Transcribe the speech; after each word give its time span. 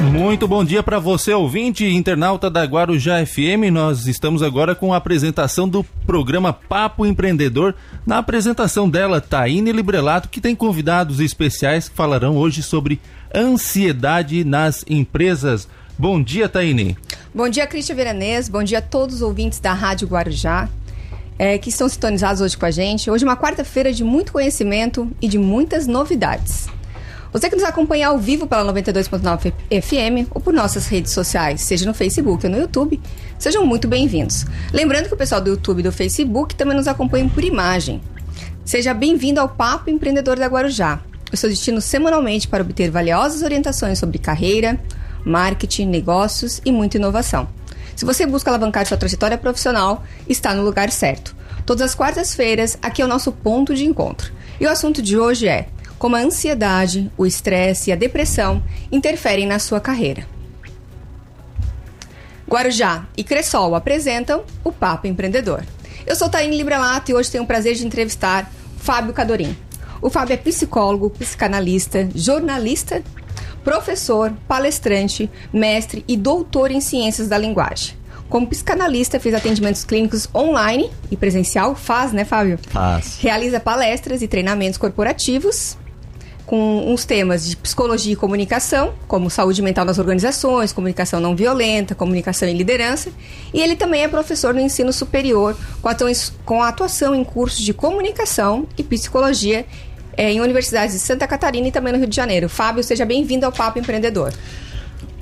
Muito 0.00 0.48
bom 0.48 0.64
dia 0.64 0.82
para 0.82 0.98
você, 0.98 1.34
ouvinte 1.34 1.84
internauta 1.84 2.48
da 2.48 2.64
Guarujá 2.64 3.24
FM. 3.24 3.70
Nós 3.70 4.06
estamos 4.06 4.42
agora 4.42 4.74
com 4.74 4.94
a 4.94 4.96
apresentação 4.96 5.68
do 5.68 5.84
programa 6.06 6.54
Papo 6.54 7.04
Empreendedor. 7.04 7.74
Na 8.06 8.16
apresentação 8.16 8.88
dela, 8.88 9.20
Taine 9.20 9.70
Librelato, 9.72 10.30
que 10.30 10.40
tem 10.40 10.56
convidados 10.56 11.20
especiais 11.20 11.86
que 11.86 11.94
falarão 11.94 12.38
hoje 12.38 12.62
sobre 12.62 12.98
ansiedade 13.34 14.42
nas 14.42 14.82
empresas. 14.88 15.68
Bom 15.98 16.22
dia, 16.22 16.48
Taine. 16.48 16.96
Bom 17.34 17.48
dia, 17.50 17.66
Cristian 17.66 17.94
Veranês. 17.94 18.48
Bom 18.48 18.62
dia 18.62 18.78
a 18.78 18.82
todos 18.82 19.16
os 19.16 19.22
ouvintes 19.22 19.60
da 19.60 19.74
Rádio 19.74 20.08
Guarujá. 20.08 20.66
É, 21.38 21.58
que 21.58 21.68
estão 21.68 21.88
sintonizados 21.88 22.40
hoje 22.40 22.56
com 22.56 22.64
a 22.64 22.70
gente. 22.70 23.10
Hoje 23.10 23.24
é 23.24 23.28
uma 23.28 23.36
quarta-feira 23.36 23.92
de 23.92 24.02
muito 24.02 24.32
conhecimento 24.32 25.10
e 25.20 25.28
de 25.28 25.38
muitas 25.38 25.86
novidades. 25.86 26.68
Você 27.32 27.48
que 27.48 27.54
nos 27.54 27.64
acompanha 27.64 28.08
ao 28.08 28.18
vivo 28.18 28.44
pela 28.44 28.72
92.9 28.72 29.52
FM 29.80 30.28
ou 30.34 30.40
por 30.40 30.52
nossas 30.52 30.88
redes 30.88 31.12
sociais, 31.12 31.60
seja 31.60 31.86
no 31.86 31.94
Facebook 31.94 32.44
ou 32.44 32.50
no 32.50 32.58
YouTube, 32.58 33.00
sejam 33.38 33.64
muito 33.64 33.86
bem-vindos. 33.86 34.44
Lembrando 34.72 35.06
que 35.06 35.14
o 35.14 35.16
pessoal 35.16 35.40
do 35.40 35.50
YouTube 35.50 35.78
e 35.78 35.82
do 35.84 35.92
Facebook 35.92 36.56
também 36.56 36.76
nos 36.76 36.88
acompanha 36.88 37.30
por 37.32 37.44
imagem. 37.44 38.00
Seja 38.64 38.92
bem-vindo 38.92 39.40
ao 39.40 39.48
Papo 39.48 39.90
Empreendedor 39.90 40.40
da 40.40 40.48
Guarujá. 40.48 41.00
O 41.32 41.36
seu 41.36 41.48
destino 41.48 41.80
semanalmente 41.80 42.48
para 42.48 42.64
obter 42.64 42.90
valiosas 42.90 43.42
orientações 43.42 44.00
sobre 44.00 44.18
carreira, 44.18 44.80
marketing, 45.24 45.86
negócios 45.86 46.60
e 46.64 46.72
muita 46.72 46.96
inovação. 46.96 47.48
Se 47.94 48.04
você 48.04 48.26
busca 48.26 48.50
alavancar 48.50 48.86
sua 48.86 48.96
trajetória 48.96 49.38
profissional, 49.38 50.02
está 50.28 50.52
no 50.52 50.64
lugar 50.64 50.90
certo. 50.90 51.36
Todas 51.64 51.82
as 51.82 51.94
quartas-feiras, 51.94 52.76
aqui 52.82 53.02
é 53.02 53.04
o 53.04 53.08
nosso 53.08 53.30
ponto 53.30 53.72
de 53.72 53.84
encontro. 53.84 54.32
E 54.58 54.66
o 54.66 54.70
assunto 54.70 55.00
de 55.00 55.16
hoje 55.16 55.46
é 55.46 55.68
como 56.00 56.16
a 56.16 56.20
ansiedade, 56.20 57.12
o 57.14 57.26
estresse 57.26 57.90
e 57.90 57.92
a 57.92 57.96
depressão 57.96 58.62
interferem 58.90 59.46
na 59.46 59.58
sua 59.58 59.78
carreira. 59.78 60.26
Guarujá 62.48 63.06
e 63.14 63.22
Cressol 63.22 63.74
apresentam 63.74 64.42
o 64.64 64.72
Papo 64.72 65.06
Empreendedor. 65.06 65.62
Eu 66.06 66.16
sou 66.16 66.30
Taine 66.30 66.56
Librelato 66.56 67.10
e 67.10 67.14
hoje 67.14 67.30
tenho 67.30 67.44
o 67.44 67.46
prazer 67.46 67.74
de 67.74 67.86
entrevistar 67.86 68.50
Fábio 68.78 69.12
Cadorim. 69.12 69.54
O 70.00 70.08
Fábio 70.08 70.32
é 70.32 70.36
psicólogo, 70.38 71.10
psicanalista, 71.10 72.08
jornalista, 72.14 73.02
professor, 73.62 74.32
palestrante, 74.48 75.30
mestre 75.52 76.02
e 76.08 76.16
doutor 76.16 76.70
em 76.70 76.80
ciências 76.80 77.28
da 77.28 77.36
linguagem. 77.36 77.94
Como 78.30 78.46
psicanalista, 78.46 79.20
fez 79.20 79.34
atendimentos 79.34 79.84
clínicos 79.84 80.26
online 80.34 80.90
e 81.10 81.16
presencial, 81.16 81.74
faz, 81.74 82.10
né, 82.10 82.24
Fábio? 82.24 82.58
Faz. 82.68 83.18
Realiza 83.20 83.60
palestras 83.60 84.22
e 84.22 84.28
treinamentos 84.28 84.78
corporativos 84.78 85.76
com 86.50 86.92
uns 86.92 87.04
temas 87.04 87.48
de 87.48 87.56
psicologia 87.56 88.12
e 88.12 88.16
comunicação, 88.16 88.92
como 89.06 89.30
saúde 89.30 89.62
mental 89.62 89.84
nas 89.84 90.00
organizações, 90.00 90.72
comunicação 90.72 91.20
não 91.20 91.36
violenta, 91.36 91.94
comunicação 91.94 92.48
e 92.48 92.52
liderança. 92.52 93.12
E 93.54 93.60
ele 93.60 93.76
também 93.76 94.02
é 94.02 94.08
professor 94.08 94.52
no 94.52 94.58
ensino 94.58 94.92
superior, 94.92 95.56
com 96.44 96.60
atuação 96.60 97.14
em 97.14 97.22
cursos 97.22 97.64
de 97.64 97.72
comunicação 97.72 98.66
e 98.76 98.82
psicologia 98.82 99.64
é, 100.16 100.32
em 100.32 100.40
universidades 100.40 100.92
de 100.92 101.00
Santa 101.00 101.24
Catarina 101.28 101.68
e 101.68 101.70
também 101.70 101.92
no 101.92 102.00
Rio 102.00 102.08
de 102.08 102.16
Janeiro. 102.16 102.48
Fábio, 102.48 102.82
seja 102.82 103.04
bem-vindo 103.04 103.46
ao 103.46 103.52
Papo 103.52 103.78
Empreendedor. 103.78 104.32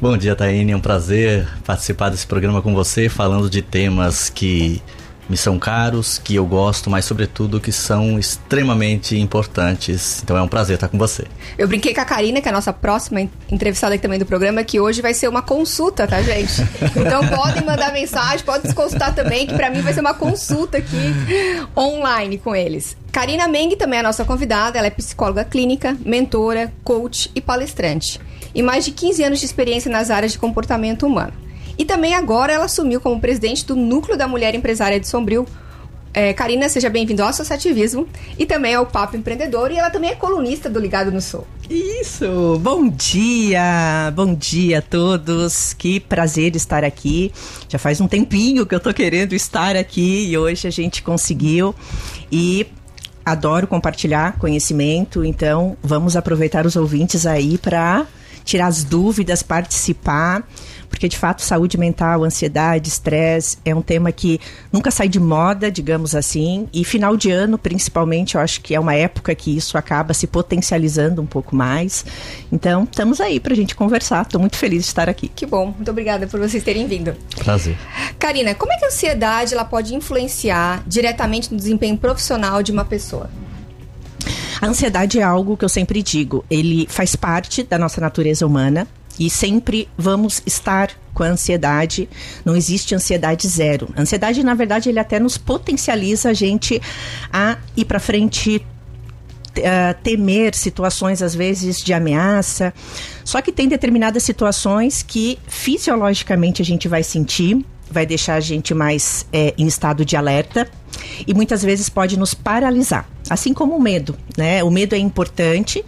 Bom 0.00 0.16
dia, 0.16 0.34
Taine. 0.34 0.72
É 0.72 0.76
um 0.76 0.80
prazer 0.80 1.46
participar 1.62 2.08
desse 2.08 2.26
programa 2.26 2.62
com 2.62 2.72
você, 2.72 3.10
falando 3.10 3.50
de 3.50 3.60
temas 3.60 4.30
que 4.30 4.80
me 5.28 5.36
são 5.36 5.58
caros, 5.58 6.18
que 6.18 6.34
eu 6.34 6.46
gosto, 6.46 6.88
mas 6.88 7.04
sobretudo 7.04 7.60
que 7.60 7.70
são 7.70 8.18
extremamente 8.18 9.18
importantes. 9.18 10.22
Então 10.22 10.36
é 10.36 10.42
um 10.42 10.48
prazer 10.48 10.74
estar 10.74 10.88
com 10.88 10.96
você. 10.96 11.24
Eu 11.56 11.68
brinquei 11.68 11.94
com 11.94 12.00
a 12.00 12.04
Karina, 12.04 12.40
que 12.40 12.48
é 12.48 12.50
a 12.50 12.54
nossa 12.54 12.72
próxima 12.72 13.28
entrevistada 13.50 13.94
aqui 13.94 14.02
também 14.02 14.18
do 14.18 14.26
programa, 14.26 14.64
que 14.64 14.80
hoje 14.80 15.02
vai 15.02 15.12
ser 15.12 15.28
uma 15.28 15.42
consulta, 15.42 16.06
tá, 16.06 16.22
gente? 16.22 16.66
Então 16.98 17.26
podem 17.28 17.64
mandar 17.64 17.92
mensagem, 17.92 18.44
podem 18.44 18.70
se 18.70 18.74
consultar 18.74 19.14
também, 19.14 19.46
que 19.46 19.54
para 19.54 19.70
mim 19.70 19.80
vai 19.80 19.92
ser 19.92 20.00
uma 20.00 20.14
consulta 20.14 20.78
aqui 20.78 21.14
online 21.76 22.38
com 22.38 22.55
eles. 22.55 22.96
Karina 23.12 23.46
Meng 23.48 23.74
também 23.77 23.98
é 23.98 24.00
a 24.00 24.02
nossa 24.02 24.24
convidada, 24.24 24.78
ela 24.78 24.86
é 24.86 24.90
psicóloga 24.90 25.44
clínica, 25.44 25.96
mentora, 26.05 26.72
coach 26.83 27.30
e 27.34 27.40
palestrante. 27.40 28.20
E 28.55 28.62
mais 28.62 28.84
de 28.84 28.90
15 28.90 29.22
anos 29.22 29.40
de 29.40 29.46
experiência 29.46 29.90
nas 29.90 30.11
áreas 30.11 30.33
de 30.33 30.38
comportamento 30.38 31.06
humano. 31.06 31.33
E 31.78 31.84
também 31.84 32.14
agora 32.14 32.52
ela 32.52 32.64
assumiu 32.64 33.00
como 33.00 33.20
presidente 33.20 33.64
do 33.64 33.77
Núcleo 33.77 34.18
da 34.18 34.27
Mulher 34.27 34.55
Empresária 34.55 34.98
de 34.98 35.06
Sombrio. 35.06 35.46
É, 36.12 36.33
Karina, 36.33 36.68
seja 36.68 36.90
bem-vindo 36.90 37.22
ao 37.22 37.28
Associativismo 37.28 38.08
e 38.36 38.44
também 38.44 38.74
ao 38.74 38.84
Papo 38.84 39.16
Empreendedor. 39.16 39.70
E 39.70 39.77
ela 39.77 39.88
também 39.88 40.11
é 40.11 40.17
colunista 40.17 40.68
do 40.68 40.80
Ligado 40.80 41.12
no 41.12 41.20
Sul. 41.20 41.46
Isso! 41.70 42.58
Bom 42.61 42.88
dia! 42.88 44.11
Bom 44.17 44.34
dia 44.34 44.78
a 44.78 44.83
todos! 44.83 45.72
Que 45.74 46.00
prazer 46.00 46.56
estar 46.56 46.83
aqui. 46.83 47.30
Já 47.68 47.78
faz 47.78 48.00
um 48.00 48.08
tempinho 48.08 48.67
que 48.67 48.74
eu 48.74 48.80
tô 48.80 48.92
querendo 48.92 49.34
estar 49.34 49.77
aqui 49.77 50.28
e 50.28 50.36
hoje 50.36 50.67
a 50.67 50.70
gente 50.70 51.02
conseguiu. 51.02 51.72
E 52.33 52.67
adoro 53.24 53.68
compartilhar 53.68 54.38
conhecimento, 54.38 55.24
então 55.24 55.77
vamos 55.83 56.17
aproveitar 56.17 56.67
os 56.67 56.74
ouvintes 56.74 57.27
aí 57.27 57.58
para 57.58 58.06
tirar 58.44 58.67
as 58.67 58.83
dúvidas, 58.83 59.42
participar 59.42 60.42
porque 60.88 61.08
de 61.08 61.16
fato 61.16 61.42
saúde 61.42 61.78
mental, 61.78 62.24
ansiedade, 62.24 62.88
estresse 62.88 63.58
é 63.64 63.74
um 63.74 63.82
tema 63.82 64.10
que 64.10 64.40
nunca 64.72 64.90
sai 64.90 65.08
de 65.08 65.20
moda, 65.20 65.70
digamos 65.70 66.14
assim, 66.14 66.68
e 66.72 66.84
final 66.84 67.16
de 67.16 67.30
ano, 67.30 67.58
principalmente, 67.58 68.34
eu 68.34 68.40
acho 68.40 68.60
que 68.60 68.74
é 68.74 68.80
uma 68.80 68.94
época 68.94 69.34
que 69.34 69.56
isso 69.56 69.78
acaba 69.78 70.14
se 70.14 70.26
potencializando 70.26 71.22
um 71.22 71.26
pouco 71.26 71.54
mais. 71.54 72.04
Então, 72.50 72.84
estamos 72.84 73.20
aí 73.20 73.38
para 73.38 73.52
a 73.52 73.56
gente 73.56 73.74
conversar. 73.74 74.22
Estou 74.22 74.40
muito 74.40 74.56
feliz 74.56 74.82
de 74.82 74.88
estar 74.88 75.08
aqui. 75.08 75.28
Que 75.28 75.46
bom, 75.46 75.66
muito 75.66 75.90
obrigada 75.90 76.26
por 76.26 76.40
vocês 76.40 76.62
terem 76.62 76.86
vindo. 76.86 77.14
Prazer. 77.36 77.76
Karina, 78.18 78.55
como 78.55 78.72
é 78.72 78.78
que 78.78 78.84
a 78.84 78.88
ansiedade 78.88 79.55
ela 79.55 79.64
pode 79.64 79.94
influenciar 79.94 80.82
diretamente 80.86 81.52
no 81.52 81.56
desempenho 81.56 81.96
profissional 81.96 82.62
de 82.62 82.72
uma 82.72 82.84
pessoa? 82.84 83.30
A 84.60 84.66
ansiedade 84.66 85.20
é 85.20 85.22
algo 85.22 85.56
que 85.56 85.64
eu 85.64 85.68
sempre 85.68 86.02
digo, 86.02 86.44
ele 86.50 86.86
faz 86.90 87.14
parte 87.14 87.62
da 87.62 87.78
nossa 87.78 88.00
natureza 88.00 88.44
humana. 88.44 88.88
E 89.18 89.29
sempre 89.29 89.89
vamos 89.96 90.42
estar 90.46 90.90
com 91.12 91.23
a 91.23 91.27
ansiedade. 91.27 92.08
Não 92.45 92.56
existe 92.56 92.95
ansiedade 92.95 93.48
zero. 93.48 93.89
A 93.96 94.02
ansiedade, 94.02 94.45
na 94.45 94.55
verdade, 94.55 94.89
ele 94.89 95.01
até 95.01 95.18
nos 95.18 95.36
potencializa 95.36 96.30
a 96.30 96.34
gente 96.34 96.80
a 97.33 97.58
ir 97.77 97.84
para 97.84 97.98
frente, 97.98 98.64
uh, 99.58 100.02
temer 100.02 100.55
situações 100.55 101.23
às 101.23 101.34
vezes 101.34 101.79
de 101.79 101.92
ameaça. 101.92 102.73
Só 103.24 103.42
que 103.42 103.51
tem 103.51 103.67
determinadas 103.68 104.23
situações 104.23 105.02
que 105.02 105.39
fisiologicamente 105.48 106.62
a 106.62 106.64
gente 106.64 106.86
vai 106.86 107.02
sentir, 107.02 107.64
vai 107.90 108.06
deixar 108.06 108.35
a 108.35 108.40
gente 108.40 108.73
mais 108.73 109.27
é, 109.33 109.55
em 109.58 109.67
estado 109.67 110.05
de 110.05 110.17
alerta 110.17 110.70
e 111.26 111.34
muitas 111.34 111.62
vezes 111.62 111.88
pode 111.88 112.18
nos 112.18 112.34
paralisar. 112.34 113.08
Assim 113.30 113.52
como 113.52 113.76
o 113.76 113.80
medo, 113.80 114.16
né? 114.38 114.64
O 114.64 114.70
medo 114.70 114.94
é 114.94 114.98
importante, 114.98 115.84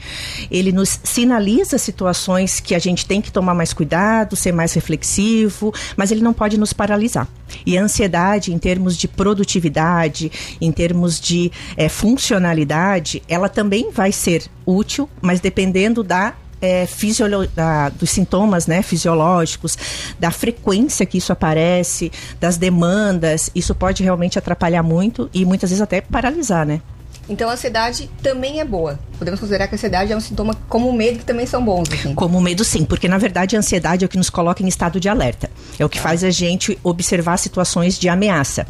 ele 0.51 0.73
nos 0.73 1.01
sinaliza 1.03 1.79
situações 1.79 2.61
que 2.61 2.75
a 2.75 2.79
gente 2.79 3.07
tem 3.07 3.23
que 3.23 3.33
tomar 3.33 3.55
mais 3.55 3.73
cuidado, 3.73 4.37
ser 4.37 4.53
mais 4.53 4.75
reflexivo, 4.75 5.73
mas 5.97 6.11
ele 6.11 6.21
não 6.21 6.35
pode 6.35 6.59
nos 6.59 6.73
paralisar. 6.73 7.27
E 7.65 7.79
a 7.79 7.83
ansiedade, 7.83 8.53
em 8.53 8.59
termos 8.59 8.97
de 8.97 9.09
produtividade, 9.09 10.31
em 10.61 10.71
termos 10.71 11.19
de 11.19 11.51
é, 11.77 11.89
funcionalidade, 11.89 13.23
ela 13.27 13.49
também 13.49 13.91
vai 13.91 14.13
ser 14.13 14.45
útil, 14.67 15.09
mas 15.23 15.41
dependendo 15.41 16.03
da 16.03 16.35
é, 16.61 16.87
da, 17.55 17.89
dos 17.89 18.11
sintomas 18.11 18.67
né, 18.67 18.83
fisiológicos, 18.83 19.77
da 20.19 20.31
frequência 20.31 21.07
que 21.07 21.19
isso 21.19 21.33
aparece, 21.33 22.13
das 22.39 22.57
demandas, 22.57 23.51
isso 23.55 23.75
pode 23.75 24.03
realmente 24.03 24.39
atrapalhar 24.39 24.83
muito 24.83 25.31
e 25.33 25.45
muitas 25.45 25.71
vezes 25.71 25.83
até 25.83 26.01
paralisar, 26.01 26.67
né? 26.67 26.81
Então 27.31 27.49
a 27.49 27.53
ansiedade 27.53 28.11
também 28.21 28.59
é 28.61 28.65
boa. 28.65 28.99
Podemos 29.17 29.39
considerar 29.39 29.69
que 29.69 29.75
a 29.75 29.77
ansiedade 29.77 30.13
é 30.13 30.17
um 30.17 30.21
sintoma 30.21 30.53
como 30.69 30.89
o 30.89 30.93
medo 30.93 31.21
que 31.21 31.25
também 31.25 31.47
são 31.47 31.65
bons. 31.65 31.89
Assim. 31.93 32.13
Como 32.13 32.39
o 32.39 32.41
medo, 32.41 32.65
sim, 32.65 32.85
porque 32.85 33.07
na 33.07 33.19
verdade 33.19 33.55
a 33.55 33.61
ansiedade 33.61 34.05
é 34.05 34.07
o 34.07 34.09
que 34.09 34.17
nos 34.17 34.29
coloca 34.29 34.65
em 34.65 34.67
estado 34.67 34.99
de 34.99 35.09
alerta. 35.09 35.49
É 35.79 35.85
o 35.85 35.89
que 35.89 36.01
faz 36.01 36.25
a 36.25 36.31
gente 36.31 36.77
observar 36.83 37.37
situações 37.37 37.97
de 37.97 38.09
ameaça. 38.09 38.67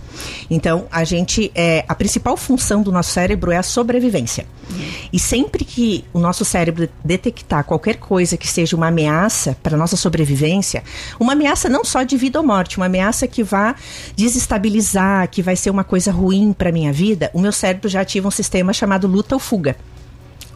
Então 0.50 0.86
a 0.92 1.04
gente 1.04 1.50
é 1.54 1.84
a 1.88 1.94
principal 1.94 2.36
função 2.36 2.82
do 2.82 2.92
nosso 2.92 3.12
cérebro 3.12 3.50
é 3.50 3.56
a 3.56 3.62
sobrevivência. 3.62 4.44
Uhum. 4.70 4.90
E 5.12 5.18
sempre 5.18 5.64
que 5.64 6.04
o 6.12 6.18
nosso 6.18 6.44
cérebro 6.44 6.88
detectar 7.02 7.64
qualquer 7.64 7.96
coisa 7.96 8.36
que 8.36 8.46
seja 8.46 8.76
uma 8.76 8.88
ameaça 8.88 9.56
para 9.62 9.76
nossa 9.76 9.96
sobrevivência, 9.96 10.84
uma 11.18 11.32
ameaça 11.32 11.68
não 11.68 11.84
só 11.84 12.02
de 12.02 12.16
vida 12.16 12.38
ou 12.38 12.46
morte, 12.46 12.76
uma 12.76 12.86
ameaça 12.86 13.26
que 13.26 13.42
vá 13.42 13.74
desestabilizar, 14.14 15.28
que 15.30 15.42
vai 15.42 15.56
ser 15.56 15.70
uma 15.70 15.82
coisa 15.82 16.12
ruim 16.12 16.52
para 16.52 16.70
minha 16.70 16.92
vida, 16.92 17.30
o 17.32 17.40
meu 17.40 17.52
cérebro 17.52 17.88
já 17.88 18.02
ativa 18.02 18.28
um 18.28 18.30
sistema 18.30 18.49
sistema 18.50 18.72
chamado 18.72 19.06
luta 19.06 19.36
ou 19.36 19.38
fuga. 19.38 19.76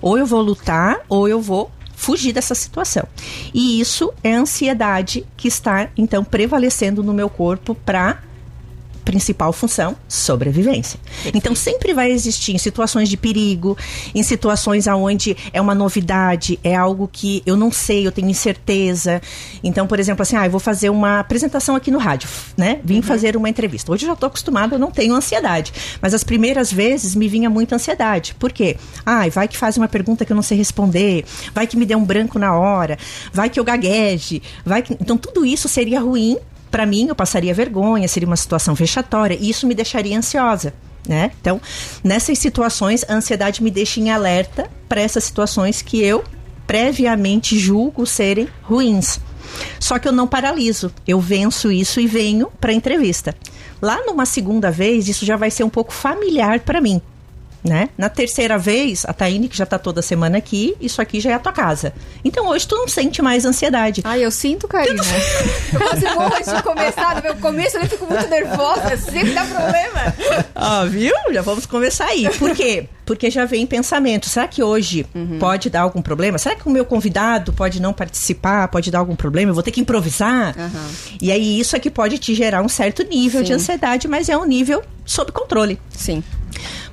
Ou 0.03 0.19
eu 0.19 0.27
vou 0.27 0.43
lutar, 0.43 0.99
ou 1.09 1.29
eu 1.29 1.41
vou 1.41 1.71
fugir 1.95 2.33
dessa 2.33 2.55
situação. 2.55 3.05
E 3.55 3.81
isso 3.81 4.13
é 4.23 4.35
a 4.35 4.41
ansiedade 4.41 5.25
que 5.37 5.47
está, 5.47 5.89
então, 5.97 6.25
prevalecendo 6.25 7.05
no 7.05 7.15
meu 7.15 7.31
corpo 7.31 7.75
para 7.75 8.21
principal 9.05 9.53
função? 9.53 9.97
Sobrevivência. 10.09 10.99
Então 11.33 11.55
sempre 11.55 11.93
vai 11.93 12.11
existir 12.11 12.55
em 12.55 12.59
situações 12.59 13.09
de 13.09 13.17
perigo, 13.17 13.77
em 14.15 14.23
situações 14.23 14.89
aonde 14.89 15.37
é 15.53 15.61
uma 15.61 15.75
novidade, 15.75 16.59
é 16.65 16.75
algo 16.75 17.09
que 17.11 17.43
eu 17.47 17.57
não 17.57 17.71
sei, 17.71 18.07
eu 18.07 18.13
tenho 18.13 18.29
incerteza. 18.29 19.21
Então, 19.63 19.87
por 19.87 20.01
exemplo, 20.01 20.23
assim, 20.23 20.37
ah, 20.37 20.47
eu 20.47 20.51
vou 20.51 20.61
fazer 20.61 20.91
uma 20.91 21.21
apresentação 21.21 21.77
aqui 21.77 21.91
no 21.91 21.99
rádio, 21.99 22.29
né? 22.57 22.81
Vim 22.85 22.97
uhum. 22.97 23.03
fazer 23.03 23.37
uma 23.37 23.49
entrevista. 23.49 23.93
Hoje 23.93 24.05
eu 24.05 24.09
já 24.09 24.15
estou 24.15 24.27
acostumada, 24.27 24.75
eu 24.75 24.79
não 24.79 24.91
tenho 24.91 25.15
ansiedade. 25.15 25.73
Mas 26.01 26.15
as 26.15 26.25
primeiras 26.25 26.73
vezes 26.73 27.15
me 27.15 27.29
vinha 27.29 27.51
muita 27.51 27.77
ansiedade. 27.77 28.35
Por 28.35 28.53
quê? 28.53 28.77
Ah, 29.05 29.29
vai 29.29 29.49
que 29.49 29.57
faz 29.57 29.77
uma 29.77 29.89
pergunta 29.89 30.25
que 30.25 30.33
eu 30.33 30.37
não 30.37 30.43
sei 30.43 30.57
responder, 30.57 31.25
vai 31.53 31.67
que 31.67 31.77
me 31.77 31.85
dê 31.85 31.95
um 31.95 32.05
branco 32.05 32.39
na 32.39 32.55
hora, 32.55 32.99
vai 33.33 33.51
que 33.51 33.61
eu 33.61 33.65
gagueje, 33.65 34.43
vai 34.65 34.83
que... 34.83 34.95
Então 34.95 35.17
tudo 35.17 35.45
isso 35.45 35.69
seria 35.69 36.01
ruim 36.01 36.39
para 36.75 36.87
mim, 36.87 37.07
eu 37.07 37.15
passaria 37.15 37.55
vergonha, 37.55 38.09
seria 38.09 38.27
uma 38.27 38.35
situação 38.35 38.75
vexatória, 38.75 39.39
e 39.41 39.49
isso 39.49 39.65
me 39.65 39.77
deixaria 39.77 40.19
ansiosa. 40.19 40.75
Né? 41.09 41.31
Então, 41.41 41.61
nessas 42.03 42.37
situações, 42.41 43.05
a 43.09 43.15
ansiedade 43.15 43.63
me 43.63 43.71
deixa 43.71 44.01
em 44.01 44.11
alerta 44.11 44.69
para 44.89 45.01
essas 45.01 45.23
situações 45.23 45.83
que 45.83 46.03
eu 46.03 46.25
previamente 46.67 47.57
julgo 47.57 48.05
serem 48.05 48.49
ruins. 48.61 49.21
Só 49.79 50.01
que 50.01 50.09
eu 50.09 50.13
não 50.13 50.27
paraliso, 50.27 50.93
eu 51.07 51.21
venço 51.21 51.71
isso 51.71 52.01
e 52.01 52.09
venho 52.09 52.51
para 52.61 52.73
a 52.73 52.75
entrevista. 52.75 53.37
Lá 53.81 54.05
numa 54.05 54.27
segunda 54.27 54.69
vez, 54.69 55.07
isso 55.07 55.25
já 55.25 55.37
vai 55.37 55.53
ser 55.53 55.63
um 55.63 55.71
pouco 55.71 55.93
familiar 55.93 56.59
para 56.59 56.81
mim 56.81 57.01
né? 57.65 57.89
Na 57.97 58.11
terceira 58.11 58.59
vez, 58.59 59.05
a 59.07 59.13
Taine, 59.15 59.49
que 59.49 59.57
já 59.57 59.65
tá 59.65 59.79
toda 59.79 60.03
semana 60.03 60.37
aqui, 60.37 60.77
isso 60.79 61.01
aqui 61.01 61.19
já 61.19 61.31
é 61.31 61.35
a 61.35 61.39
tua 61.39 61.53
casa. 61.53 61.95
Então 62.23 62.47
hoje 62.49 62.69
tu 62.69 62.77
não 62.77 62.87
sente 62.87 63.23
mais 63.23 63.47
ansiedade. 63.47 64.03
Ai, 64.05 64.23
eu 64.23 64.31
sinto, 64.31 64.69
Karina. 64.69 65.03
eu 65.73 65.81
quase 65.81 66.05
morro 66.05 66.35
antes 66.37 66.53
de 66.53 66.63
começar. 66.63 67.17
No 67.17 67.23
meu 67.23 67.37
começo 67.37 67.79
eu 67.79 67.87
fico 67.87 68.07
muito 68.07 68.29
nervosa, 68.29 68.97
sempre 68.99 69.33
dá 69.33 69.45
problema. 69.47 70.15
Ah, 70.55 70.85
viu? 70.85 71.15
Já 71.33 71.41
vamos 71.41 71.65
começar 71.65 72.07
aí. 72.07 72.29
Por 72.39 72.55
quê? 72.55 72.89
Porque 73.07 73.31
já 73.31 73.45
vem 73.45 73.67
pensamento. 73.67 74.29
Será 74.29 74.47
que 74.47 74.63
hoje 74.63 75.07
uhum. 75.15 75.39
pode 75.39 75.71
dar 75.71 75.83
algum 75.83 76.03
problema? 76.03 76.39
Será 76.39 76.55
que 76.55 76.67
o 76.67 76.71
meu 76.71 76.85
convidado 76.85 77.53
pode 77.53 77.81
não 77.81 77.93
participar? 77.93 78.69
Pode 78.69 78.91
dar 78.91 78.99
algum 78.99 79.17
problema? 79.17 79.51
Eu 79.51 79.55
vou 79.55 79.63
ter 79.63 79.71
que 79.71 79.81
improvisar? 79.81 80.55
Uhum. 80.59 81.17
E 81.21 81.33
aí 81.33 81.59
isso 81.59 81.77
aqui 81.77 81.91
pode 81.91 82.19
te 82.19 82.35
gerar 82.35 82.63
um 82.63 82.69
certo 82.69 83.03
nível 83.03 83.41
Sim. 83.41 83.47
de 83.47 83.53
ansiedade, 83.55 84.09
mas 84.09 84.29
é 84.29 84.37
um 84.37 84.45
nível 84.45 84.83
sob 85.05 85.33
controle. 85.33 85.79
Sim. 85.91 86.23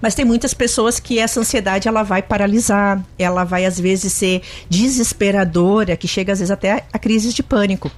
Mas 0.01 0.15
tem 0.15 0.25
muitas 0.25 0.53
pessoas 0.53 0.99
que 0.99 1.19
essa 1.19 1.39
ansiedade 1.39 1.87
ela 1.87 2.03
vai 2.03 2.21
paralisar, 2.21 3.03
ela 3.17 3.43
vai 3.43 3.65
às 3.65 3.79
vezes 3.79 4.13
ser 4.13 4.41
desesperadora, 4.69 5.95
que 5.95 6.07
chega 6.07 6.33
às 6.33 6.39
vezes 6.39 6.51
até 6.51 6.85
a 6.91 6.99
crise 6.99 7.33
de 7.33 7.43
pânico. 7.43 7.91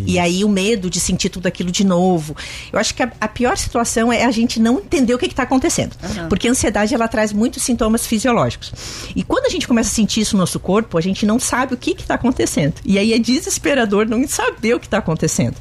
Isso. 0.00 0.10
E 0.10 0.18
aí 0.18 0.44
o 0.44 0.48
medo 0.48 0.90
de 0.90 1.00
sentir 1.00 1.28
tudo 1.28 1.46
aquilo 1.46 1.70
de 1.70 1.84
novo. 1.84 2.36
Eu 2.72 2.78
acho 2.78 2.94
que 2.94 3.02
a, 3.02 3.10
a 3.20 3.28
pior 3.28 3.56
situação 3.56 4.12
é 4.12 4.24
a 4.24 4.30
gente 4.30 4.60
não 4.60 4.78
entender 4.78 5.14
o 5.14 5.18
que 5.18 5.26
está 5.26 5.42
acontecendo. 5.42 5.96
Uhum. 6.02 6.28
Porque 6.28 6.48
a 6.48 6.50
ansiedade 6.50 6.94
ela 6.94 7.08
traz 7.08 7.32
muitos 7.32 7.62
sintomas 7.62 8.06
fisiológicos. 8.06 8.72
E 9.14 9.22
quando 9.22 9.46
a 9.46 9.50
gente 9.50 9.66
começa 9.66 9.90
a 9.90 9.94
sentir 9.94 10.20
isso 10.20 10.36
no 10.36 10.40
nosso 10.40 10.58
corpo, 10.58 10.98
a 10.98 11.00
gente 11.00 11.24
não 11.26 11.38
sabe 11.38 11.74
o 11.74 11.76
que 11.76 11.92
está 11.92 12.14
acontecendo. 12.14 12.74
E 12.84 12.98
aí 12.98 13.12
é 13.12 13.18
desesperador 13.18 14.06
não 14.06 14.26
saber 14.26 14.74
o 14.74 14.80
que 14.80 14.86
está 14.86 14.98
acontecendo. 14.98 15.56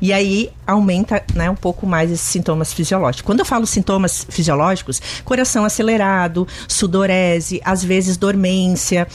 E 0.00 0.12
aí 0.12 0.50
aumenta 0.66 1.22
né, 1.34 1.50
um 1.50 1.54
pouco 1.54 1.86
mais 1.86 2.10
esses 2.10 2.26
sintomas 2.26 2.72
fisiológicos. 2.72 3.26
Quando 3.26 3.40
eu 3.40 3.44
falo 3.44 3.66
sintomas 3.66 4.26
fisiológicos, 4.28 5.00
coração 5.24 5.64
acelerado, 5.64 6.48
sudorese, 6.66 7.60
às 7.64 7.84
vezes 7.84 8.16
dormência, 8.16 9.06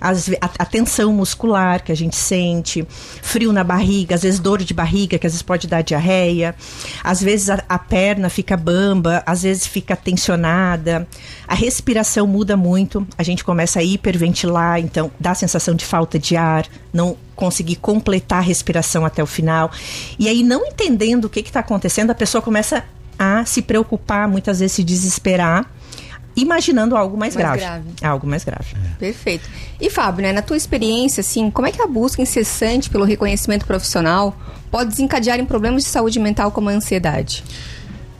às, 0.00 0.28
a, 0.28 0.50
a 0.58 0.64
tensão 0.64 1.12
muscular 1.12 1.82
que 1.82 1.90
a 1.90 1.96
gente 1.96 2.16
sente, 2.16 2.86
frio 3.22 3.52
na 3.52 3.64
barriga, 3.64 4.15
às 4.16 4.22
vezes 4.22 4.40
dor 4.40 4.62
de 4.62 4.74
barriga, 4.74 5.18
que 5.18 5.26
às 5.26 5.32
vezes 5.32 5.42
pode 5.42 5.66
dar 5.66 5.82
diarreia, 5.82 6.54
às 7.04 7.22
vezes 7.22 7.50
a, 7.50 7.62
a 7.68 7.78
perna 7.78 8.28
fica 8.28 8.56
bamba, 8.56 9.22
às 9.24 9.42
vezes 9.42 9.66
fica 9.66 9.94
tensionada, 9.94 11.06
a 11.46 11.54
respiração 11.54 12.26
muda 12.26 12.56
muito, 12.56 13.06
a 13.16 13.22
gente 13.22 13.44
começa 13.44 13.78
a 13.78 13.82
hiperventilar, 13.82 14.80
então 14.80 15.10
dá 15.20 15.30
a 15.30 15.34
sensação 15.34 15.74
de 15.74 15.84
falta 15.84 16.18
de 16.18 16.36
ar, 16.36 16.66
não 16.92 17.16
conseguir 17.34 17.76
completar 17.76 18.38
a 18.38 18.42
respiração 18.42 19.04
até 19.04 19.22
o 19.22 19.26
final. 19.26 19.70
E 20.18 20.28
aí, 20.28 20.42
não 20.42 20.64
entendendo 20.66 21.26
o 21.26 21.28
que 21.28 21.40
está 21.40 21.60
acontecendo, 21.60 22.10
a 22.10 22.14
pessoa 22.14 22.40
começa 22.40 22.82
a 23.18 23.44
se 23.44 23.62
preocupar, 23.62 24.28
muitas 24.28 24.60
vezes 24.60 24.72
se 24.72 24.84
desesperar 24.84 25.70
imaginando 26.36 26.96
algo 26.96 27.16
mais, 27.16 27.34
mais 27.34 27.46
grave. 27.46 27.60
grave. 27.60 27.84
Algo 28.02 28.26
mais 28.26 28.44
grave. 28.44 28.74
É. 28.74 28.98
Perfeito. 28.98 29.48
E 29.80 29.88
Fábio, 29.88 30.22
né, 30.22 30.32
na 30.32 30.42
tua 30.42 30.56
experiência, 30.56 31.20
assim, 31.20 31.50
como 31.50 31.66
é 31.66 31.72
que 31.72 31.80
a 31.80 31.86
busca 31.86 32.20
incessante 32.20 32.90
pelo 32.90 33.04
reconhecimento 33.04 33.64
profissional 33.64 34.36
pode 34.70 34.90
desencadear 34.90 35.40
em 35.40 35.46
problemas 35.46 35.82
de 35.84 35.88
saúde 35.88 36.18
mental 36.18 36.50
como 36.50 36.68
a 36.68 36.72
ansiedade? 36.72 37.42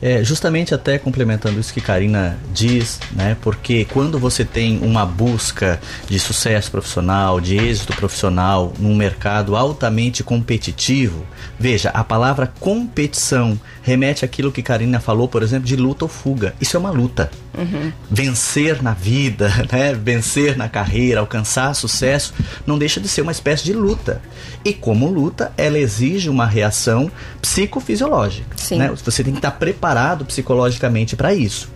É, 0.01 0.23
justamente 0.23 0.75
até 0.75 0.99
complementando 0.99 1.59
isso 1.59 1.73
que 1.73 1.81
Karina 1.81 2.37
diz, 2.53 2.99
né? 3.13 3.35
Porque 3.41 3.85
quando 3.85 4.19
você 4.19 4.45
tem 4.45 4.79
uma 4.79 5.05
busca 5.05 5.79
de 6.07 6.19
sucesso 6.19 6.69
profissional, 6.69 7.41
de 7.41 7.57
êxito 7.57 7.95
profissional 7.95 8.73
num 8.77 8.95
mercado 8.95 9.55
altamente 9.55 10.23
competitivo, 10.23 11.25
veja, 11.59 11.89
a 11.89 12.03
palavra 12.03 12.51
competição 12.59 13.59
remete 13.81 14.23
àquilo 14.23 14.51
que 14.51 14.61
Karina 14.61 14.99
falou, 14.99 15.27
por 15.27 15.41
exemplo, 15.41 15.65
de 15.65 15.75
luta 15.75 16.05
ou 16.05 16.09
fuga. 16.09 16.53
Isso 16.61 16.77
é 16.77 16.79
uma 16.79 16.91
luta. 16.91 17.31
Uhum. 17.57 17.91
Vencer 18.09 18.81
na 18.83 18.93
vida, 18.93 19.49
né? 19.71 19.93
vencer 19.93 20.55
na 20.55 20.69
carreira, 20.69 21.19
alcançar 21.19 21.73
sucesso, 21.73 22.33
não 22.65 22.77
deixa 22.77 22.99
de 22.99 23.07
ser 23.07 23.21
uma 23.21 23.31
espécie 23.31 23.63
de 23.63 23.73
luta. 23.73 24.21
E 24.63 24.73
como 24.73 25.09
luta, 25.09 25.51
ela 25.57 25.77
exige 25.77 26.29
uma 26.29 26.45
reação 26.45 27.11
psicofisiológica. 27.41 28.55
Né? 28.71 28.91
Você 29.03 29.23
tem 29.23 29.33
que 29.33 29.39
estar 29.39 29.51
preparado 29.51 30.25
psicologicamente 30.25 31.15
para 31.15 31.33
isso. 31.33 31.69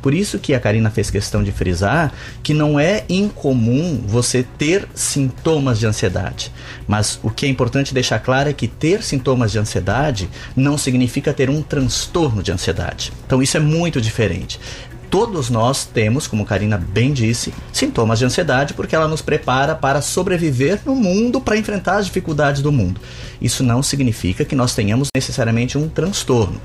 Por 0.00 0.14
isso 0.14 0.38
que 0.38 0.54
a 0.54 0.60
Karina 0.60 0.90
fez 0.90 1.10
questão 1.10 1.42
de 1.42 1.52
frisar 1.52 2.12
que 2.42 2.54
não 2.54 2.80
é 2.80 3.04
incomum 3.08 4.02
você 4.06 4.42
ter 4.56 4.88
sintomas 4.94 5.78
de 5.78 5.86
ansiedade. 5.86 6.52
Mas 6.86 7.18
o 7.22 7.30
que 7.30 7.46
é 7.46 7.48
importante 7.48 7.94
deixar 7.94 8.18
claro 8.18 8.48
é 8.48 8.52
que 8.52 8.66
ter 8.66 9.02
sintomas 9.02 9.52
de 9.52 9.58
ansiedade 9.58 10.28
não 10.56 10.78
significa 10.78 11.32
ter 11.32 11.50
um 11.50 11.62
transtorno 11.62 12.42
de 12.42 12.50
ansiedade. 12.50 13.12
Então 13.26 13.42
isso 13.42 13.56
é 13.56 13.60
muito 13.60 14.00
diferente 14.00 14.58
todos 15.10 15.50
nós 15.50 15.84
temos, 15.84 16.26
como 16.26 16.44
Karina 16.44 16.76
bem 16.76 17.12
disse, 17.12 17.52
sintomas 17.72 18.18
de 18.18 18.24
ansiedade 18.24 18.74
porque 18.74 18.94
ela 18.94 19.08
nos 19.08 19.22
prepara 19.22 19.74
para 19.74 20.00
sobreviver 20.00 20.80
no 20.84 20.94
mundo, 20.94 21.40
para 21.40 21.56
enfrentar 21.56 21.96
as 21.96 22.06
dificuldades 22.06 22.62
do 22.62 22.72
mundo. 22.72 23.00
Isso 23.40 23.62
não 23.62 23.82
significa 23.82 24.44
que 24.44 24.56
nós 24.56 24.74
tenhamos 24.74 25.08
necessariamente 25.14 25.78
um 25.78 25.88
transtorno. 25.88 26.60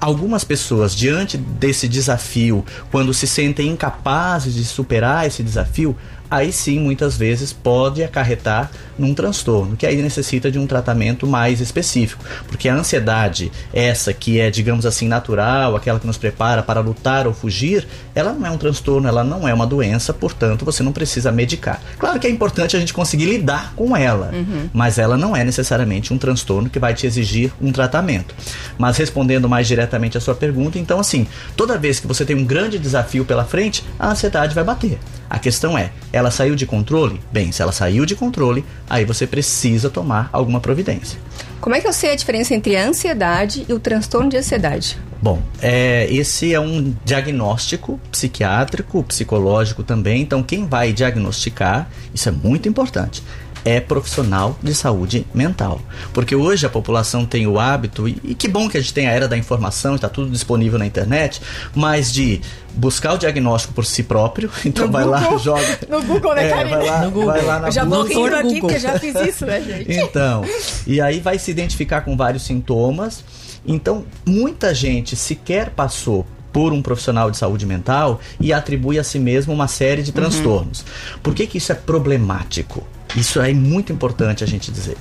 Algumas 0.00 0.44
pessoas, 0.44 0.94
diante 0.94 1.36
desse 1.36 1.88
desafio, 1.88 2.64
quando 2.90 3.12
se 3.14 3.26
sentem 3.26 3.68
incapazes 3.68 4.54
de 4.54 4.64
superar 4.64 5.26
esse 5.26 5.42
desafio, 5.42 5.96
aí 6.30 6.52
sim 6.52 6.78
muitas 6.78 7.16
vezes 7.16 7.52
pode 7.52 8.02
acarretar 8.02 8.70
num 8.98 9.14
transtorno, 9.14 9.76
que 9.76 9.86
aí 9.86 10.02
necessita 10.02 10.50
de 10.50 10.58
um 10.58 10.66
tratamento 10.66 11.26
mais 11.26 11.60
específico, 11.60 12.24
porque 12.48 12.68
a 12.68 12.74
ansiedade, 12.74 13.52
essa 13.72 14.12
que 14.12 14.40
é, 14.40 14.50
digamos 14.50 14.84
assim, 14.84 15.06
natural, 15.06 15.76
aquela 15.76 16.00
que 16.00 16.06
nos 16.06 16.18
prepara 16.18 16.62
para 16.62 16.80
lutar 16.80 17.26
ou 17.26 17.32
fugir, 17.32 17.86
ela 18.14 18.32
não 18.32 18.46
é 18.46 18.50
um 18.50 18.58
transtorno, 18.58 19.06
ela 19.06 19.22
não 19.22 19.46
é 19.46 19.54
uma 19.54 19.66
doença, 19.66 20.12
portanto 20.12 20.64
você 20.64 20.82
não 20.82 20.92
precisa 20.92 21.30
medicar. 21.30 21.80
Claro 21.98 22.18
que 22.18 22.26
é 22.26 22.30
importante 22.30 22.76
a 22.76 22.80
gente 22.80 22.92
conseguir 22.92 23.26
lidar 23.26 23.72
com 23.76 23.96
ela, 23.96 24.30
uhum. 24.32 24.68
mas 24.72 24.98
ela 24.98 25.16
não 25.16 25.36
é 25.36 25.44
necessariamente 25.44 26.12
um 26.12 26.18
transtorno 26.18 26.68
que 26.68 26.78
vai 26.78 26.92
te 26.92 27.06
exigir 27.06 27.52
um 27.60 27.70
tratamento. 27.70 28.34
Mas 28.76 28.96
respondendo 28.96 29.48
mais 29.48 29.68
diretamente 29.68 30.18
a 30.18 30.20
sua 30.20 30.34
pergunta, 30.34 30.78
então 30.78 30.98
assim, 30.98 31.26
toda 31.56 31.78
vez 31.78 32.00
que 32.00 32.06
você 32.06 32.24
tem 32.24 32.34
um 32.34 32.44
grande 32.44 32.78
desafio 32.78 33.24
pela 33.24 33.44
frente, 33.44 33.84
a 33.98 34.10
ansiedade 34.10 34.54
vai 34.54 34.64
bater. 34.64 34.98
A 35.30 35.38
questão 35.38 35.76
é, 35.76 35.90
ela 36.18 36.30
saiu 36.30 36.54
de 36.54 36.66
controle? 36.66 37.20
Bem, 37.32 37.50
se 37.52 37.62
ela 37.62 37.72
saiu 37.72 38.04
de 38.04 38.14
controle, 38.14 38.64
aí 38.88 39.04
você 39.04 39.26
precisa 39.26 39.88
tomar 39.88 40.28
alguma 40.32 40.60
providência. 40.60 41.18
Como 41.60 41.74
é 41.74 41.80
que 41.80 41.88
eu 41.88 41.92
sei 41.92 42.12
a 42.12 42.16
diferença 42.16 42.54
entre 42.54 42.76
a 42.76 42.86
ansiedade 42.86 43.64
e 43.68 43.72
o 43.72 43.78
transtorno 43.78 44.28
de 44.28 44.36
ansiedade? 44.36 44.98
Bom, 45.20 45.42
é, 45.60 46.06
esse 46.10 46.54
é 46.54 46.60
um 46.60 46.94
diagnóstico 47.04 47.98
psiquiátrico, 48.10 49.02
psicológico 49.02 49.82
também. 49.82 50.22
Então, 50.22 50.42
quem 50.42 50.66
vai 50.66 50.92
diagnosticar, 50.92 51.90
isso 52.14 52.28
é 52.28 52.32
muito 52.32 52.68
importante, 52.68 53.22
é 53.64 53.80
profissional 53.80 54.58
de 54.62 54.74
saúde 54.74 55.26
mental. 55.34 55.80
Porque 56.12 56.34
hoje 56.34 56.66
a 56.66 56.70
população 56.70 57.24
tem 57.24 57.46
o 57.46 57.58
hábito, 57.58 58.08
e, 58.08 58.18
e 58.24 58.34
que 58.34 58.48
bom 58.48 58.68
que 58.68 58.76
a 58.76 58.80
gente 58.80 58.94
tem 58.94 59.06
a 59.06 59.12
era 59.12 59.28
da 59.28 59.36
informação, 59.36 59.94
está 59.94 60.08
tudo 60.08 60.30
disponível 60.30 60.78
na 60.78 60.86
internet, 60.86 61.40
mas 61.74 62.12
de 62.12 62.40
buscar 62.74 63.14
o 63.14 63.18
diagnóstico 63.18 63.74
por 63.74 63.84
si 63.84 64.02
próprio. 64.02 64.50
Então 64.68 64.86
no 64.86 64.92
vai 64.92 65.04
Google, 65.04 65.20
lá, 65.20 65.38
joga. 65.38 65.78
No 65.88 66.02
Google, 66.02 66.34
né, 66.34 66.46
é, 66.46 66.64
vai 66.64 66.86
lá, 66.86 67.00
no 67.02 67.10
Google. 67.10 67.32
Vai 67.32 67.42
lá 67.42 67.58
na 67.58 67.68
eu 67.68 67.72
já 67.72 67.84
vou 67.84 68.02
rindo 68.02 68.36
aqui 68.36 68.60
porque 68.60 68.78
já 68.78 68.98
fiz 68.98 69.14
isso, 69.14 69.46
né, 69.46 69.60
gente? 69.66 69.92
Então, 69.92 70.44
e 70.86 71.00
aí 71.00 71.20
vai 71.20 71.38
se 71.38 71.50
identificar 71.50 72.02
com 72.02 72.16
vários 72.16 72.42
sintomas. 72.42 73.24
Então, 73.66 74.04
muita 74.26 74.74
gente 74.74 75.16
sequer 75.16 75.70
passou 75.70 76.26
por 76.52 76.72
um 76.72 76.82
profissional 76.82 77.30
de 77.30 77.36
saúde 77.36 77.66
mental 77.66 78.20
e 78.40 78.52
atribui 78.52 78.98
a 78.98 79.04
si 79.04 79.18
mesmo 79.18 79.52
uma 79.52 79.68
série 79.68 80.02
de 80.02 80.10
uhum. 80.10 80.16
transtornos. 80.16 80.80
Uhum. 80.80 81.18
Por 81.22 81.34
que, 81.34 81.46
que 81.46 81.58
isso 81.58 81.72
é 81.72 81.74
problemático? 81.74 82.86
Isso 83.16 83.40
é 83.40 83.52
muito 83.54 83.92
importante 83.92 84.44
a 84.44 84.46
gente 84.46 84.70
dizer. 84.70 84.96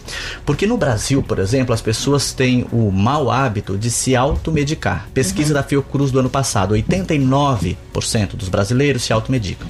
Porque 0.46 0.66
no 0.66 0.78
Brasil, 0.78 1.22
por 1.22 1.40
exemplo, 1.40 1.74
as 1.74 1.82
pessoas 1.82 2.32
têm 2.32 2.66
o 2.72 2.92
mau 2.92 3.30
hábito 3.30 3.78
de 3.78 3.92
se 3.92 4.16
automedicar. 4.16 5.08
Pesquisa 5.14 5.50
uhum. 5.50 5.54
da 5.56 5.64
Fiocruz 5.64 6.12
do 6.12 6.20
ano 6.20 6.30
passado, 6.30 6.74
89% 6.76 7.76
dos 8.36 8.50
brasileiros 8.50 9.04
se 9.04 9.12
automedicam. 9.12 9.68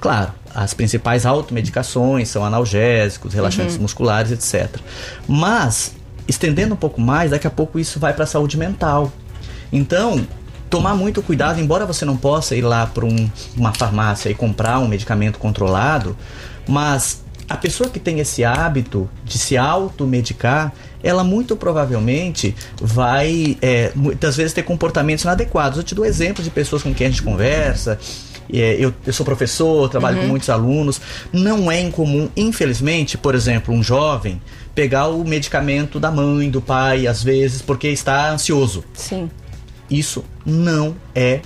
Claro, 0.00 0.32
as 0.54 0.74
principais 0.74 1.24
automedicações 1.24 2.28
são 2.28 2.44
analgésicos, 2.44 3.34
relaxantes 3.34 3.76
uhum. 3.76 3.82
musculares, 3.82 4.32
etc. 4.32 4.80
Mas, 5.28 5.94
estendendo 6.26 6.74
um 6.74 6.76
pouco 6.76 7.00
mais, 7.00 7.30
daqui 7.30 7.46
a 7.46 7.50
pouco 7.50 7.78
isso 7.78 8.00
vai 8.00 8.12
para 8.12 8.24
a 8.24 8.26
saúde 8.26 8.56
mental. 8.56 9.12
Então, 9.72 10.26
tomar 10.68 10.94
muito 10.94 11.22
cuidado, 11.22 11.60
embora 11.60 11.86
você 11.86 12.04
não 12.04 12.16
possa 12.16 12.56
ir 12.56 12.62
lá 12.62 12.86
para 12.86 13.04
um, 13.04 13.30
uma 13.56 13.72
farmácia 13.74 14.30
e 14.30 14.34
comprar 14.34 14.78
um 14.78 14.88
medicamento 14.88 15.38
controlado, 15.38 16.16
mas 16.66 17.21
a 17.48 17.56
pessoa 17.56 17.90
que 17.90 17.98
tem 17.98 18.20
esse 18.20 18.44
hábito 18.44 19.08
de 19.24 19.38
se 19.38 19.56
automedicar, 19.56 20.72
ela 21.02 21.24
muito 21.24 21.56
provavelmente 21.56 22.54
vai 22.80 23.56
é, 23.60 23.92
muitas 23.94 24.36
vezes 24.36 24.52
ter 24.52 24.62
comportamentos 24.62 25.24
inadequados. 25.24 25.78
Eu 25.78 25.84
te 25.84 25.94
dou 25.94 26.04
exemplos 26.04 26.44
de 26.44 26.50
pessoas 26.50 26.82
com 26.82 26.94
quem 26.94 27.06
a 27.06 27.10
gente 27.10 27.22
conversa. 27.22 27.98
É, 28.52 28.76
eu, 28.78 28.92
eu, 29.06 29.12
sou 29.12 29.24
professor, 29.24 29.88
trabalho 29.88 30.16
uhum. 30.16 30.22
com 30.22 30.28
muitos 30.28 30.50
alunos. 30.50 31.00
Não 31.32 31.70
é 31.70 31.80
incomum, 31.80 32.28
infelizmente, 32.36 33.16
por 33.16 33.34
exemplo, 33.34 33.74
um 33.74 33.82
jovem 33.82 34.40
pegar 34.74 35.08
o 35.08 35.24
medicamento 35.24 36.00
da 36.00 36.10
mãe, 36.10 36.50
do 36.50 36.60
pai, 36.60 37.06
às 37.06 37.22
vezes, 37.22 37.62
porque 37.62 37.88
está 37.88 38.30
ansioso. 38.30 38.84
Sim. 38.94 39.30
Isso 39.90 40.24
não 40.44 40.96
é 41.14 41.40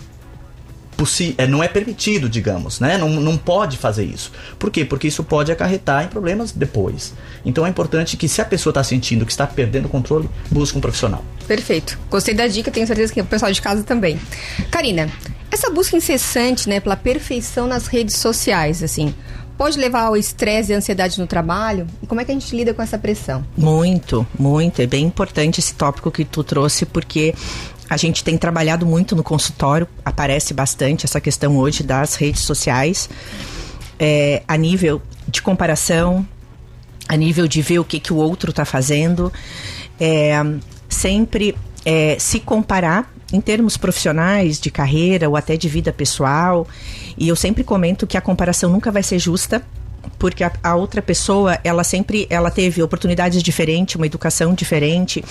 é, 1.37 1.47
não 1.47 1.63
é 1.63 1.69
permitido, 1.69 2.29
digamos, 2.29 2.81
né? 2.81 2.97
Não, 2.97 3.09
não 3.09 3.37
pode 3.37 3.77
fazer 3.77 4.05
isso. 4.05 4.33
Por 4.59 4.71
quê? 4.71 4.85
Porque 4.85 5.09
isso 5.09 5.23
pode 5.23 5.53
acarretar 5.53 6.05
em 6.05 6.09
problemas 6.09 6.53
depois. 6.53 7.13
Então 7.45 7.67
é 7.67 7.69
importante 7.69 8.17
que 8.17 8.29
se 8.29 8.41
a 8.41 8.45
pessoa 8.45 8.71
está 8.71 8.83
sentindo 8.83 9.27
que 9.27 9.33
está 9.33 9.47
perdendo 9.47 9.87
o 9.87 9.89
controle, 9.89 10.29
busque 10.51 10.79
um 10.79 10.81
profissional. 10.81 11.25
Perfeito. 11.47 11.99
Gostei 12.11 12.35
da 12.35 12.47
dica, 12.47 12.71
tenho 12.71 12.87
certeza 12.87 13.13
que 13.13 13.21
o 13.21 13.25
pessoal 13.25 13.53
de 13.53 13.61
casa 13.61 13.83
também. 13.83 14.19
Karina, 14.71 15.11
essa 15.51 15.71
busca 15.71 15.97
incessante, 15.97 16.69
né, 16.69 16.81
pela 16.81 16.97
perfeição 16.97 17.67
nas 17.67 17.87
redes 17.87 18.17
sociais, 18.17 18.83
assim, 18.83 19.15
pode 19.57 19.79
levar 19.79 20.03
ao 20.03 20.17
estresse 20.17 20.73
e 20.73 20.75
ansiedade 20.75 21.19
no 21.19 21.27
trabalho? 21.27 21.87
E 22.03 22.07
como 22.07 22.21
é 22.21 22.25
que 22.25 22.31
a 22.31 22.35
gente 22.35 22.55
lida 22.55 22.75
com 22.75 22.83
essa 22.83 22.99
pressão? 22.99 23.45
Muito, 23.57 24.27
muito. 24.39 24.81
É 24.81 24.87
bem 24.87 25.05
importante 25.05 25.61
esse 25.61 25.75
tópico 25.75 26.11
que 26.11 26.25
tu 26.25 26.45
trouxe, 26.45 26.85
porque 26.85 27.35
a 27.89 27.97
gente 27.97 28.25
tem 28.25 28.37
trabalhado 28.37 28.85
muito 28.85 29.15
no 29.15 29.23
consultório, 29.23 29.87
aparece 30.05 30.53
bastante 30.53 31.07
essa 31.07 31.21
questão 31.21 31.57
hoje 31.57 31.83
das 31.83 32.15
redes 32.17 32.43
sociais, 32.43 33.09
é, 33.99 34.43
a 34.47 34.57
nível 34.57 35.01
de 35.29 35.41
comparação, 35.41 36.27
a 37.09 37.17
nível 37.17 37.47
de 37.47 37.63
ver 37.63 37.79
o 37.79 37.85
que, 37.85 38.01
que 38.01 38.13
o 38.13 38.17
outro 38.17 38.51
está 38.51 38.65
fazendo, 38.65 39.33
é, 40.01 40.35
sempre 40.89 41.57
é, 41.85 42.17
se 42.19 42.41
comparar 42.41 43.13
em 43.33 43.41
termos 43.41 43.77
profissionais, 43.77 44.61
de 44.61 44.71
carreira 44.71 45.29
ou 45.29 45.37
até 45.37 45.57
de 45.57 45.69
vida 45.69 45.93
pessoal. 45.93 46.67
E 47.19 47.29
eu 47.29 47.37
sempre 47.37 47.65
comento 47.65 48.07
que 48.07 48.17
a 48.17 48.21
comparação 48.21 48.71
nunca 48.71 48.91
vai 48.91 49.03
ser 49.03 49.19
justa, 49.19 49.63
porque 50.27 50.43
a, 50.43 50.53
a, 50.61 50.75
outra 50.75 51.01
pessoa, 51.01 51.57
ela 51.63 51.85
sempre, 51.85 52.27
ela 52.29 52.51
teve 52.51 52.83
oportunidades 52.83 53.41
diferentes, 53.45 53.95
uma 53.95 54.07
educação 54.07 54.55
diferente, 54.55 55.25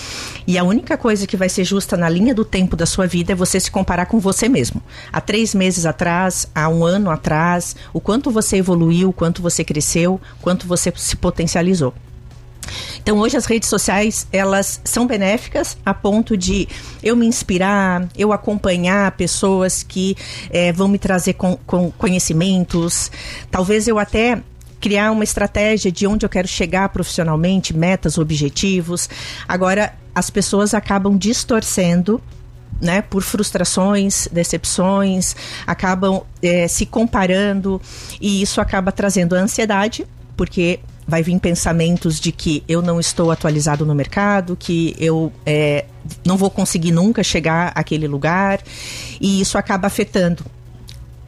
e 0.46 0.56
a 0.56 0.64
única 0.64 0.96
coisa 0.96 1.26
que 1.26 1.36
vai 1.36 1.50
ser 1.50 1.64
justa 1.64 1.98
na 1.98 2.08
linha 2.08 2.34
do 2.34 2.46
tempo 2.46 2.74
da 2.74 2.86
sua 2.86 3.06
vida 3.06 3.32
é 3.32 3.34
você 3.34 3.60
se 3.60 3.70
comparar 3.70 4.06
com 4.06 4.18
você 4.18 4.48
mesmo. 4.48 4.82
Há 5.12 5.20
três 5.20 5.54
meses 5.54 5.84
atrás, 5.84 6.48
há 6.54 6.66
um 6.70 6.82
ano 6.82 7.10
atrás, 7.10 7.76
o 7.92 8.00
quanto 8.00 8.30
você 8.30 8.56
evoluiu, 8.56 9.10
o 9.10 9.12
quanto 9.12 9.42
você 9.42 9.62
cresceu, 9.62 10.18
quanto 10.40 10.66
você 10.66 10.90
se 10.96 11.14
potencializou. 11.14 11.92
Então 13.02 13.18
hoje 13.18 13.36
as 13.36 13.46
redes 13.46 13.68
sociais 13.68 14.26
elas 14.32 14.80
são 14.84 15.06
benéficas 15.06 15.76
a 15.84 15.94
ponto 15.94 16.36
de 16.36 16.68
eu 17.02 17.14
me 17.14 17.26
inspirar, 17.26 18.08
eu 18.16 18.32
acompanhar 18.32 19.12
pessoas 19.12 19.82
que 19.82 20.16
é, 20.50 20.72
vão 20.72 20.88
me 20.88 20.98
trazer 20.98 21.34
com, 21.34 21.56
com 21.66 21.90
conhecimentos, 21.92 23.10
talvez 23.50 23.86
eu 23.86 23.98
até 23.98 24.42
criar 24.80 25.10
uma 25.10 25.24
estratégia 25.24 25.90
de 25.90 26.06
onde 26.06 26.24
eu 26.24 26.28
quero 26.28 26.48
chegar 26.48 26.88
profissionalmente, 26.88 27.76
metas, 27.76 28.18
objetivos. 28.18 29.08
Agora, 29.48 29.94
as 30.14 30.30
pessoas 30.30 30.74
acabam 30.74 31.16
distorcendo 31.16 32.20
né, 32.80 33.02
por 33.02 33.22
frustrações, 33.22 34.28
decepções, 34.30 35.34
acabam 35.66 36.22
é, 36.42 36.68
se 36.68 36.84
comparando 36.84 37.80
e 38.20 38.42
isso 38.42 38.60
acaba 38.60 38.92
trazendo 38.92 39.34
ansiedade, 39.34 40.06
porque 40.36 40.80
vai 41.08 41.22
vir 41.22 41.38
pensamentos 41.38 42.18
de 42.18 42.32
que 42.32 42.64
eu 42.68 42.82
não 42.82 42.98
estou 42.98 43.30
atualizado 43.30 43.86
no 43.86 43.94
mercado, 43.94 44.56
que 44.56 44.94
eu 44.98 45.32
é, 45.44 45.86
não 46.24 46.36
vou 46.36 46.50
conseguir 46.50 46.90
nunca 46.90 47.22
chegar 47.22 47.72
àquele 47.74 48.08
lugar 48.08 48.60
e 49.20 49.40
isso 49.40 49.56
acaba 49.56 49.86
afetando 49.86 50.44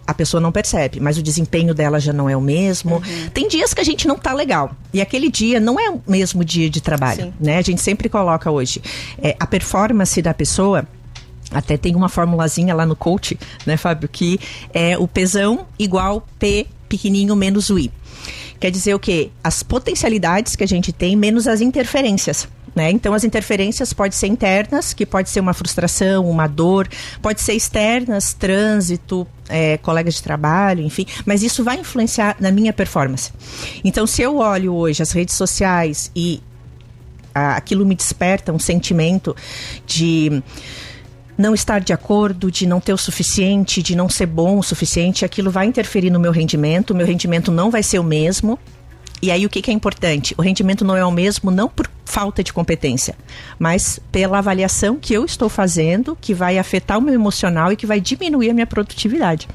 a 0.08 0.14
pessoa 0.14 0.40
não 0.40 0.50
percebe, 0.50 1.00
mas 1.00 1.18
o 1.18 1.22
desempenho 1.22 1.74
dela 1.74 2.00
já 2.00 2.14
não 2.14 2.30
é 2.30 2.34
o 2.34 2.40
mesmo. 2.40 2.94
Uhum. 2.94 3.28
Tem 3.34 3.46
dias 3.46 3.74
que 3.74 3.80
a 3.82 3.84
gente 3.84 4.08
não 4.08 4.16
tá 4.16 4.32
legal. 4.32 4.74
E 4.90 5.02
aquele 5.02 5.30
dia 5.30 5.60
não 5.60 5.78
é 5.78 5.90
o 5.90 6.00
mesmo 6.06 6.42
dia 6.42 6.70
de 6.70 6.80
trabalho, 6.80 7.24
Sim. 7.24 7.32
né? 7.38 7.58
A 7.58 7.62
gente 7.62 7.82
sempre 7.82 8.08
coloca 8.08 8.50
hoje 8.50 8.80
é, 9.22 9.36
a 9.38 9.46
performance 9.46 10.22
da 10.22 10.32
pessoa 10.32 10.88
até 11.50 11.76
tem 11.76 11.94
uma 11.94 12.08
formulazinha 12.08 12.74
lá 12.74 12.86
no 12.86 12.96
coach, 12.96 13.38
né, 13.66 13.76
Fábio, 13.76 14.08
que 14.08 14.40
é 14.72 14.96
o 14.96 15.06
pesão 15.06 15.66
igual 15.78 16.26
P 16.38 16.66
pequenininho 16.88 17.36
menos 17.36 17.68
o 17.68 17.78
I. 17.78 17.90
Quer 18.58 18.70
dizer 18.70 18.94
o 18.94 18.98
quê? 18.98 19.30
As 19.44 19.62
potencialidades 19.62 20.56
que 20.56 20.64
a 20.64 20.68
gente 20.68 20.90
tem 20.90 21.16
menos 21.16 21.46
as 21.46 21.60
interferências. 21.60 22.48
Né? 22.78 22.92
Então, 22.92 23.12
as 23.12 23.24
interferências 23.24 23.92
podem 23.92 24.12
ser 24.12 24.28
internas, 24.28 24.94
que 24.94 25.04
pode 25.04 25.30
ser 25.30 25.40
uma 25.40 25.52
frustração, 25.52 26.30
uma 26.30 26.46
dor, 26.46 26.86
pode 27.20 27.40
ser 27.40 27.54
externas, 27.54 28.34
trânsito, 28.34 29.26
é, 29.48 29.78
colegas 29.78 30.14
de 30.14 30.22
trabalho, 30.22 30.84
enfim, 30.84 31.04
mas 31.26 31.42
isso 31.42 31.64
vai 31.64 31.80
influenciar 31.80 32.36
na 32.38 32.52
minha 32.52 32.72
performance. 32.72 33.32
Então, 33.82 34.06
se 34.06 34.22
eu 34.22 34.36
olho 34.36 34.72
hoje 34.72 35.02
as 35.02 35.10
redes 35.10 35.34
sociais 35.34 36.12
e 36.14 36.40
a, 37.34 37.56
aquilo 37.56 37.84
me 37.84 37.96
desperta 37.96 38.52
um 38.52 38.60
sentimento 38.60 39.34
de 39.84 40.40
não 41.36 41.54
estar 41.54 41.80
de 41.80 41.92
acordo, 41.92 42.48
de 42.48 42.64
não 42.64 42.78
ter 42.78 42.92
o 42.92 42.96
suficiente, 42.96 43.82
de 43.82 43.96
não 43.96 44.08
ser 44.08 44.26
bom 44.26 44.56
o 44.56 44.62
suficiente, 44.62 45.24
aquilo 45.24 45.50
vai 45.50 45.66
interferir 45.66 46.10
no 46.10 46.20
meu 46.20 46.30
rendimento, 46.30 46.90
o 46.90 46.94
meu 46.94 47.06
rendimento 47.06 47.50
não 47.50 47.72
vai 47.72 47.82
ser 47.82 47.98
o 47.98 48.04
mesmo. 48.04 48.56
E 49.20 49.30
aí 49.30 49.44
o 49.44 49.48
que, 49.48 49.60
que 49.60 49.70
é 49.70 49.74
importante? 49.74 50.34
O 50.38 50.42
rendimento 50.42 50.84
não 50.84 50.96
é 50.96 51.04
o 51.04 51.10
mesmo 51.10 51.50
não 51.50 51.68
por 51.68 51.88
falta 52.04 52.42
de 52.42 52.52
competência, 52.52 53.14
mas 53.58 54.00
pela 54.10 54.38
avaliação 54.38 54.96
que 54.96 55.12
eu 55.12 55.24
estou 55.24 55.48
fazendo, 55.48 56.16
que 56.20 56.32
vai 56.32 56.58
afetar 56.58 56.98
o 56.98 57.02
meu 57.02 57.14
emocional 57.14 57.72
e 57.72 57.76
que 57.76 57.86
vai 57.86 58.00
diminuir 58.00 58.50
a 58.50 58.54
minha 58.54 58.66
produtividade. 58.66 59.48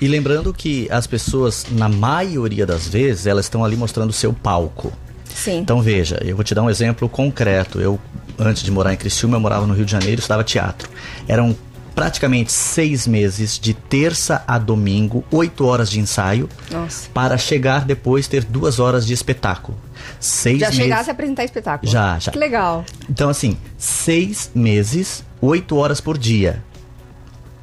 E 0.00 0.08
lembrando 0.08 0.52
que 0.54 0.88
as 0.90 1.06
pessoas, 1.06 1.66
na 1.70 1.88
maioria 1.88 2.64
das 2.64 2.88
vezes, 2.88 3.26
elas 3.26 3.46
estão 3.46 3.64
ali 3.64 3.76
mostrando 3.76 4.10
o 4.10 4.14
seu 4.14 4.32
palco. 4.32 4.92
Sim. 5.34 5.58
Então 5.58 5.82
veja, 5.82 6.18
eu 6.24 6.34
vou 6.34 6.44
te 6.44 6.54
dar 6.54 6.62
um 6.62 6.70
exemplo 6.70 7.08
concreto. 7.08 7.80
Eu, 7.80 7.98
antes 8.38 8.62
de 8.62 8.70
morar 8.70 8.94
em 8.94 8.96
Criciúma, 8.96 9.36
eu 9.36 9.40
morava 9.40 9.66
no 9.66 9.74
Rio 9.74 9.84
de 9.84 9.92
Janeiro, 9.92 10.20
estudava 10.20 10.42
teatro. 10.42 10.88
Eram 11.28 11.54
praticamente 12.00 12.50
seis 12.50 13.06
meses, 13.06 13.58
de 13.58 13.74
terça 13.74 14.42
a 14.48 14.56
domingo, 14.56 15.22
oito 15.30 15.66
horas 15.66 15.90
de 15.90 16.00
ensaio, 16.00 16.48
Nossa. 16.70 17.10
para 17.12 17.36
chegar 17.36 17.84
depois 17.84 18.26
ter 18.26 18.42
duas 18.42 18.80
horas 18.80 19.06
de 19.06 19.12
espetáculo. 19.12 19.76
Seis 20.18 20.60
já 20.60 20.68
meses... 20.68 20.82
chegasse 20.82 21.10
a 21.10 21.12
apresentar 21.12 21.44
espetáculo? 21.44 21.92
Já, 21.92 22.18
já. 22.18 22.32
Que 22.32 22.38
legal. 22.38 22.86
Então, 23.06 23.28
assim, 23.28 23.54
seis 23.76 24.50
meses, 24.54 25.22
oito 25.42 25.76
horas 25.76 26.00
por 26.00 26.16
dia. 26.16 26.64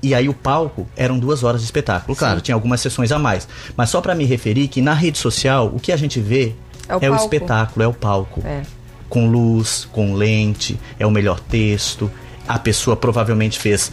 E 0.03 0.13
aí 0.13 0.29
o 0.29 0.35
palco 0.35 0.87
eram 0.95 1.17
duas 1.17 1.43
horas 1.43 1.61
de 1.61 1.65
espetáculo. 1.65 2.15
Claro, 2.15 2.37
Sim. 2.37 2.43
tinha 2.43 2.55
algumas 2.55 2.79
sessões 2.79 3.11
a 3.11 3.17
mais. 3.17 3.47
Mas 3.75 3.89
só 3.89 4.01
para 4.01 4.13
me 4.13 4.23
referir 4.23 4.67
que 4.67 4.83
na 4.83 4.93
rede 4.93 5.17
social, 5.17 5.71
o 5.73 5.79
que 5.79 5.91
a 5.91 5.97
gente 5.97 6.19
vê 6.19 6.53
é 6.87 6.95
o, 6.95 6.99
é 7.05 7.09
o 7.09 7.15
espetáculo, 7.15 7.83
é 7.83 7.87
o 7.87 7.93
palco. 7.93 8.43
É. 8.45 8.61
Com 9.09 9.27
luz, 9.27 9.89
com 9.91 10.13
lente, 10.13 10.79
é 10.99 11.07
o 11.07 11.09
melhor 11.09 11.39
texto. 11.39 12.11
A 12.47 12.59
pessoa 12.59 12.95
provavelmente 12.95 13.57
fez 13.59 13.91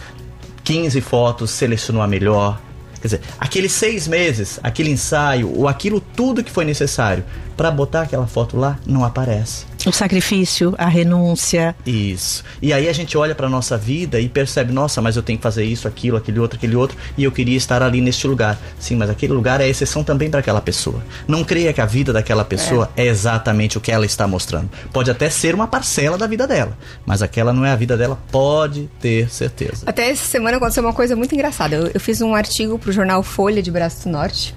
15 0.64 1.00
fotos, 1.00 1.50
selecionou 1.50 2.02
a 2.02 2.06
melhor. 2.06 2.61
Quer 3.00 3.09
dizer, 3.09 3.21
aqueles 3.38 3.71
seis 3.71 4.09
meses, 4.09 4.59
aquele 4.62 4.90
ensaio, 4.90 5.54
ou 5.54 5.68
aquilo 5.68 6.00
tudo 6.00 6.42
que 6.42 6.50
foi 6.50 6.64
necessário 6.64 7.23
para 7.56 7.70
botar 7.70 8.02
aquela 8.02 8.26
foto 8.26 8.56
lá, 8.56 8.78
não 8.87 9.04
aparece. 9.04 9.66
O 9.87 9.92
sacrifício, 9.92 10.75
a 10.78 10.87
renúncia. 10.87 11.76
Isso. 11.84 12.42
E 12.62 12.73
aí 12.73 12.88
a 12.88 12.92
gente 12.92 13.18
olha 13.18 13.34
para 13.34 13.50
nossa 13.50 13.76
vida 13.76 14.18
e 14.18 14.28
percebe, 14.30 14.73
nossa, 14.73 15.02
mas 15.02 15.14
eu 15.14 15.23
tenho 15.23 15.38
que 15.38 15.42
fazer 15.42 15.64
isso, 15.64 15.87
aquilo, 15.87 16.16
aquele 16.16 16.40
outro, 16.40 16.56
aquele 16.56 16.75
outro, 16.75 16.96
e 17.18 17.25
eu 17.25 17.30
queria 17.30 17.56
estar 17.56 17.82
ali 17.82 18.00
neste 18.00 18.26
lugar. 18.26 18.58
Sim, 18.78 18.96
mas 18.96 19.11
aquele 19.11 19.34
lugar 19.34 19.61
é 19.61 19.68
exceção 19.68 20.02
também 20.02 20.30
para 20.30 20.40
aquela 20.40 20.61
pessoa. 20.61 21.02
Não 21.28 21.44
creia 21.44 21.73
que 21.73 21.82
a 21.82 21.87
vida 21.87 22.12
daquela 22.12 22.44
pessoa 22.44 22.90
é. 22.96 23.04
é. 23.04 23.08
exatamente 23.08 23.76
o 23.76 23.80
que 23.80 23.92
ela 23.92 24.06
está 24.06 24.26
mostrando. 24.26 24.70
Pode 24.90 25.11
até 25.11 25.28
ser 25.28 25.54
uma 25.54 25.66
parcela 25.66 26.16
da 26.16 26.26
vida 26.26 26.46
dela, 26.46 26.76
mas 27.04 27.20
aquela 27.20 27.52
não 27.52 27.64
é 27.66 27.70
a 27.70 27.76
vida 27.76 27.96
dela, 27.96 28.18
pode 28.32 28.88
ter 29.00 29.28
certeza. 29.28 29.84
Até 29.87 30.11
essa 30.11 30.25
semana 30.25 30.56
aconteceu 30.56 30.82
uma 30.82 30.94
coisa 30.94 31.14
muito 31.14 31.34
engraçada. 31.34 31.76
Eu, 31.76 31.90
eu 31.92 32.00
fiz 32.00 32.23
um 32.23 32.34
artigo 32.34 32.78
para 32.78 32.88
o 32.88 32.92
jornal 32.92 33.23
Folha 33.23 33.62
de 33.62 33.70
Braço 33.70 34.04
do 34.04 34.12
Norte 34.12 34.54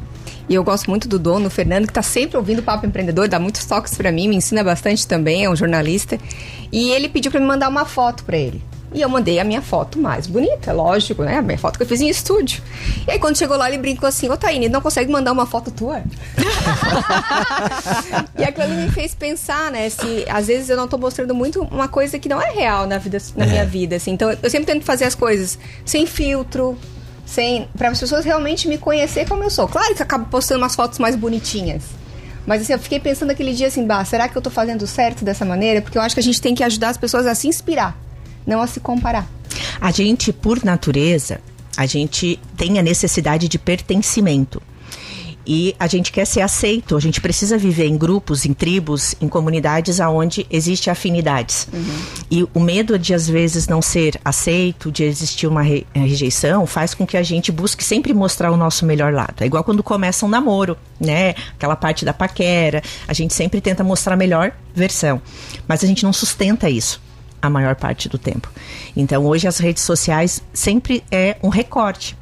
E 0.50 0.56
eu 0.56 0.64
gosto 0.64 0.90
muito 0.90 1.08
do 1.08 1.20
dono, 1.20 1.48
o 1.48 1.50
Fernando, 1.50 1.86
que 1.86 1.92
está 1.92 2.02
sempre 2.02 2.38
ouvindo 2.38 2.60
o 2.60 2.64
Papo 2.64 2.86
Empreendedor, 2.86 3.28
dá 3.28 3.40
muitos 3.40 3.66
toques 3.66 3.96
para 3.96 4.12
mim, 4.12 4.30
me 4.30 4.36
ensina 4.36 4.64
bastante 4.64 5.06
também, 5.06 5.44
é 5.44 5.50
um 5.50 5.56
jornalista. 5.56 6.18
E 6.72 6.90
ele 6.92 7.10
pediu 7.10 7.32
para 7.32 7.40
me 7.40 7.46
mandar 7.46 7.68
uma 7.68 7.86
foto 7.86 8.24
para 8.24 8.38
ele. 8.38 8.62
E 8.94 9.02
eu 9.02 9.10
mandei 9.10 9.38
a 9.38 9.44
minha 9.44 9.62
foto 9.62 10.00
mais 10.00 10.28
bonita, 10.28 10.72
lógico, 10.72 11.22
né? 11.22 11.38
A 11.38 11.42
minha 11.42 11.58
foto 11.58 11.76
que 11.76 11.84
eu 11.84 11.88
fiz 11.88 12.00
em 12.00 12.08
estúdio. 12.08 12.64
E 13.06 13.12
aí, 13.12 13.20
quando 13.20 13.38
chegou 13.38 13.58
lá, 13.58 13.68
ele 13.68 13.78
brincou 13.78 14.08
assim: 14.08 14.30
Ô, 14.30 14.38
Taine, 14.38 14.70
não 14.70 14.80
consegue 14.80 15.12
mandar 15.12 15.34
uma 15.34 15.46
foto 15.46 15.70
tua? 15.72 16.02
e 18.40 18.44
aquilo 18.46 18.70
me 18.70 18.90
fez 18.90 19.14
pensar, 19.14 19.72
né? 19.72 19.90
Se 19.90 20.26
às 20.30 20.48
vezes 20.48 20.70
eu 20.70 20.78
não 20.78 20.88
tô 20.88 20.98
mostrando 20.98 21.36
muito 21.36 21.64
uma 21.64 21.90
coisa 21.90 22.18
que 22.18 22.30
não 22.30 22.42
é 22.42 22.50
real 22.50 22.88
na, 22.88 22.98
vida, 22.98 23.18
na 23.36 23.46
é. 23.46 23.50
minha 23.50 23.66
vida, 23.66 23.98
assim. 23.98 24.12
Então, 24.12 24.34
eu 24.42 24.50
sempre 24.50 24.66
tento 24.66 24.86
fazer 24.86 25.04
as 25.04 25.16
coisas 25.16 25.60
sem 25.84 26.06
filtro, 26.06 26.78
sem 27.28 27.68
para 27.78 27.90
as 27.90 28.00
pessoas 28.00 28.26
realmente 28.26 28.68
me 28.68 28.80
conhecer 28.80 29.28
como 29.28 29.44
eu 29.44 29.52
sou. 29.52 29.68
Claro 29.68 29.94
que 29.94 30.02
eu 30.02 30.06
acabo 30.06 30.26
postando 30.26 30.62
umas 30.62 30.74
fotos 30.74 30.98
mais 30.98 31.16
bonitinhas. 31.16 31.84
Mas 32.48 32.64
assim, 32.64 32.74
eu 32.74 32.80
fiquei 32.80 33.00
pensando 33.00 33.30
aquele 33.30 33.54
dia 33.54 33.68
assim, 33.68 33.86
bah, 33.86 34.04
será 34.04 34.28
que 34.28 34.36
eu 34.36 34.42
tô 34.42 34.50
fazendo 34.50 34.88
certo 34.88 35.24
dessa 35.24 35.46
maneira? 35.46 35.82
Porque 35.82 35.98
eu 35.98 36.02
acho 36.02 36.16
que 36.16 36.22
a 36.22 36.24
gente 36.24 36.42
tem 36.42 36.56
que 36.56 36.64
ajudar 36.64 36.90
as 36.90 36.98
pessoas 36.98 37.28
a 37.28 37.36
se 37.36 37.48
inspirar 37.48 38.08
não 38.48 38.62
a 38.62 38.68
se 38.68 38.80
comparar. 38.80 39.30
A 39.80 39.92
gente, 39.92 40.32
por 40.32 40.64
natureza, 40.64 41.42
a 41.76 41.86
gente 41.86 42.40
tem 42.56 42.80
a 42.80 42.82
necessidade 42.82 43.50
de 43.50 43.60
pertencimento. 43.60 44.62
E 45.48 45.74
a 45.80 45.88
gente 45.88 46.12
quer 46.12 46.26
ser 46.26 46.42
aceito, 46.42 46.98
a 46.98 47.00
gente 47.00 47.22
precisa 47.22 47.58
viver 47.58 47.86
em 47.86 47.98
grupos, 47.98 48.46
em 48.46 48.54
tribos, 48.54 49.16
em 49.22 49.30
comunidades 49.30 49.98
onde 50.02 50.46
existe 50.52 50.90
afinidades. 50.90 51.70
Uhum. 51.72 52.00
E 52.30 52.48
o 52.54 52.60
medo 52.60 53.00
de, 53.00 53.14
às 53.14 53.30
vezes, 53.30 53.66
não 53.66 53.82
ser 53.82 54.20
aceito, 54.26 54.92
de 54.92 55.06
existir 55.06 55.48
uma 55.48 55.66
eh, 55.66 55.86
rejeição, 55.94 56.68
faz 56.68 56.94
com 56.94 57.08
que 57.08 57.16
a 57.16 57.24
gente 57.24 57.50
busque 57.50 57.82
sempre 57.82 58.14
mostrar 58.14 58.52
o 58.52 58.58
nosso 58.58 58.86
melhor 58.86 59.14
lado. 59.14 59.36
É 59.40 59.46
igual 59.46 59.64
quando 59.64 59.82
começa 59.82 60.26
um 60.26 60.30
namoro, 60.30 60.78
né? 61.00 61.34
Aquela 61.56 61.78
parte 61.78 62.04
da 62.04 62.14
paquera, 62.14 62.84
a 63.08 63.14
gente 63.14 63.34
sempre 63.34 63.62
tenta 63.62 63.86
mostrar 63.86 64.16
a 64.16 64.18
melhor 64.18 64.52
versão. 64.76 65.22
Mas 65.66 65.82
a 65.82 65.88
gente 65.88 66.04
não 66.04 66.12
sustenta 66.12 66.70
isso 66.70 67.02
a 67.42 67.50
maior 67.50 67.76
parte 67.76 68.10
do 68.10 68.18
tempo. 68.18 68.52
Então, 68.96 69.26
hoje 69.26 69.48
as 69.48 69.60
redes 69.60 69.84
sociais 69.84 70.44
sempre 70.52 71.04
é 71.10 71.38
um 71.42 71.50
recorte. 71.50 72.18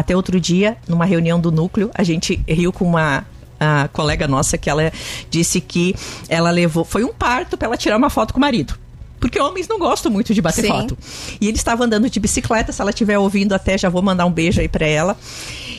Até 0.00 0.16
outro 0.16 0.40
dia, 0.40 0.78
numa 0.88 1.04
reunião 1.04 1.38
do 1.38 1.52
núcleo, 1.52 1.90
a 1.94 2.02
gente 2.02 2.42
riu 2.48 2.72
com 2.72 2.86
uma 2.86 3.26
a 3.60 3.86
colega 3.88 4.26
nossa 4.26 4.56
que 4.56 4.70
ela 4.70 4.90
disse 5.28 5.60
que 5.60 5.94
ela 6.26 6.50
levou, 6.50 6.82
foi 6.82 7.04
um 7.04 7.12
parto 7.12 7.58
para 7.58 7.66
ela 7.66 7.76
tirar 7.76 7.98
uma 7.98 8.08
foto 8.08 8.32
com 8.32 8.38
o 8.38 8.40
marido. 8.40 8.78
Porque 9.20 9.38
homens 9.38 9.68
não 9.68 9.78
gostam 9.78 10.10
muito 10.10 10.32
de 10.32 10.40
bater 10.40 10.62
Sim. 10.62 10.68
foto. 10.68 10.96
E 11.38 11.46
ele 11.46 11.58
estava 11.58 11.84
andando 11.84 12.08
de 12.08 12.18
bicicleta, 12.18 12.72
se 12.72 12.80
ela 12.80 12.88
estiver 12.88 13.18
ouvindo 13.18 13.52
até 13.52 13.76
já 13.76 13.90
vou 13.90 14.00
mandar 14.00 14.24
um 14.24 14.32
beijo 14.32 14.62
aí 14.62 14.68
para 14.68 14.86
ela. 14.86 15.14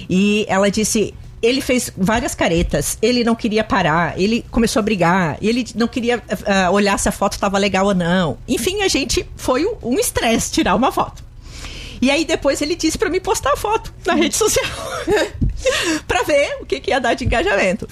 E 0.08 0.46
ela 0.48 0.70
disse: 0.70 1.16
ele 1.42 1.60
fez 1.60 1.92
várias 1.98 2.36
caretas, 2.36 3.00
ele 3.02 3.24
não 3.24 3.34
queria 3.34 3.64
parar, 3.64 4.14
ele 4.22 4.46
começou 4.52 4.82
a 4.82 4.84
brigar, 4.84 5.40
ele 5.42 5.66
não 5.74 5.88
queria 5.88 6.20
uh, 6.20 6.72
olhar 6.72 7.00
se 7.00 7.10
a 7.10 7.12
foto 7.12 7.34
estava 7.34 7.58
legal 7.58 7.88
ou 7.88 7.96
não. 7.96 8.38
Enfim, 8.48 8.84
a 8.84 8.88
gente 8.88 9.28
foi 9.36 9.66
um 9.82 9.96
estresse 9.96 10.52
tirar 10.52 10.76
uma 10.76 10.92
foto. 10.92 11.31
E 12.02 12.10
aí 12.10 12.26
depois 12.26 12.62
ele 12.62 12.76
disse 12.76 12.98
para 12.98 13.10
me 13.10 13.20
postar 13.20 13.54
a 13.54 13.58
foto 13.58 13.94
na 14.06 14.16
rede 14.16 14.36
social. 14.36 14.66
para 16.08 16.24
ver 16.24 16.58
o 16.62 16.66
que, 16.66 16.80
que 16.80 16.90
ia 16.90 17.00
dar 17.00 17.14
de 17.14 17.26
engajamento. 17.26 17.88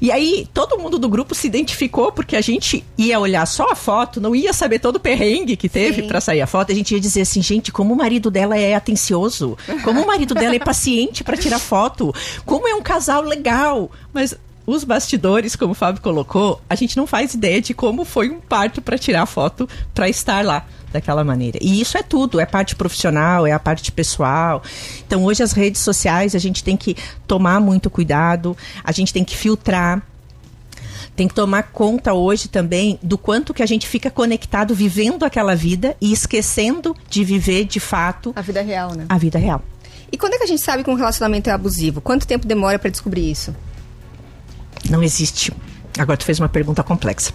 E 0.00 0.12
aí 0.12 0.48
todo 0.54 0.78
mundo 0.78 0.98
do 0.98 1.08
grupo 1.08 1.34
se 1.34 1.46
identificou 1.46 2.12
porque 2.12 2.36
a 2.36 2.40
gente 2.40 2.84
ia 2.96 3.18
olhar 3.18 3.44
só 3.46 3.70
a 3.70 3.74
foto, 3.74 4.20
não 4.20 4.34
ia 4.34 4.52
saber 4.52 4.78
todo 4.78 4.96
o 4.96 5.00
perrengue 5.00 5.56
que 5.56 5.68
teve 5.68 6.04
para 6.04 6.20
sair 6.20 6.40
a 6.40 6.46
foto. 6.46 6.70
A 6.70 6.74
gente 6.74 6.94
ia 6.94 7.00
dizer 7.00 7.22
assim, 7.22 7.42
gente, 7.42 7.72
como 7.72 7.94
o 7.94 7.96
marido 7.96 8.30
dela 8.30 8.56
é 8.56 8.74
atencioso, 8.74 9.58
como 9.82 10.02
o 10.02 10.06
marido 10.06 10.34
dela 10.34 10.54
é 10.54 10.58
paciente 10.58 11.24
para 11.24 11.36
tirar 11.36 11.58
foto, 11.58 12.14
como 12.44 12.68
é 12.68 12.74
um 12.74 12.82
casal 12.82 13.22
legal. 13.22 13.90
Mas 14.12 14.36
os 14.68 14.84
bastidores, 14.84 15.56
como 15.56 15.72
o 15.72 15.74
Fábio 15.74 16.02
colocou, 16.02 16.60
a 16.68 16.74
gente 16.74 16.94
não 16.94 17.06
faz 17.06 17.32
ideia 17.32 17.58
de 17.58 17.72
como 17.72 18.04
foi 18.04 18.28
um 18.28 18.38
parto 18.38 18.82
para 18.82 18.98
tirar 18.98 19.22
a 19.22 19.26
foto 19.26 19.66
para 19.94 20.10
estar 20.10 20.44
lá 20.44 20.66
daquela 20.92 21.24
maneira. 21.24 21.58
E 21.62 21.80
isso 21.80 21.96
é 21.96 22.02
tudo, 22.02 22.38
é 22.38 22.44
parte 22.44 22.76
profissional, 22.76 23.46
é 23.46 23.52
a 23.52 23.58
parte 23.58 23.90
pessoal. 23.90 24.62
Então, 25.06 25.24
hoje 25.24 25.42
as 25.42 25.52
redes 25.52 25.80
sociais 25.80 26.34
a 26.34 26.38
gente 26.38 26.62
tem 26.62 26.76
que 26.76 26.94
tomar 27.26 27.62
muito 27.62 27.88
cuidado, 27.88 28.54
a 28.84 28.92
gente 28.92 29.10
tem 29.10 29.24
que 29.24 29.34
filtrar 29.34 30.02
tem 31.16 31.26
que 31.26 31.34
tomar 31.34 31.64
conta 31.64 32.12
hoje 32.12 32.46
também 32.46 32.96
do 33.02 33.18
quanto 33.18 33.52
que 33.52 33.62
a 33.62 33.66
gente 33.66 33.88
fica 33.88 34.08
conectado 34.08 34.72
vivendo 34.72 35.24
aquela 35.24 35.56
vida 35.56 35.96
e 36.00 36.12
esquecendo 36.12 36.94
de 37.10 37.24
viver 37.24 37.64
de 37.64 37.80
fato 37.80 38.32
a 38.36 38.40
vida 38.40 38.62
real, 38.62 38.94
né? 38.94 39.06
A 39.08 39.18
vida 39.18 39.36
real. 39.36 39.60
E 40.12 40.16
quando 40.16 40.34
é 40.34 40.38
que 40.38 40.44
a 40.44 40.46
gente 40.46 40.62
sabe 40.62 40.84
que 40.84 40.90
um 40.90 40.94
relacionamento 40.94 41.50
é 41.50 41.52
abusivo? 41.52 42.00
Quanto 42.00 42.24
tempo 42.24 42.46
demora 42.46 42.78
para 42.78 42.88
descobrir 42.88 43.28
isso? 43.28 43.52
Não 44.88 45.02
existe 45.02 45.52
Agora 45.98 46.16
tu 46.16 46.24
fez 46.24 46.38
uma 46.38 46.48
pergunta 46.48 46.82
complexa. 46.84 47.32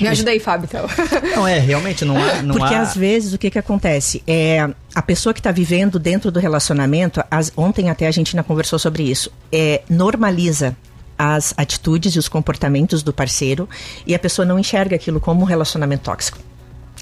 Me 0.00 0.08
ajuda 0.08 0.30
aí, 0.30 0.40
Fábio, 0.40 0.66
então. 0.66 0.86
Não, 1.36 1.46
é, 1.46 1.58
realmente 1.58 2.06
não 2.06 2.16
há... 2.16 2.42
Não 2.42 2.54
Porque 2.54 2.74
há... 2.74 2.80
às 2.80 2.96
vezes 2.96 3.34
o 3.34 3.38
que 3.38 3.50
que 3.50 3.58
acontece? 3.58 4.22
É, 4.26 4.66
a 4.94 5.02
pessoa 5.02 5.34
que 5.34 5.40
está 5.40 5.52
vivendo 5.52 5.98
dentro 5.98 6.30
do 6.30 6.40
relacionamento, 6.40 7.22
as, 7.30 7.52
ontem 7.54 7.90
até 7.90 8.06
a 8.06 8.10
gente 8.10 8.34
ainda 8.34 8.42
conversou 8.42 8.78
sobre 8.78 9.02
isso, 9.02 9.30
é, 9.52 9.82
normaliza 9.90 10.74
as 11.18 11.52
atitudes 11.54 12.14
e 12.14 12.18
os 12.18 12.28
comportamentos 12.28 13.02
do 13.02 13.12
parceiro 13.12 13.68
e 14.06 14.14
a 14.14 14.18
pessoa 14.18 14.46
não 14.46 14.58
enxerga 14.58 14.96
aquilo 14.96 15.20
como 15.20 15.42
um 15.42 15.44
relacionamento 15.44 16.04
tóxico. 16.04 16.38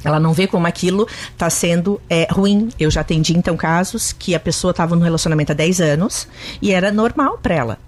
Ela 0.02 0.18
não 0.18 0.32
vê 0.32 0.48
como 0.48 0.66
aquilo 0.66 1.06
está 1.30 1.48
sendo 1.48 2.00
é, 2.10 2.26
ruim. 2.30 2.68
Eu 2.80 2.90
já 2.90 3.02
atendi, 3.02 3.36
então, 3.36 3.56
casos 3.56 4.12
que 4.12 4.34
a 4.34 4.40
pessoa 4.40 4.72
estava 4.72 4.96
no 4.96 5.02
relacionamento 5.02 5.52
há 5.52 5.54
10 5.54 5.80
anos 5.80 6.26
e 6.60 6.72
era 6.72 6.90
normal 6.90 7.38
para 7.40 7.54
ela 7.54 7.78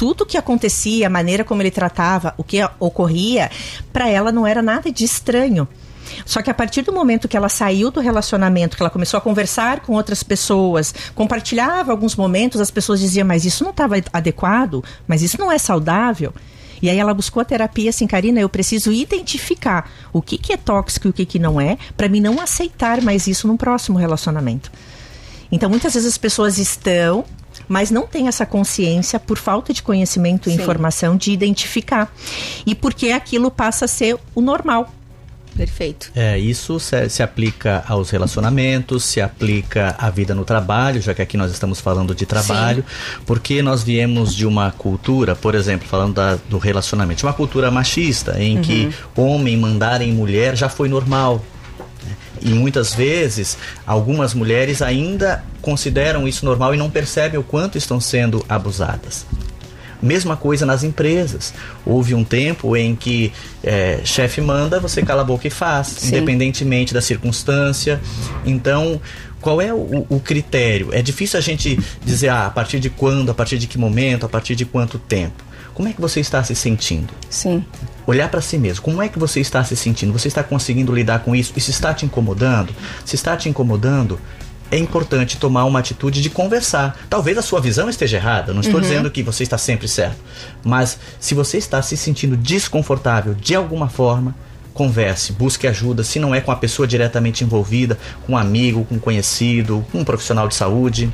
tudo 0.00 0.24
que 0.24 0.38
acontecia, 0.38 1.08
a 1.08 1.10
maneira 1.10 1.44
como 1.44 1.60
ele 1.60 1.70
tratava, 1.70 2.32
o 2.38 2.42
que 2.42 2.58
ocorria, 2.78 3.50
para 3.92 4.08
ela 4.08 4.32
não 4.32 4.46
era 4.46 4.62
nada 4.62 4.90
de 4.90 5.04
estranho. 5.04 5.68
Só 6.24 6.40
que 6.40 6.48
a 6.48 6.54
partir 6.54 6.80
do 6.80 6.90
momento 6.90 7.28
que 7.28 7.36
ela 7.36 7.50
saiu 7.50 7.90
do 7.90 8.00
relacionamento, 8.00 8.78
que 8.78 8.82
ela 8.82 8.88
começou 8.88 9.18
a 9.18 9.20
conversar 9.20 9.80
com 9.80 9.92
outras 9.92 10.22
pessoas, 10.22 10.94
compartilhava 11.14 11.92
alguns 11.92 12.16
momentos, 12.16 12.62
as 12.62 12.70
pessoas 12.70 12.98
diziam, 12.98 13.26
mas 13.26 13.44
isso 13.44 13.62
não 13.62 13.72
estava 13.72 13.96
adequado, 14.10 14.82
mas 15.06 15.20
isso 15.20 15.38
não 15.38 15.52
é 15.52 15.58
saudável. 15.58 16.32
E 16.80 16.88
aí 16.88 16.96
ela 16.96 17.12
buscou 17.12 17.42
a 17.42 17.44
terapia 17.44 17.90
assim, 17.90 18.06
Karina, 18.06 18.40
eu 18.40 18.48
preciso 18.48 18.90
identificar 18.90 19.90
o 20.14 20.22
que, 20.22 20.38
que 20.38 20.54
é 20.54 20.56
tóxico 20.56 21.08
e 21.08 21.10
o 21.10 21.12
que, 21.12 21.26
que 21.26 21.38
não 21.38 21.60
é, 21.60 21.76
para 21.94 22.08
mim 22.08 22.20
não 22.20 22.40
aceitar 22.40 23.02
mais 23.02 23.26
isso 23.26 23.46
num 23.46 23.58
próximo 23.58 23.98
relacionamento. 23.98 24.72
Então 25.52 25.68
muitas 25.68 25.92
vezes 25.92 26.08
as 26.08 26.16
pessoas 26.16 26.56
estão 26.56 27.22
mas 27.70 27.88
não 27.88 28.04
tem 28.04 28.26
essa 28.26 28.44
consciência 28.44 29.20
por 29.20 29.38
falta 29.38 29.72
de 29.72 29.80
conhecimento 29.80 30.50
e 30.50 30.54
Sim. 30.54 30.60
informação 30.60 31.16
de 31.16 31.30
identificar. 31.30 32.12
E 32.66 32.74
porque 32.74 33.12
aquilo 33.12 33.48
passa 33.48 33.84
a 33.84 33.88
ser 33.88 34.16
o 34.34 34.40
normal. 34.40 34.92
Perfeito. 35.56 36.10
É, 36.16 36.36
isso 36.36 36.80
se, 36.80 37.08
se, 37.08 37.22
aplica 37.22 37.84
aos 37.86 38.10
relacionamentos, 38.10 39.04
se 39.04 39.20
aplica 39.20 39.94
à 39.98 40.10
vida 40.10 40.34
no 40.34 40.44
trabalho, 40.44 41.00
já 41.00 41.14
que 41.14 41.22
aqui 41.22 41.36
nós 41.36 41.52
estamos 41.52 41.80
falando 41.80 42.12
de 42.12 42.26
trabalho, 42.26 42.82
Sim. 42.82 43.22
porque 43.24 43.62
nós 43.62 43.84
viemos 43.84 44.34
de 44.34 44.46
uma 44.46 44.72
cultura, 44.72 45.36
por 45.36 45.54
exemplo, 45.54 45.86
falando 45.86 46.14
da, 46.14 46.38
do 46.48 46.58
relacionamento, 46.58 47.24
uma 47.24 47.32
cultura 47.32 47.70
machista, 47.70 48.42
em 48.42 48.56
uhum. 48.56 48.62
que 48.62 48.90
homem 49.14 49.56
mandar 49.56 50.02
em 50.02 50.12
mulher 50.12 50.56
já 50.56 50.68
foi 50.68 50.88
normal. 50.88 51.44
E 52.42 52.50
muitas 52.50 52.94
vezes, 52.94 53.56
algumas 53.86 54.34
mulheres 54.34 54.82
ainda 54.82 55.44
consideram 55.60 56.26
isso 56.26 56.44
normal 56.44 56.74
e 56.74 56.78
não 56.78 56.90
percebem 56.90 57.38
o 57.38 57.42
quanto 57.42 57.76
estão 57.76 58.00
sendo 58.00 58.44
abusadas. 58.48 59.26
Mesma 60.02 60.34
coisa 60.34 60.64
nas 60.64 60.82
empresas. 60.82 61.52
Houve 61.84 62.14
um 62.14 62.24
tempo 62.24 62.74
em 62.74 62.96
que 62.96 63.32
é, 63.62 64.00
chefe 64.02 64.40
manda, 64.40 64.80
você 64.80 65.02
cala 65.02 65.20
a 65.20 65.24
boca 65.24 65.46
e 65.46 65.50
faz, 65.50 65.88
Sim. 65.88 66.08
independentemente 66.08 66.94
da 66.94 67.02
circunstância. 67.02 68.00
Então, 68.46 68.98
qual 69.40 69.60
é 69.60 69.72
o, 69.74 70.06
o, 70.08 70.18
critério? 70.18 70.88
É 70.92 71.02
difícil 71.02 71.38
a 71.38 71.42
gente 71.42 71.78
dizer 72.02 72.28
ah, 72.28 72.46
a 72.46 72.50
partir 72.50 72.80
de 72.80 72.88
quando, 72.88 73.30
a 73.30 73.34
partir 73.34 73.58
de 73.58 73.66
que 73.66 73.76
momento, 73.76 74.24
a 74.24 74.28
partir 74.28 74.56
de 74.56 74.64
quanto 74.64 74.98
tempo. 74.98 75.44
Como 75.74 75.88
é 75.88 75.92
que 75.92 76.00
você 76.00 76.20
está 76.20 76.42
se 76.42 76.54
sentindo? 76.54 77.12
Sim. 77.28 77.64
Olhar 78.06 78.28
para 78.28 78.40
si 78.40 78.58
mesmo. 78.58 78.82
Como 78.82 79.02
é 79.02 79.08
que 79.08 79.18
você 79.18 79.40
está 79.40 79.62
se 79.62 79.76
sentindo? 79.76 80.12
Você 80.12 80.28
está 80.28 80.42
conseguindo 80.42 80.94
lidar 80.94 81.20
com 81.20 81.34
isso? 81.34 81.52
Isso 81.56 81.70
está 81.70 81.92
te 81.94 82.04
incomodando? 82.06 82.74
Se 83.04 83.14
está 83.14 83.36
te 83.36 83.48
incomodando, 83.48 84.18
é 84.70 84.78
importante 84.78 85.36
tomar 85.36 85.64
uma 85.64 85.80
atitude 85.80 86.22
de 86.22 86.30
conversar. 86.30 86.96
Talvez 87.10 87.36
a 87.36 87.42
sua 87.42 87.60
visão 87.60 87.90
esteja 87.90 88.16
errada, 88.16 88.54
não 88.54 88.60
estou 88.60 88.76
uhum. 88.76 88.82
dizendo 88.82 89.10
que 89.10 89.22
você 89.22 89.42
está 89.42 89.58
sempre 89.58 89.88
certo. 89.88 90.18
Mas 90.62 90.98
se 91.18 91.34
você 91.34 91.58
está 91.58 91.82
se 91.82 91.96
sentindo 91.96 92.36
desconfortável 92.36 93.34
de 93.34 93.54
alguma 93.54 93.88
forma, 93.88 94.34
converse, 94.72 95.32
busque 95.32 95.66
ajuda, 95.66 96.04
se 96.04 96.18
não 96.18 96.34
é 96.34 96.40
com 96.40 96.52
a 96.52 96.56
pessoa 96.56 96.86
diretamente 96.86 97.42
envolvida, 97.42 97.98
com 98.26 98.34
um 98.34 98.38
amigo, 98.38 98.84
com 98.84 98.94
um 98.94 98.98
conhecido, 98.98 99.84
com 99.90 99.98
um 99.98 100.04
profissional 100.04 100.46
de 100.46 100.54
saúde. 100.54 101.12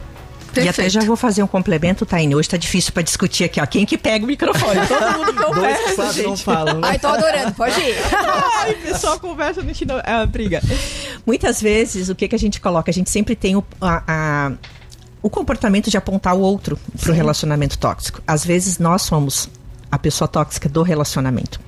Perfeito. 0.57 0.67
E 0.67 0.69
até 0.69 0.91
já 0.91 1.01
vou 1.03 1.17
fazer 1.17 1.43
um 1.43 1.47
complemento, 1.47 2.07
Taine. 2.07 2.35
Hoje 2.35 2.49
tá 2.49 2.57
difícil 2.57 2.93
para 2.93 3.03
discutir 3.03 3.45
aqui, 3.45 3.61
ó. 3.61 3.67
Quem 3.67 3.85
que 3.85 3.99
pega 3.99 4.25
o 4.25 4.29
microfone? 4.29 4.81
Todo 4.89 5.19
mundo 5.19 5.35
conversa, 5.35 5.97
Dois 5.97 6.15
gente. 6.15 6.27
não 6.27 6.37
falam. 6.37 6.81
Né? 6.81 6.89
Ai, 6.89 6.99
tô 6.99 7.09
adorando, 7.09 7.53
pode 7.53 7.81
ir. 7.81 7.97
Ai, 8.61 8.75
pessoal 8.75 9.21
conversa, 9.21 9.61
a 9.61 9.65
gente 9.65 9.85
não... 9.85 9.99
É 10.01 10.17
uma 10.17 10.27
briga. 10.27 10.63
Muitas 11.27 11.61
vezes, 11.61 12.09
o 12.09 12.15
que 12.15 12.29
que 12.29 12.35
a 12.35 12.39
gente 12.39 12.61
coloca? 12.61 12.91
A 12.91 12.95
gente 12.95 13.11
sempre 13.11 13.37
tem 13.37 13.57
o, 13.57 13.65
a, 13.81 14.03
a 14.07 14.53
o 15.23 15.31
comportamento 15.31 15.91
de 15.91 15.97
apontar 15.97 16.37
o 16.37 16.41
outro 16.41 16.79
para 17.01 17.11
o 17.11 17.15
relacionamento 17.15 17.77
tóxico. 17.79 18.23
Às 18.27 18.45
vezes 18.45 18.79
nós 18.79 19.03
somos 19.03 19.51
a 19.91 19.99
pessoa 19.99 20.29
tóxica 20.29 20.69
do 20.69 20.83
relacionamento. 20.83 21.61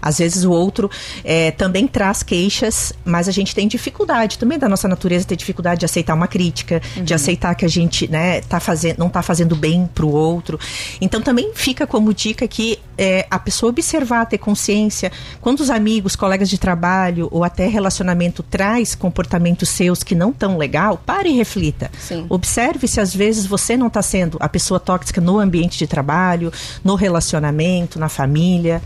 Às 0.00 0.18
vezes 0.18 0.44
o 0.44 0.50
outro 0.50 0.90
é, 1.24 1.50
também 1.50 1.86
traz 1.86 2.22
queixas, 2.22 2.92
mas 3.04 3.28
a 3.28 3.32
gente 3.32 3.54
tem 3.54 3.66
dificuldade 3.66 4.38
também 4.38 4.58
da 4.58 4.68
nossa 4.68 4.88
natureza 4.88 5.26
ter 5.26 5.36
dificuldade 5.36 5.80
de 5.80 5.84
aceitar 5.84 6.14
uma 6.14 6.26
crítica, 6.26 6.80
uhum. 6.96 7.04
de 7.04 7.14
aceitar 7.14 7.54
que 7.54 7.64
a 7.64 7.68
gente 7.68 8.10
né, 8.10 8.40
tá 8.42 8.60
fazendo, 8.60 8.98
não 8.98 9.08
está 9.08 9.22
fazendo 9.22 9.56
bem 9.56 9.88
para 9.92 10.04
o 10.04 10.12
outro. 10.12 10.58
Então 11.00 11.20
também 11.20 11.52
fica 11.54 11.86
como 11.86 12.12
dica 12.12 12.46
que 12.46 12.78
é, 12.96 13.26
a 13.30 13.38
pessoa 13.38 13.70
observar, 13.70 14.26
ter 14.26 14.38
consciência, 14.38 15.10
quando 15.40 15.60
os 15.60 15.70
amigos, 15.70 16.14
colegas 16.16 16.48
de 16.48 16.58
trabalho 16.58 17.28
ou 17.30 17.44
até 17.44 17.66
relacionamento 17.66 18.42
traz 18.42 18.94
comportamentos 18.94 19.68
seus 19.68 20.02
que 20.02 20.14
não 20.14 20.32
tão 20.32 20.56
legal, 20.56 21.00
pare 21.04 21.28
e 21.28 21.32
reflita. 21.32 21.90
Sim. 21.98 22.26
Observe 22.28 22.86
se 22.86 23.00
às 23.00 23.14
vezes 23.14 23.46
você 23.46 23.76
não 23.76 23.88
está 23.88 24.02
sendo 24.02 24.36
a 24.40 24.48
pessoa 24.48 24.78
tóxica 24.78 25.20
no 25.20 25.38
ambiente 25.38 25.78
de 25.78 25.86
trabalho, 25.86 26.52
no 26.82 26.94
relacionamento, 26.94 27.98
na 27.98 28.08
família. 28.08 28.82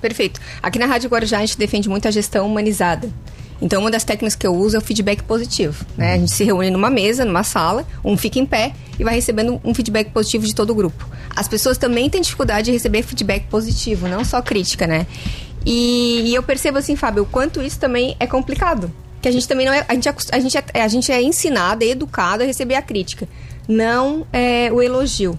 Perfeito. 0.00 0.40
Aqui 0.62 0.78
na 0.78 0.86
Rádio 0.86 1.10
Guarujá 1.10 1.38
a 1.38 1.40
gente 1.40 1.58
defende 1.58 1.88
muito 1.88 2.06
a 2.06 2.10
gestão 2.10 2.46
humanizada. 2.46 3.10
Então, 3.60 3.80
uma 3.80 3.90
das 3.90 4.04
técnicas 4.04 4.36
que 4.36 4.46
eu 4.46 4.54
uso 4.54 4.76
é 4.76 4.78
o 4.78 4.82
feedback 4.82 5.22
positivo. 5.24 5.84
Né? 5.96 6.14
A 6.14 6.16
gente 6.16 6.30
se 6.30 6.44
reúne 6.44 6.70
numa 6.70 6.90
mesa, 6.90 7.24
numa 7.24 7.42
sala, 7.42 7.86
um 8.04 8.16
fica 8.16 8.38
em 8.38 8.46
pé 8.46 8.72
e 8.98 9.04
vai 9.04 9.14
recebendo 9.14 9.60
um 9.64 9.74
feedback 9.74 10.10
positivo 10.10 10.46
de 10.46 10.54
todo 10.54 10.70
o 10.70 10.74
grupo. 10.74 11.08
As 11.34 11.48
pessoas 11.48 11.76
também 11.76 12.08
têm 12.08 12.20
dificuldade 12.20 12.66
de 12.66 12.72
receber 12.72 13.02
feedback 13.02 13.46
positivo, 13.48 14.06
não 14.06 14.24
só 14.24 14.40
crítica, 14.40 14.86
né? 14.86 15.06
E, 15.66 16.22
e 16.26 16.34
eu 16.34 16.42
percebo 16.42 16.78
assim, 16.78 16.94
Fábio, 16.94 17.24
o 17.24 17.26
quanto 17.26 17.60
isso 17.60 17.78
também 17.78 18.16
é 18.20 18.26
complicado. 18.26 18.92
Que 19.20 19.28
a 19.28 19.32
gente 19.32 19.48
também 19.48 19.66
não 19.66 19.72
é. 19.72 19.84
A 19.88 19.94
gente, 19.94 20.08
é, 20.08 20.14
a 20.30 20.38
gente 20.38 20.56
é, 20.56 20.80
a 20.80 20.88
gente 20.88 21.10
é 21.10 21.20
ensinado, 21.20 21.82
é 21.82 21.88
educado 21.88 22.44
a 22.44 22.46
receber 22.46 22.76
a 22.76 22.82
crítica, 22.82 23.28
não 23.66 24.24
é, 24.32 24.70
o 24.72 24.80
elogio. 24.80 25.36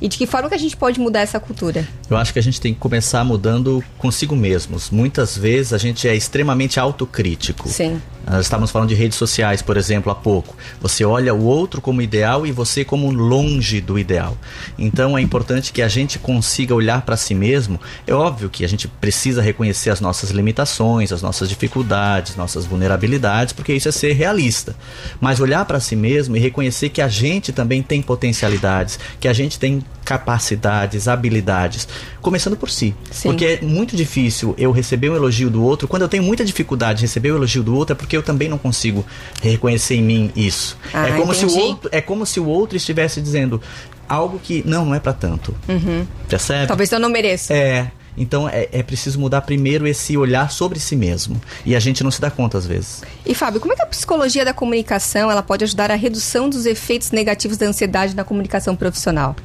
E 0.00 0.08
de 0.08 0.18
que 0.18 0.26
forma 0.26 0.48
que 0.48 0.54
a 0.54 0.58
gente 0.58 0.76
pode 0.76 1.00
mudar 1.00 1.20
essa 1.20 1.40
cultura? 1.40 1.86
Eu 2.10 2.16
acho 2.16 2.32
que 2.32 2.38
a 2.38 2.42
gente 2.42 2.60
tem 2.60 2.74
que 2.74 2.80
começar 2.80 3.24
mudando 3.24 3.82
consigo 3.98 4.36
mesmos. 4.36 4.90
Muitas 4.90 5.36
vezes 5.36 5.72
a 5.72 5.78
gente 5.78 6.06
é 6.06 6.14
extremamente 6.14 6.78
autocrítico. 6.78 7.68
Sim. 7.68 8.00
Nós 8.28 8.44
estávamos 8.44 8.72
falando 8.72 8.88
de 8.88 8.94
redes 8.94 9.16
sociais, 9.16 9.62
por 9.62 9.76
exemplo, 9.76 10.10
há 10.10 10.14
pouco. 10.14 10.56
Você 10.80 11.04
olha 11.04 11.32
o 11.32 11.44
outro 11.44 11.80
como 11.80 12.02
ideal 12.02 12.44
e 12.44 12.50
você 12.50 12.84
como 12.84 13.10
longe 13.10 13.80
do 13.80 13.96
ideal. 13.98 14.36
Então 14.76 15.16
é 15.16 15.22
importante 15.22 15.72
que 15.72 15.80
a 15.80 15.86
gente 15.86 16.18
consiga 16.18 16.74
olhar 16.74 17.02
para 17.02 17.16
si 17.16 17.34
mesmo. 17.34 17.80
É 18.04 18.12
óbvio 18.12 18.50
que 18.50 18.64
a 18.64 18.68
gente 18.68 18.88
precisa 18.88 19.40
reconhecer 19.40 19.90
as 19.90 20.00
nossas 20.00 20.30
limitações, 20.30 21.12
as 21.12 21.22
nossas 21.22 21.48
dificuldades, 21.48 22.34
nossas 22.34 22.66
vulnerabilidades, 22.66 23.52
porque 23.52 23.72
isso 23.72 23.88
é 23.88 23.92
ser 23.92 24.12
realista. 24.12 24.74
Mas 25.20 25.38
olhar 25.38 25.64
para 25.64 25.78
si 25.78 25.94
mesmo 25.94 26.36
e 26.36 26.40
reconhecer 26.40 26.88
que 26.88 27.00
a 27.00 27.08
gente 27.08 27.52
também 27.52 27.80
tem 27.80 28.02
potencialidades, 28.02 28.98
que 29.20 29.28
a 29.28 29.32
gente 29.32 29.56
tem 29.56 29.84
capacidades, 30.06 31.08
habilidades, 31.08 31.88
começando 32.22 32.56
por 32.56 32.70
si. 32.70 32.94
Sim. 33.10 33.30
Porque 33.30 33.44
é 33.44 33.60
muito 33.60 33.96
difícil 33.96 34.54
eu 34.56 34.70
receber 34.70 35.10
um 35.10 35.16
elogio 35.16 35.50
do 35.50 35.64
outro. 35.64 35.88
Quando 35.88 36.02
eu 36.02 36.08
tenho 36.08 36.22
muita 36.22 36.44
dificuldade 36.44 37.00
de 37.00 37.06
receber 37.06 37.32
o 37.32 37.34
um 37.34 37.36
elogio 37.38 37.62
do 37.62 37.74
outro, 37.74 37.92
é 37.92 37.96
porque 37.96 38.16
eu 38.16 38.22
também 38.22 38.48
não 38.48 38.56
consigo 38.56 39.04
reconhecer 39.42 39.96
em 39.96 40.02
mim 40.02 40.32
isso. 40.36 40.78
Ah, 40.94 41.08
é 41.08 41.12
como 41.12 41.32
entendi. 41.32 41.52
se 41.52 41.58
o 41.58 41.60
outro, 41.60 41.88
é 41.92 42.00
como 42.00 42.24
se 42.24 42.38
o 42.38 42.46
outro 42.46 42.76
estivesse 42.76 43.20
dizendo 43.20 43.60
algo 44.08 44.38
que 44.38 44.62
não, 44.64 44.84
não 44.86 44.94
é 44.94 45.00
para 45.00 45.12
tanto. 45.12 45.52
Uhum. 45.68 46.06
Percebe? 46.28 46.68
Talvez 46.68 46.92
eu 46.92 47.00
não 47.00 47.08
mereça. 47.08 47.52
É. 47.52 47.90
Então 48.16 48.48
é, 48.48 48.68
é, 48.72 48.82
preciso 48.82 49.20
mudar 49.20 49.42
primeiro 49.42 49.86
esse 49.86 50.16
olhar 50.16 50.50
sobre 50.50 50.80
si 50.80 50.96
mesmo. 50.96 51.40
E 51.66 51.76
a 51.76 51.80
gente 51.80 52.02
não 52.02 52.10
se 52.10 52.20
dá 52.20 52.30
conta 52.30 52.56
às 52.56 52.66
vezes. 52.66 53.02
E 53.26 53.34
Fábio, 53.34 53.60
como 53.60 53.72
é 53.72 53.76
que 53.76 53.82
a 53.82 53.86
psicologia 53.86 54.44
da 54.44 54.54
comunicação 54.54 55.30
ela 55.30 55.42
pode 55.42 55.64
ajudar 55.64 55.90
a 55.90 55.96
redução 55.96 56.48
dos 56.48 56.64
efeitos 56.64 57.10
negativos 57.10 57.56
da 57.56 57.66
ansiedade 57.66 58.14
na 58.14 58.24
comunicação 58.24 58.74
profissional? 58.74 59.36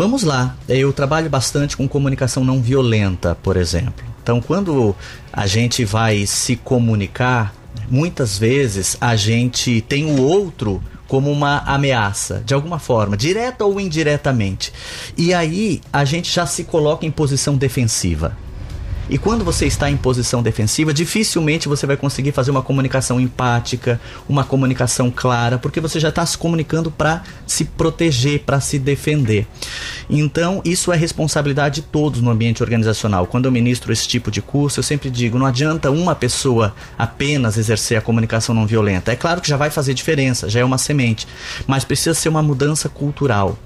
Vamos 0.00 0.22
lá. 0.22 0.56
Eu 0.66 0.94
trabalho 0.94 1.28
bastante 1.28 1.76
com 1.76 1.86
comunicação 1.86 2.42
não 2.42 2.62
violenta, 2.62 3.34
por 3.34 3.54
exemplo. 3.54 4.02
Então, 4.22 4.40
quando 4.40 4.96
a 5.30 5.46
gente 5.46 5.84
vai 5.84 6.24
se 6.24 6.56
comunicar, 6.56 7.54
muitas 7.86 8.38
vezes 8.38 8.96
a 8.98 9.14
gente 9.14 9.82
tem 9.82 10.06
o 10.06 10.22
outro 10.22 10.82
como 11.06 11.30
uma 11.30 11.58
ameaça, 11.66 12.42
de 12.46 12.54
alguma 12.54 12.78
forma, 12.78 13.14
direta 13.14 13.62
ou 13.66 13.78
indiretamente. 13.78 14.72
E 15.18 15.34
aí 15.34 15.82
a 15.92 16.02
gente 16.06 16.32
já 16.32 16.46
se 16.46 16.64
coloca 16.64 17.04
em 17.04 17.10
posição 17.10 17.54
defensiva. 17.54 18.34
E 19.10 19.18
quando 19.18 19.44
você 19.44 19.66
está 19.66 19.90
em 19.90 19.96
posição 19.96 20.40
defensiva, 20.40 20.94
dificilmente 20.94 21.68
você 21.68 21.84
vai 21.84 21.96
conseguir 21.96 22.30
fazer 22.30 22.52
uma 22.52 22.62
comunicação 22.62 23.20
empática, 23.20 24.00
uma 24.28 24.44
comunicação 24.44 25.10
clara, 25.10 25.58
porque 25.58 25.80
você 25.80 25.98
já 25.98 26.10
está 26.10 26.24
se 26.24 26.38
comunicando 26.38 26.92
para 26.92 27.24
se 27.44 27.64
proteger, 27.64 28.44
para 28.44 28.60
se 28.60 28.78
defender. 28.78 29.48
Então, 30.08 30.62
isso 30.64 30.92
é 30.92 30.96
responsabilidade 30.96 31.80
de 31.80 31.82
todos 31.82 32.20
no 32.20 32.30
ambiente 32.30 32.62
organizacional. 32.62 33.26
Quando 33.26 33.46
eu 33.46 33.52
ministro 33.52 33.92
esse 33.92 34.06
tipo 34.06 34.30
de 34.30 34.40
curso, 34.40 34.78
eu 34.78 34.84
sempre 34.84 35.10
digo: 35.10 35.36
não 35.36 35.46
adianta 35.46 35.90
uma 35.90 36.14
pessoa 36.14 36.72
apenas 36.96 37.58
exercer 37.58 37.98
a 37.98 38.00
comunicação 38.00 38.54
não 38.54 38.64
violenta. 38.64 39.10
É 39.10 39.16
claro 39.16 39.40
que 39.40 39.48
já 39.48 39.56
vai 39.56 39.70
fazer 39.70 39.92
diferença, 39.92 40.48
já 40.48 40.60
é 40.60 40.64
uma 40.64 40.78
semente, 40.78 41.26
mas 41.66 41.82
precisa 41.82 42.14
ser 42.14 42.28
uma 42.28 42.44
mudança 42.44 42.88
cultural. 42.88 43.58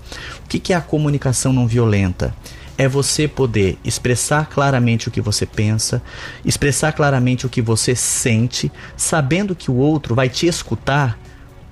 O 0.43 0.49
que 0.49 0.73
é 0.73 0.77
a 0.77 0.81
comunicação 0.81 1.53
não 1.53 1.67
violenta? 1.67 2.35
É 2.77 2.89
você 2.89 3.29
poder 3.29 3.79
expressar 3.85 4.49
claramente 4.49 5.09
o 5.09 5.11
que 5.11 5.21
você 5.21 5.47
pensa, 5.47 6.03
expressar 6.45 6.93
claramente 6.93 7.47
o 7.47 7.49
que 7.49 7.63
você 7.63 7.95
sente, 7.95 8.71
sabendo 8.97 9.55
que 9.55 9.71
o 9.71 9.77
outro 9.77 10.15
vai 10.15 10.29
te 10.29 10.47
escutar, 10.47 11.19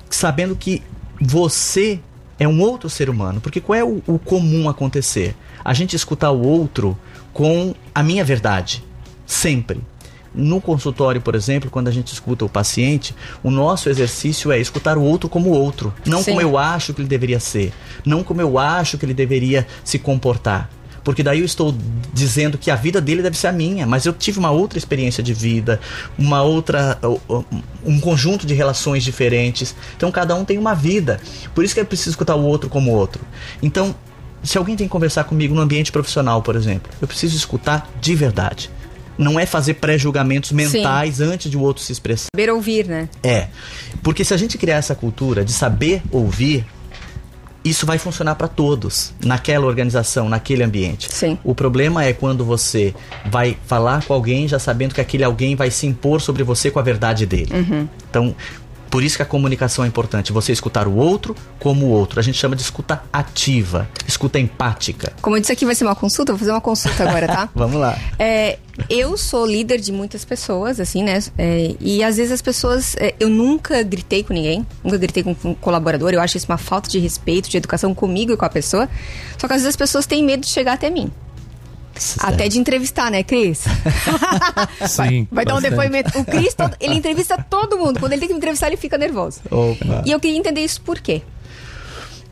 sabendo 0.09 0.55
que 0.55 0.83
você 1.21 1.99
é 2.39 2.47
um 2.47 2.61
outro 2.61 2.89
ser 2.89 3.11
humano. 3.11 3.41
Porque 3.41 3.61
qual 3.61 3.79
é 3.79 3.85
o, 3.85 4.03
o 4.07 4.19
comum 4.19 4.69
acontecer? 4.69 5.35
A 5.65 5.75
gente 5.75 5.97
escutar 5.97 6.31
o 6.31 6.43
outro 6.43 6.97
com 7.33 7.75
a 7.95 8.03
minha 8.03 8.25
verdade, 8.25 8.85
sempre. 9.27 9.81
No 10.35 10.63
consultório, 10.63 11.21
por 11.21 11.35
exemplo, 11.35 11.71
quando 11.71 11.89
a 11.89 11.91
gente 11.91 12.11
escuta 12.13 12.45
o 12.45 12.49
paciente, 12.49 13.15
o 13.43 13.51
nosso 13.51 13.91
exercício 13.91 14.51
é 14.51 14.59
escutar 14.59 14.97
o 14.97 15.03
outro 15.03 15.29
como 15.29 15.51
outro, 15.51 15.93
não 16.07 16.23
Sim. 16.23 16.31
como 16.31 16.41
eu 16.41 16.57
acho 16.57 16.95
que 16.95 17.03
ele 17.03 17.09
deveria 17.09 17.39
ser, 17.39 17.71
não 18.03 18.25
como 18.25 18.41
eu 18.41 18.59
acho 18.59 18.97
que 18.97 19.05
ele 19.05 19.13
deveria 19.13 19.67
se 19.85 19.99
comportar 19.99 20.71
porque 21.05 21.23
daí 21.23 21.41
eu 21.41 21.45
estou 21.45 21.75
dizendo 22.13 22.57
que 22.57 22.71
a 22.71 22.77
vida 22.77 23.01
dele 23.01 23.23
deve 23.23 23.37
ser 23.37 23.49
a 23.49 23.53
minha, 23.53 23.87
mas 23.87 24.07
eu 24.07 24.13
tive 24.13 24.39
uma 24.39 24.51
outra 24.51 24.79
experiência 24.79 25.23
de 25.23 25.35
vida, 25.35 25.81
uma 26.19 26.43
outra 26.43 26.99
um 27.85 28.01
conjunto 28.01 28.47
de 28.47 28.55
relações 28.55 29.03
diferentes. 29.03 29.75
Então 29.97 30.11
cada 30.11 30.35
um 30.35 30.45
tem 30.45 30.59
uma 30.59 30.75
vida. 30.75 31.21
Por 31.55 31.65
isso 31.65 31.75
que 31.75 31.81
é 31.81 31.85
preciso 31.85 32.11
escutar 32.11 32.37
o 32.37 32.45
outro 32.45 32.69
como 32.69 32.93
outro. 32.93 33.23
Então, 33.63 33.95
se 34.43 34.59
alguém 34.59 34.77
tem 34.77 34.87
que 34.87 34.93
conversar 34.93 35.25
comigo 35.25 35.55
no 35.55 35.61
ambiente 35.61 35.93
profissional, 35.93 36.43
por 36.43 36.57
exemplo, 36.57 36.93
eu 37.01 37.09
preciso 37.09 37.37
escutar 37.37 37.89
de 38.01 38.15
verdade. 38.15 38.71
Não 39.19 39.39
é 39.39 39.45
fazer 39.45 39.75
pré-julgamentos 39.75 40.53
mentais 40.53 41.17
Sim. 41.17 41.25
antes 41.25 41.51
de 41.51 41.57
o 41.57 41.61
outro 41.61 41.83
se 41.83 41.93
expressar. 41.93 42.29
Saber 42.35 42.51
ouvir, 42.51 42.87
né? 42.87 43.09
É. 43.23 43.49
Porque 44.03 44.25
se 44.25 44.33
a 44.33 44.37
gente 44.37 44.57
criar 44.57 44.77
essa 44.77 44.95
cultura 44.95 45.45
de 45.45 45.53
saber 45.53 46.03
ouvir, 46.11 46.65
isso 47.65 47.87
vai 47.87 47.99
funcionar 47.99 48.35
para 48.35 48.49
todos 48.49 49.13
naquela 49.25 49.67
organização, 49.67 50.29
naquele 50.29 50.63
ambiente. 50.63 51.13
Sim. 51.13 51.39
O 51.45 51.55
problema 51.55 52.05
é 52.05 52.13
quando 52.13 52.45
você 52.45 52.95
vai 53.27 53.57
falar 53.67 54.05
com 54.05 54.13
alguém 54.13 54.49
já 54.49 54.59
sabendo 54.59 54.95
que 54.95 55.01
aquele 55.01 55.25
alguém 55.25 55.55
vai 55.55 55.71
se 55.71 55.87
impor 55.87 56.21
sobre 56.21 56.43
você 56.43 56.71
com 56.71 56.79
a 56.79 56.83
verdade 56.83 57.27
dele. 57.27 57.53
Uhum. 57.55 57.89
Então, 58.11 58.35
por 58.93 59.03
isso 59.03 59.17
que 59.17 59.23
a 59.23 59.27
comunicação 59.27 59.87
é 59.87 59.89
importante. 59.89 60.33
Você 60.33 60.53
escutar 60.53 60.87
o 60.87 60.95
outro 60.95 61.35
como 61.59 61.87
o 61.87 61.89
outro. 61.89 62.21
A 62.21 62.23
gente 62.23 62.37
chama 62.37 62.55
de 62.55 62.61
escuta 62.61 63.03
ativa, 63.11 63.89
escuta 64.07 64.39
empática. 64.39 65.15
Como 65.23 65.35
eu 65.35 65.41
disse 65.41 65.51
aqui, 65.51 65.65
vai 65.65 65.75
ser 65.75 65.85
uma 65.85 65.95
consulta, 65.95 66.31
vou 66.33 66.39
fazer 66.39 66.51
uma 66.51 66.61
consulta 66.61 67.09
agora, 67.09 67.27
tá? 67.27 67.49
Vamos 67.57 67.81
lá. 67.81 67.99
É, 68.19 68.59
eu 68.91 69.17
sou 69.17 69.47
líder 69.47 69.81
de 69.81 69.91
muitas 69.91 70.27
pessoas, 70.27 70.79
assim, 70.79 71.03
né? 71.03 71.21
É, 71.39 71.75
e 71.81 72.05
às 72.05 72.19
vezes 72.19 72.33
as 72.33 72.43
pessoas. 72.43 72.95
É, 72.99 73.15
eu 73.19 73.31
nunca 73.31 73.83
gritei 73.83 74.23
com 74.23 74.35
ninguém, 74.35 74.67
nunca 74.85 74.99
gritei 74.99 75.23
com 75.23 75.35
um 75.43 75.55
colaborador. 75.55 76.13
Eu 76.13 76.21
acho 76.21 76.37
isso 76.37 76.47
uma 76.47 76.59
falta 76.59 76.91
de 76.91 76.99
respeito, 76.99 77.49
de 77.49 77.57
educação 77.57 77.95
comigo 77.95 78.31
e 78.31 78.37
com 78.37 78.45
a 78.45 78.51
pessoa. 78.51 78.91
Só 79.39 79.49
que 79.49 79.55
às 79.55 79.63
vezes 79.63 79.69
as 79.69 79.77
pessoas 79.77 80.05
têm 80.05 80.23
medo 80.23 80.43
de 80.43 80.51
chegar 80.51 80.75
até 80.75 80.91
mim. 80.91 81.11
Até 82.21 82.49
de 82.49 82.59
entrevistar, 82.59 83.11
né, 83.11 83.23
Cris? 83.23 83.65
Sim. 84.89 85.27
Vai, 85.31 85.45
vai 85.45 85.45
dar 85.45 85.57
um 85.57 85.61
depoimento. 85.61 86.19
O 86.19 86.25
Cris, 86.25 86.55
ele 86.81 86.95
entrevista 86.95 87.37
todo 87.49 87.79
mundo. 87.79 88.01
Quando 88.01 88.13
ele 88.13 88.21
tem 88.21 88.29
que 88.29 88.35
entrevistar, 88.35 88.69
ele 88.69 88.77
fica 88.77 88.97
nervoso. 88.99 89.41
Opa. 89.51 90.03
E 90.05 90.11
eu 90.11 90.21
queria 90.21 90.39
entender 90.39 90.63
isso 90.63 90.81
por 90.81 90.99
quê. 91.01 91.23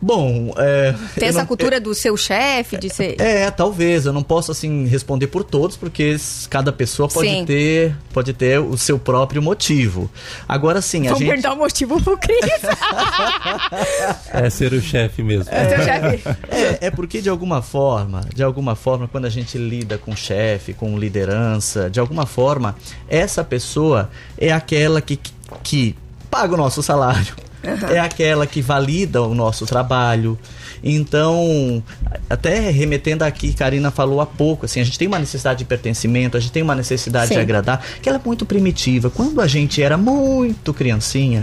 Bom, 0.02 0.54
é, 0.56 0.94
tem 1.14 1.28
essa 1.28 1.40
não, 1.40 1.46
cultura 1.46 1.76
é, 1.76 1.80
do 1.80 1.94
seu 1.94 2.16
chefe 2.16 2.78
de 2.78 2.88
ser. 2.88 3.20
É, 3.20 3.50
talvez. 3.50 4.06
Eu 4.06 4.12
não 4.14 4.22
posso 4.22 4.50
assim 4.50 4.86
responder 4.86 5.26
por 5.26 5.44
todos, 5.44 5.76
porque 5.76 6.16
cada 6.48 6.72
pessoa 6.72 7.06
pode 7.08 7.28
sim. 7.28 7.44
ter 7.44 7.94
pode 8.12 8.32
ter 8.32 8.58
o 8.58 8.78
seu 8.78 8.98
próprio 8.98 9.42
motivo. 9.42 10.10
Agora 10.48 10.80
sim, 10.80 11.06
a 11.06 11.12
Vamos 11.12 11.18
gente. 11.18 11.42
Vamos 11.42 11.58
o 11.58 11.60
motivo 11.60 12.02
pro 12.02 12.16
Cris. 12.16 12.40
é 14.32 14.48
ser 14.48 14.72
o 14.72 14.80
chefe 14.80 15.22
mesmo. 15.22 15.52
É, 15.52 15.74
é, 15.74 15.84
chefe. 15.84 16.28
É, 16.50 16.86
é 16.86 16.90
porque 16.90 17.20
de 17.20 17.28
alguma 17.28 17.60
forma, 17.60 18.22
de 18.34 18.42
alguma 18.42 18.74
forma, 18.74 19.06
quando 19.06 19.26
a 19.26 19.30
gente 19.30 19.58
lida 19.58 19.98
com 19.98 20.16
chefe, 20.16 20.72
com 20.72 20.98
liderança, 20.98 21.90
de 21.90 22.00
alguma 22.00 22.24
forma, 22.24 22.74
essa 23.06 23.44
pessoa 23.44 24.10
é 24.38 24.50
aquela 24.50 25.02
que, 25.02 25.18
que 25.62 25.94
paga 26.30 26.54
o 26.54 26.56
nosso 26.56 26.82
salário 26.82 27.34
Uhum. 27.62 27.94
É 27.94 27.98
aquela 27.98 28.46
que 28.46 28.62
valida 28.62 29.22
o 29.22 29.34
nosso 29.34 29.66
trabalho. 29.66 30.38
Então, 30.82 31.82
até 32.28 32.70
remetendo 32.70 33.22
aqui, 33.22 33.52
Karina 33.52 33.90
falou 33.90 34.20
há 34.20 34.26
pouco, 34.26 34.64
assim, 34.64 34.80
a 34.80 34.84
gente 34.84 34.98
tem 34.98 35.06
uma 35.06 35.18
necessidade 35.18 35.58
de 35.58 35.64
pertencimento, 35.66 36.36
a 36.36 36.40
gente 36.40 36.52
tem 36.52 36.62
uma 36.62 36.74
necessidade 36.74 37.28
Sim. 37.28 37.34
de 37.34 37.40
agradar, 37.40 37.84
que 38.00 38.08
ela 38.08 38.18
é 38.18 38.22
muito 38.24 38.46
primitiva. 38.46 39.10
Quando 39.10 39.40
a 39.42 39.46
gente 39.46 39.82
era 39.82 39.98
muito 39.98 40.72
criancinha, 40.72 41.42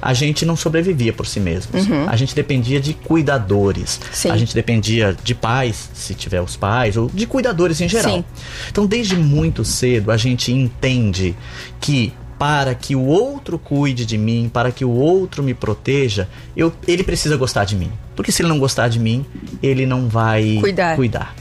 a 0.00 0.12
gente 0.12 0.44
não 0.44 0.56
sobrevivia 0.56 1.12
por 1.12 1.26
si 1.28 1.38
mesmo. 1.38 1.78
Uhum. 1.78 2.08
A 2.08 2.16
gente 2.16 2.34
dependia 2.34 2.80
de 2.80 2.92
cuidadores. 2.92 4.00
Sim. 4.10 4.32
A 4.32 4.36
gente 4.36 4.52
dependia 4.52 5.16
de 5.22 5.32
pais, 5.32 5.90
se 5.94 6.12
tiver 6.12 6.40
os 6.40 6.56
pais, 6.56 6.96
ou 6.96 7.08
de 7.14 7.24
cuidadores 7.24 7.80
em 7.80 7.88
geral. 7.88 8.16
Sim. 8.16 8.24
Então, 8.68 8.84
desde 8.84 9.14
muito 9.14 9.64
cedo, 9.64 10.10
a 10.10 10.16
gente 10.16 10.50
entende 10.50 11.36
que 11.80 12.12
para 12.42 12.74
que 12.74 12.96
o 12.96 13.04
outro 13.04 13.56
cuide 13.56 14.04
de 14.04 14.18
mim, 14.18 14.50
para 14.52 14.72
que 14.72 14.84
o 14.84 14.90
outro 14.90 15.44
me 15.44 15.54
proteja, 15.54 16.28
eu, 16.56 16.72
ele 16.88 17.04
precisa 17.04 17.36
gostar 17.36 17.64
de 17.64 17.76
mim. 17.76 17.92
Porque 18.16 18.32
se 18.32 18.42
ele 18.42 18.48
não 18.48 18.58
gostar 18.58 18.88
de 18.88 18.98
mim, 18.98 19.24
ele 19.62 19.86
não 19.86 20.08
vai 20.08 20.58
cuidar. 20.58 20.96
cuidar. 20.96 21.36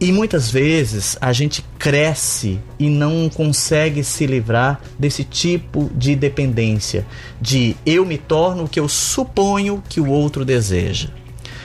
E 0.00 0.10
muitas 0.10 0.50
vezes 0.50 1.16
a 1.20 1.32
gente 1.32 1.64
cresce 1.78 2.58
e 2.80 2.90
não 2.90 3.28
consegue 3.28 4.02
se 4.02 4.26
livrar 4.26 4.80
desse 4.98 5.22
tipo 5.22 5.88
de 5.94 6.16
dependência, 6.16 7.06
de 7.40 7.76
eu 7.86 8.04
me 8.04 8.18
torno 8.18 8.64
o 8.64 8.68
que 8.68 8.80
eu 8.80 8.88
suponho 8.88 9.80
que 9.88 10.00
o 10.00 10.10
outro 10.10 10.44
deseja. 10.44 11.10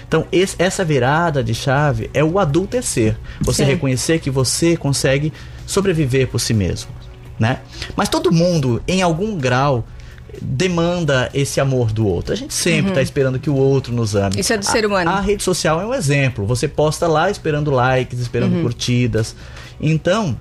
Então, 0.07 0.27
esse, 0.31 0.55
essa 0.59 0.85
virada 0.85 1.43
de 1.43 1.55
chave 1.55 2.07
é 2.13 2.23
o 2.23 2.37
adultecer. 2.37 3.17
Você 3.41 3.65
Sim. 3.65 3.71
reconhecer 3.71 4.19
que 4.19 4.29
você 4.29 4.77
consegue 4.77 5.33
sobreviver 5.65 6.27
por 6.27 6.37
si 6.37 6.53
mesmo. 6.53 6.91
Né? 7.39 7.59
Mas 7.95 8.09
todo 8.09 8.31
mundo, 8.31 8.81
em 8.87 9.01
algum 9.01 9.35
grau, 9.37 9.85
demanda 10.41 11.29
esse 11.33 11.59
amor 11.59 11.91
do 11.91 12.07
outro. 12.07 12.33
A 12.33 12.35
gente 12.35 12.53
sempre 12.53 12.91
está 12.91 12.99
uhum. 12.99 13.03
esperando 13.03 13.39
que 13.39 13.49
o 13.49 13.55
outro 13.55 13.93
nos 13.93 14.15
ame. 14.15 14.39
Isso 14.39 14.53
é 14.53 14.57
do 14.57 14.67
a, 14.67 14.71
ser 14.71 14.85
humano. 14.85 15.09
A 15.09 15.19
rede 15.19 15.43
social 15.43 15.81
é 15.81 15.85
um 15.85 15.93
exemplo. 15.93 16.45
Você 16.45 16.67
posta 16.67 17.07
lá 17.07 17.29
esperando 17.29 17.71
likes, 17.71 18.19
esperando 18.19 18.55
uhum. 18.55 18.63
curtidas. 18.63 19.35
Então, 19.79 20.37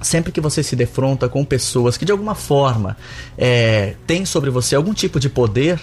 sempre 0.00 0.32
que 0.32 0.40
você 0.40 0.62
se 0.62 0.74
defronta 0.76 1.28
com 1.28 1.44
pessoas 1.44 1.96
que 1.96 2.04
de 2.04 2.12
alguma 2.12 2.34
forma 2.34 2.96
é, 3.36 3.94
têm 4.06 4.24
sobre 4.24 4.50
você 4.50 4.74
algum 4.74 4.94
tipo 4.94 5.18
de 5.18 5.28
poder, 5.28 5.80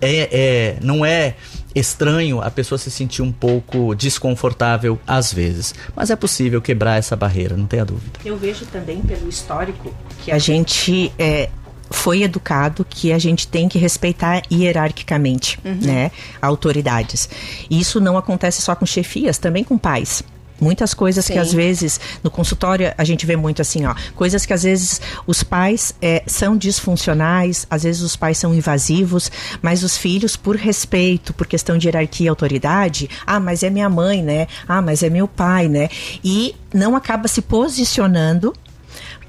é, 0.00 0.28
é, 0.30 0.76
não 0.82 1.04
é 1.04 1.36
estranho 1.78 2.40
a 2.40 2.50
pessoa 2.50 2.78
se 2.78 2.90
sentir 2.90 3.22
um 3.22 3.30
pouco 3.30 3.94
desconfortável 3.94 4.98
às 5.06 5.32
vezes. 5.32 5.74
Mas 5.94 6.10
é 6.10 6.16
possível 6.16 6.60
quebrar 6.60 6.98
essa 6.98 7.14
barreira, 7.14 7.56
não 7.56 7.66
tenha 7.66 7.84
dúvida. 7.84 8.18
Eu 8.24 8.36
vejo 8.36 8.64
também 8.66 9.00
pelo 9.02 9.28
histórico 9.28 9.94
que 10.24 10.32
a 10.32 10.38
gente 10.38 11.12
é, 11.18 11.50
foi 11.90 12.22
educado 12.22 12.84
que 12.88 13.12
a 13.12 13.18
gente 13.18 13.46
tem 13.46 13.68
que 13.68 13.78
respeitar 13.78 14.42
hierarquicamente, 14.50 15.58
uhum. 15.64 15.78
né, 15.82 16.10
autoridades. 16.40 17.28
E 17.68 17.78
isso 17.78 18.00
não 18.00 18.16
acontece 18.16 18.62
só 18.62 18.74
com 18.74 18.86
chefias, 18.86 19.38
também 19.38 19.62
com 19.62 19.76
pais. 19.76 20.22
Muitas 20.60 20.94
coisas 20.94 21.24
Sim. 21.24 21.34
que 21.34 21.38
às 21.38 21.52
vezes 21.52 22.00
no 22.22 22.30
consultório 22.30 22.92
a 22.96 23.04
gente 23.04 23.26
vê 23.26 23.36
muito 23.36 23.60
assim, 23.62 23.84
ó, 23.84 23.94
coisas 24.14 24.46
que 24.46 24.52
às 24.52 24.62
vezes 24.62 25.00
os 25.26 25.42
pais 25.42 25.94
é, 26.00 26.22
são 26.26 26.56
disfuncionais, 26.56 27.66
às 27.70 27.82
vezes 27.82 28.02
os 28.02 28.16
pais 28.16 28.38
são 28.38 28.54
invasivos, 28.54 29.30
mas 29.60 29.82
os 29.82 29.96
filhos, 29.96 30.36
por 30.36 30.56
respeito, 30.56 31.34
por 31.34 31.46
questão 31.46 31.76
de 31.76 31.88
hierarquia 31.88 32.26
e 32.26 32.28
autoridade, 32.28 33.08
ah, 33.26 33.40
mas 33.40 33.62
é 33.62 33.70
minha 33.70 33.88
mãe, 33.88 34.22
né? 34.22 34.46
Ah, 34.66 34.80
mas 34.80 35.02
é 35.02 35.10
meu 35.10 35.28
pai, 35.28 35.68
né? 35.68 35.88
E 36.24 36.54
não 36.72 36.96
acaba 36.96 37.28
se 37.28 37.42
posicionando 37.42 38.54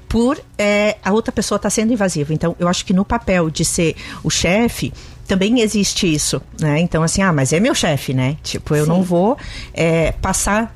por 0.08 0.40
é, 0.56 0.96
a 1.04 1.12
outra 1.12 1.30
pessoa 1.30 1.56
estar 1.56 1.66
tá 1.66 1.70
sendo 1.70 1.92
invasiva. 1.92 2.32
Então, 2.32 2.56
eu 2.58 2.66
acho 2.66 2.84
que 2.84 2.94
no 2.94 3.04
papel 3.04 3.50
de 3.50 3.64
ser 3.64 3.94
o 4.22 4.30
chefe, 4.30 4.92
também 5.26 5.60
existe 5.60 6.12
isso, 6.12 6.40
né? 6.58 6.80
Então, 6.80 7.02
assim, 7.02 7.20
ah, 7.20 7.32
mas 7.32 7.52
é 7.52 7.60
meu 7.60 7.74
chefe, 7.74 8.14
né? 8.14 8.36
Tipo, 8.42 8.74
eu 8.74 8.84
Sim. 8.84 8.90
não 8.90 9.02
vou 9.02 9.36
é, 9.74 10.12
passar 10.12 10.74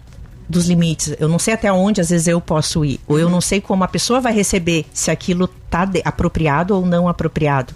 dos 0.52 0.68
limites. 0.68 1.16
Eu 1.18 1.28
não 1.28 1.38
sei 1.38 1.54
até 1.54 1.72
onde, 1.72 2.00
às 2.00 2.10
vezes, 2.10 2.28
eu 2.28 2.40
posso 2.40 2.84
ir. 2.84 3.00
Ou 3.08 3.18
eu 3.18 3.28
não 3.28 3.40
sei 3.40 3.60
como 3.60 3.82
a 3.82 3.88
pessoa 3.88 4.20
vai 4.20 4.32
receber, 4.32 4.84
se 4.92 5.10
aquilo 5.10 5.50
está 5.64 5.88
apropriado 6.04 6.76
ou 6.76 6.86
não 6.86 7.08
apropriado. 7.08 7.74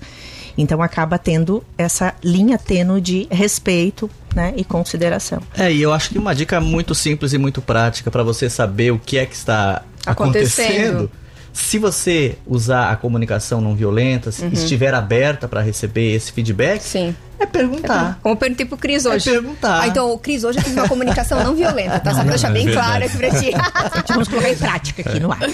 Então 0.58 0.82
acaba 0.82 1.18
tendo 1.18 1.62
essa 1.76 2.14
linha 2.24 2.56
tênue 2.56 3.00
de 3.00 3.26
respeito 3.30 4.08
né, 4.34 4.54
e 4.56 4.64
consideração. 4.64 5.42
É, 5.56 5.70
e 5.72 5.82
eu 5.82 5.92
acho 5.92 6.10
que 6.10 6.18
uma 6.18 6.34
dica 6.34 6.60
muito 6.60 6.94
simples 6.94 7.32
e 7.32 7.38
muito 7.38 7.60
prática 7.60 8.10
para 8.10 8.22
você 8.22 8.48
saber 8.48 8.90
o 8.90 8.98
que 8.98 9.18
é 9.18 9.26
que 9.26 9.34
está 9.34 9.82
acontecendo, 10.06 11.10
acontecendo 11.10 11.10
se 11.56 11.78
você 11.78 12.36
usar 12.46 12.90
a 12.90 12.96
comunicação 12.96 13.62
não 13.62 13.74
violenta, 13.74 14.30
uhum. 14.42 14.50
estiver 14.52 14.92
aberta 14.92 15.48
para 15.48 15.62
receber 15.62 16.14
esse 16.14 16.30
feedback, 16.30 16.82
Sim. 16.82 17.16
é 17.38 17.46
perguntar. 17.46 18.18
É, 18.18 18.22
como 18.22 18.34
eu 18.34 18.36
perguntei 18.36 18.66
pro 18.66 18.76
Cris 18.76 19.06
hoje. 19.06 19.30
É 19.30 19.32
perguntar. 19.32 19.80
Ah, 19.80 19.88
então 19.88 20.12
o 20.12 20.18
Cris 20.18 20.44
hoje 20.44 20.60
fez 20.60 20.76
uma 20.76 20.86
comunicação 20.86 21.42
não 21.42 21.54
violenta, 21.54 21.98
tá? 21.98 22.10
Só 22.10 22.20
pra 22.20 22.30
deixar 22.30 22.50
é 22.50 22.52
bem 22.52 22.70
claro 22.70 23.04
aqui 23.04 23.16
pra 23.16 23.30
ti. 23.30 23.50
Vamos 24.08 24.28
colocar 24.28 24.50
em 24.50 24.56
prática 24.56 25.00
aqui 25.00 25.18
no 25.18 25.32
ar. 25.32 25.48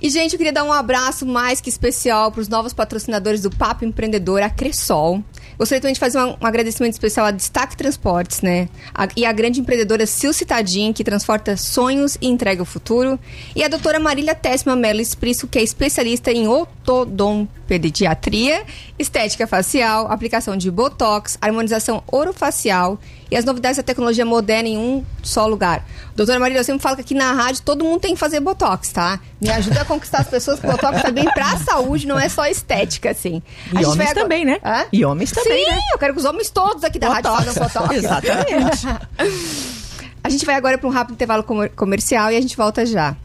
E, 0.00 0.08
gente, 0.08 0.32
eu 0.32 0.38
queria 0.38 0.52
dar 0.52 0.64
um 0.64 0.72
abraço 0.72 1.26
mais 1.26 1.60
que 1.60 1.68
especial 1.68 2.32
para 2.32 2.40
os 2.40 2.48
novos 2.48 2.72
patrocinadores 2.72 3.42
do 3.42 3.50
Papo 3.50 3.84
Empreendedor, 3.84 4.42
a 4.42 4.48
Cressol. 4.48 5.22
Gostaria 5.62 5.80
também 5.80 5.94
de 5.94 6.00
fazer 6.00 6.18
um, 6.18 6.30
um 6.30 6.44
agradecimento 6.44 6.94
especial 6.94 7.24
à 7.24 7.30
Destaque 7.30 7.76
Transportes, 7.76 8.42
né? 8.42 8.68
A, 8.92 9.06
e 9.16 9.24
à 9.24 9.30
grande 9.30 9.60
empreendedora 9.60 10.04
Sil 10.10 10.34
Citadin, 10.34 10.92
que 10.92 11.04
transporta 11.04 11.56
sonhos 11.56 12.18
e 12.20 12.26
entrega 12.26 12.60
o 12.60 12.64
futuro. 12.64 13.16
E 13.54 13.62
a 13.62 13.68
doutora 13.68 14.00
Marília 14.00 14.34
Tessima 14.34 14.74
Mello 14.74 15.00
Esprisso, 15.00 15.46
que 15.46 15.60
é 15.60 15.62
especialista 15.62 16.32
em 16.32 16.48
odontopediatria, 16.48 18.64
estética 18.98 19.46
facial, 19.46 20.10
aplicação 20.10 20.56
de 20.56 20.68
botox, 20.68 21.38
harmonização 21.40 22.02
orofacial 22.10 22.98
e 23.32 23.36
as 23.36 23.46
novidades 23.46 23.78
da 23.78 23.82
tecnologia 23.82 24.26
moderna 24.26 24.68
em 24.68 24.76
um 24.76 25.02
só 25.22 25.46
lugar. 25.46 25.88
Doutora 26.14 26.38
Marília, 26.38 26.60
eu 26.60 26.64
sempre 26.64 26.82
falo 26.82 26.96
que 26.96 27.00
aqui 27.00 27.14
na 27.14 27.32
rádio 27.32 27.62
todo 27.62 27.82
mundo 27.82 27.98
tem 27.98 28.12
que 28.12 28.20
fazer 28.20 28.40
botox, 28.40 28.90
tá? 28.90 29.18
Me 29.40 29.48
ajuda 29.48 29.80
a 29.80 29.84
conquistar 29.86 30.18
as 30.18 30.28
pessoas, 30.28 30.60
que 30.60 30.66
botox 30.66 31.10
bem 31.12 31.24
pra 31.32 31.56
saúde, 31.56 32.06
não 32.06 32.20
é 32.20 32.28
só 32.28 32.46
estética, 32.46 33.10
assim. 33.10 33.42
A 33.74 33.80
e 33.80 33.86
homens 33.86 34.10
agora... 34.10 34.20
também, 34.20 34.44
né? 34.44 34.60
Hã? 34.62 34.84
E 34.92 35.02
homens 35.02 35.32
também, 35.32 35.64
Sim, 35.64 35.70
né? 35.70 35.78
eu 35.94 35.98
quero 35.98 36.12
que 36.12 36.20
os 36.20 36.26
homens 36.26 36.50
todos 36.50 36.84
aqui 36.84 36.98
da 36.98 37.08
botox. 37.08 37.38
rádio 37.38 37.52
façam 37.54 37.82
botox. 37.84 37.96
Exatamente. 38.04 38.86
a 40.22 40.28
gente 40.28 40.44
vai 40.44 40.54
agora 40.54 40.76
para 40.76 40.86
um 40.86 40.92
rápido 40.92 41.14
intervalo 41.14 41.42
comercial 41.74 42.30
e 42.30 42.36
a 42.36 42.40
gente 42.40 42.54
volta 42.54 42.84
já. 42.84 43.16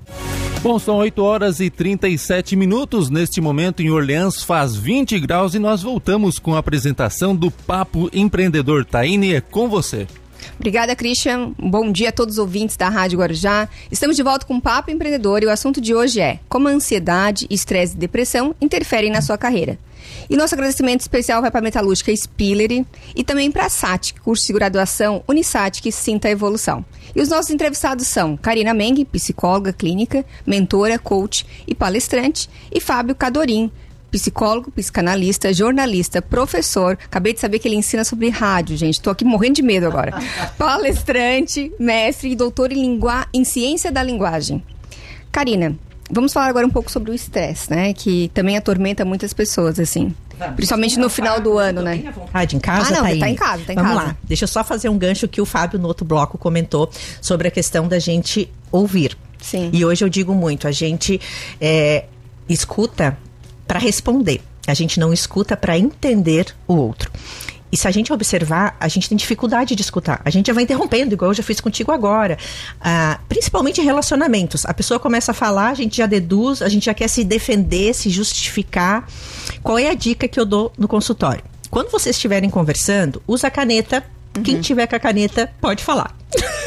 Bom, 0.68 0.78
são 0.78 0.98
8 0.98 1.24
horas 1.24 1.62
e 1.62 1.70
37 1.70 2.54
minutos. 2.58 3.10
Neste 3.10 3.40
momento, 3.40 3.82
em 3.82 3.90
Orleans, 3.90 4.44
faz 4.44 4.76
20 4.76 5.18
graus 5.18 5.56
e 5.56 5.60
nós 5.60 5.82
voltamos 5.82 6.40
com 6.40 6.56
a 6.56 6.60
apresentação 6.60 7.34
do 7.34 7.50
Papo 7.50 8.10
Empreendedor. 8.12 8.84
Taine, 8.84 9.34
é 9.34 9.40
com 9.40 9.70
você. 9.70 10.06
Obrigada, 10.56 10.96
Christian. 10.96 11.54
Bom 11.58 11.92
dia 11.92 12.10
a 12.10 12.12
todos 12.12 12.36
os 12.36 12.40
ouvintes 12.40 12.76
da 12.76 12.90
Rádio 12.90 13.20
Guarujá. 13.20 13.70
Estamos 13.92 14.16
de 14.16 14.24
volta 14.24 14.46
com 14.46 14.56
o 14.56 14.62
Papo 14.62 14.92
Empreendedor 14.92 15.44
e 15.44 15.46
o 15.46 15.52
assunto 15.52 15.80
de 15.80 15.94
hoje 15.94 16.20
é 16.20 16.40
como 16.50 16.68
a 16.68 16.72
ansiedade, 16.72 17.48
estresse 17.50 17.96
e 17.96 17.98
depressão 17.98 18.56
interferem 18.60 19.12
na 19.12 19.22
sua 19.22 19.38
carreira. 19.38 19.78
E 20.30 20.36
nosso 20.36 20.56
agradecimento 20.56 21.02
especial 21.02 21.42
vai 21.42 21.52
para 21.52 21.60
a 21.60 21.64
Metalúrgica 21.64 22.16
Spillery 22.16 22.86
e 23.16 23.24
também 23.24 23.52
para 23.52 23.66
a 23.66 23.70
SATIC, 23.70 24.20
curso 24.22 24.48
de 24.48 24.54
graduação 24.54 25.24
Unisat, 25.28 25.82
que 25.82 25.92
sinta 25.92 26.28
a 26.28 26.32
evolução. 26.32 26.84
E 27.16 27.22
os 27.22 27.30
nossos 27.30 27.52
entrevistados 27.52 28.08
são 28.08 28.36
Karina 28.36 28.74
Meng, 28.74 29.06
psicóloga 29.06 29.72
clínica, 29.72 30.26
mentora, 30.46 31.00
coach 31.00 31.46
e 31.68 31.74
palestrante, 31.74 32.50
e 32.72 32.80
Fábio 32.80 33.16
Cadorim, 33.16 33.72
psicólogo, 34.12 34.72
psicanalista, 34.72 35.54
jornalista, 35.54 36.22
professor. 36.22 36.98
Acabei 37.06 37.34
de 37.34 37.40
saber 37.40 37.60
que 37.60 37.68
ele 37.68 37.76
ensina 37.76 38.04
sobre 38.04 38.30
rádio, 38.30 38.78
gente. 38.78 38.96
Estou 38.96 39.12
aqui 39.12 39.26
morrendo 39.26 39.56
de 39.56 39.62
medo 39.62 39.86
agora. 39.86 40.14
Palestrante, 40.58 41.72
mestre 41.80 42.32
e 42.32 42.36
doutor 42.36 42.72
em, 42.72 42.82
lingua... 42.82 43.28
em 43.34 43.44
ciência 43.44 43.92
da 43.92 44.02
linguagem. 44.02 44.64
Karina, 45.32 45.76
vamos 46.10 46.34
falar 46.34 46.48
agora 46.48 46.66
um 46.66 46.70
pouco 46.70 46.92
sobre 46.92 47.12
o 47.12 47.14
estresse, 47.14 47.70
né? 47.70 47.94
Que 47.94 48.32
também 48.34 48.58
atormenta 48.58 49.06
muitas 49.06 49.34
pessoas, 49.34 49.80
assim. 49.80 50.16
Vamos. 50.38 50.56
Principalmente 50.56 51.00
no 51.00 51.10
final 51.10 51.42
do 51.42 51.58
ano, 51.58 51.82
né? 51.82 52.04
Vontade 52.16 52.56
em 52.56 52.60
casa, 52.60 52.94
ah, 52.94 53.02
não, 53.02 53.10
tá, 53.10 53.20
tá 53.20 53.30
em 53.30 53.36
casa, 53.36 53.64
tá 53.66 53.74
em 53.74 53.76
Vamos 53.76 53.92
casa. 53.94 54.08
lá. 54.08 54.18
Deixa 54.24 54.44
eu 54.44 54.48
só 54.48 54.64
fazer 54.64 54.90
um 54.90 54.98
gancho 54.98 55.28
que 55.28 55.42
o 55.42 55.46
Fábio 55.46 55.80
no 55.80 55.88
outro 55.88 56.06
bloco 56.06 56.38
comentou 56.38 56.90
sobre 57.22 57.48
a 57.48 57.52
questão 57.52 57.88
da 57.88 58.00
gente 58.00 58.50
ouvir. 58.72 59.18
Sim. 59.40 59.70
E 59.74 59.84
hoje 59.84 60.04
eu 60.04 60.10
digo 60.10 60.34
muito, 60.34 60.68
a 60.68 60.72
gente 60.72 61.20
é, 61.60 62.06
escuta 62.48 63.18
para 63.68 63.80
responder. 63.80 64.42
A 64.66 64.74
gente 64.74 65.00
não 65.00 65.14
escuta 65.14 65.56
para 65.56 65.78
entender 65.78 66.54
o 66.68 66.76
outro. 66.76 67.12
E 67.72 67.76
se 67.76 67.88
a 67.88 67.92
gente 67.92 68.14
observar, 68.14 68.78
a 68.80 68.88
gente 68.88 69.10
tem 69.10 69.18
dificuldade 69.18 69.76
de 69.76 69.82
escutar. 69.82 70.22
A 70.24 70.30
gente 70.30 70.48
já 70.48 70.54
vai 70.54 70.64
interrompendo, 70.64 71.14
igual 71.14 71.32
eu 71.32 71.36
já 71.36 71.44
fiz 71.44 71.60
contigo 71.60 71.92
agora. 71.92 72.38
Ah, 72.80 73.20
principalmente 73.28 73.82
em 73.82 73.84
relacionamentos. 73.84 74.66
A 74.66 74.74
pessoa 74.74 75.00
começa 75.00 75.32
a 75.32 75.34
falar, 75.34 75.70
a 75.70 75.74
gente 75.74 75.98
já 75.98 76.06
deduz, 76.06 76.62
a 76.62 76.70
gente 76.70 76.86
já 76.86 76.94
quer 76.94 77.10
se 77.10 77.24
defender, 77.24 77.94
se 77.94 78.10
justificar. 78.10 79.06
Qual 79.62 79.78
é 79.78 79.90
a 79.90 79.94
dica 79.94 80.28
que 80.28 80.40
eu 80.40 80.46
dou 80.46 80.72
no 80.78 80.88
consultório? 80.88 81.44
Quando 81.70 81.92
vocês 81.92 82.16
estiverem 82.16 82.50
conversando, 82.50 83.22
usa 83.28 83.48
a 83.48 83.52
caneta. 83.52 84.04
Uhum. 84.36 84.44
Quem 84.44 84.62
tiver 84.62 84.88
com 84.88 84.96
a 84.96 85.00
caneta 85.00 85.52
pode 85.60 85.84
falar. 85.84 86.16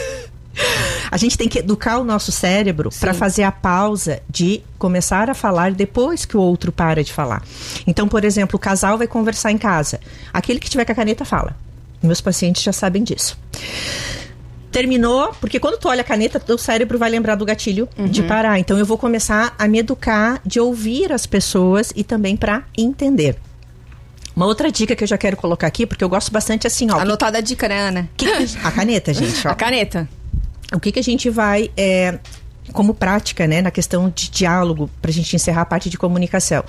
A 1.10 1.16
gente 1.16 1.36
tem 1.36 1.48
que 1.48 1.58
educar 1.58 1.98
o 1.98 2.04
nosso 2.04 2.30
cérebro 2.30 2.90
para 3.00 3.12
fazer 3.12 3.42
a 3.42 3.52
pausa 3.52 4.22
de 4.28 4.62
começar 4.78 5.28
a 5.28 5.34
falar 5.34 5.72
depois 5.72 6.24
que 6.24 6.36
o 6.36 6.40
outro 6.40 6.70
para 6.70 7.02
de 7.02 7.12
falar. 7.12 7.42
Então, 7.86 8.06
por 8.06 8.24
exemplo, 8.24 8.56
o 8.56 8.60
casal 8.60 8.96
vai 8.96 9.06
conversar 9.06 9.50
em 9.50 9.58
casa. 9.58 10.00
Aquele 10.32 10.60
que 10.60 10.70
tiver 10.70 10.84
com 10.84 10.92
a 10.92 10.94
caneta 10.94 11.24
fala. 11.24 11.56
Meus 12.02 12.20
pacientes 12.20 12.62
já 12.62 12.72
sabem 12.72 13.02
disso 13.02 13.36
terminou, 14.70 15.34
porque 15.40 15.58
quando 15.58 15.78
tu 15.78 15.88
olha 15.88 16.00
a 16.00 16.04
caneta, 16.04 16.40
o 16.52 16.58
cérebro 16.58 16.98
vai 16.98 17.10
lembrar 17.10 17.34
do 17.34 17.44
gatilho 17.44 17.88
uhum. 17.98 18.06
de 18.06 18.22
parar. 18.22 18.58
Então 18.58 18.78
eu 18.78 18.86
vou 18.86 18.96
começar 18.96 19.54
a 19.58 19.66
me 19.66 19.78
educar 19.80 20.40
de 20.46 20.60
ouvir 20.60 21.12
as 21.12 21.26
pessoas 21.26 21.92
e 21.94 22.04
também 22.04 22.36
para 22.36 22.62
entender. 22.76 23.36
Uma 24.34 24.46
outra 24.46 24.70
dica 24.70 24.94
que 24.94 25.02
eu 25.02 25.08
já 25.08 25.18
quero 25.18 25.36
colocar 25.36 25.66
aqui, 25.66 25.84
porque 25.84 26.02
eu 26.02 26.08
gosto 26.08 26.30
bastante 26.30 26.66
assim, 26.66 26.90
ó. 26.90 26.98
Anotada 26.98 27.38
a 27.38 27.40
dica, 27.40 27.68
né, 27.68 27.80
Ana? 27.80 28.08
Que, 28.16 28.26
a 28.62 28.70
caneta, 28.70 29.12
gente. 29.12 29.46
Ó. 29.46 29.50
A 29.50 29.54
caneta. 29.54 30.08
O 30.72 30.80
que, 30.80 30.92
que 30.92 30.98
a 30.98 31.02
gente 31.02 31.28
vai. 31.30 31.70
É, 31.76 32.18
como 32.72 32.94
prática, 32.94 33.48
né, 33.48 33.60
na 33.60 33.70
questão 33.70 34.12
de 34.14 34.30
diálogo, 34.30 34.88
para 35.02 35.10
a 35.10 35.14
gente 35.14 35.34
encerrar 35.34 35.62
a 35.62 35.66
parte 35.66 35.90
de 35.90 35.98
comunicação. 35.98 36.64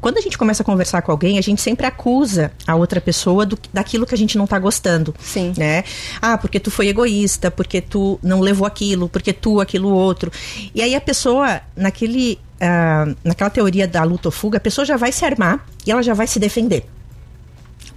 Quando 0.00 0.16
a 0.16 0.20
gente 0.20 0.38
começa 0.38 0.62
a 0.62 0.66
conversar 0.66 1.02
com 1.02 1.12
alguém, 1.12 1.38
a 1.38 1.42
gente 1.42 1.60
sempre 1.60 1.86
acusa 1.86 2.50
a 2.66 2.74
outra 2.74 3.00
pessoa 3.00 3.44
do, 3.44 3.58
daquilo 3.72 4.06
que 4.06 4.14
a 4.14 4.18
gente 4.18 4.38
não 4.38 4.46
tá 4.46 4.58
gostando. 4.58 5.14
Sim. 5.20 5.52
Né? 5.56 5.84
Ah, 6.22 6.38
porque 6.38 6.58
tu 6.58 6.70
foi 6.70 6.88
egoísta, 6.88 7.50
porque 7.50 7.82
tu 7.82 8.18
não 8.22 8.40
levou 8.40 8.66
aquilo, 8.66 9.08
porque 9.08 9.32
tu 9.32 9.60
aquilo 9.60 9.90
outro. 9.90 10.32
E 10.74 10.80
aí 10.82 10.94
a 10.94 11.00
pessoa, 11.00 11.60
naquele, 11.76 12.38
uh, 12.56 13.14
naquela 13.22 13.50
teoria 13.50 13.86
da 13.86 14.02
luta 14.02 14.28
ou 14.28 14.32
fuga, 14.32 14.56
a 14.56 14.60
pessoa 14.60 14.86
já 14.86 14.96
vai 14.96 15.12
se 15.12 15.24
armar 15.24 15.66
e 15.86 15.90
ela 15.90 16.02
já 16.02 16.14
vai 16.14 16.26
se 16.26 16.38
defender 16.38 16.86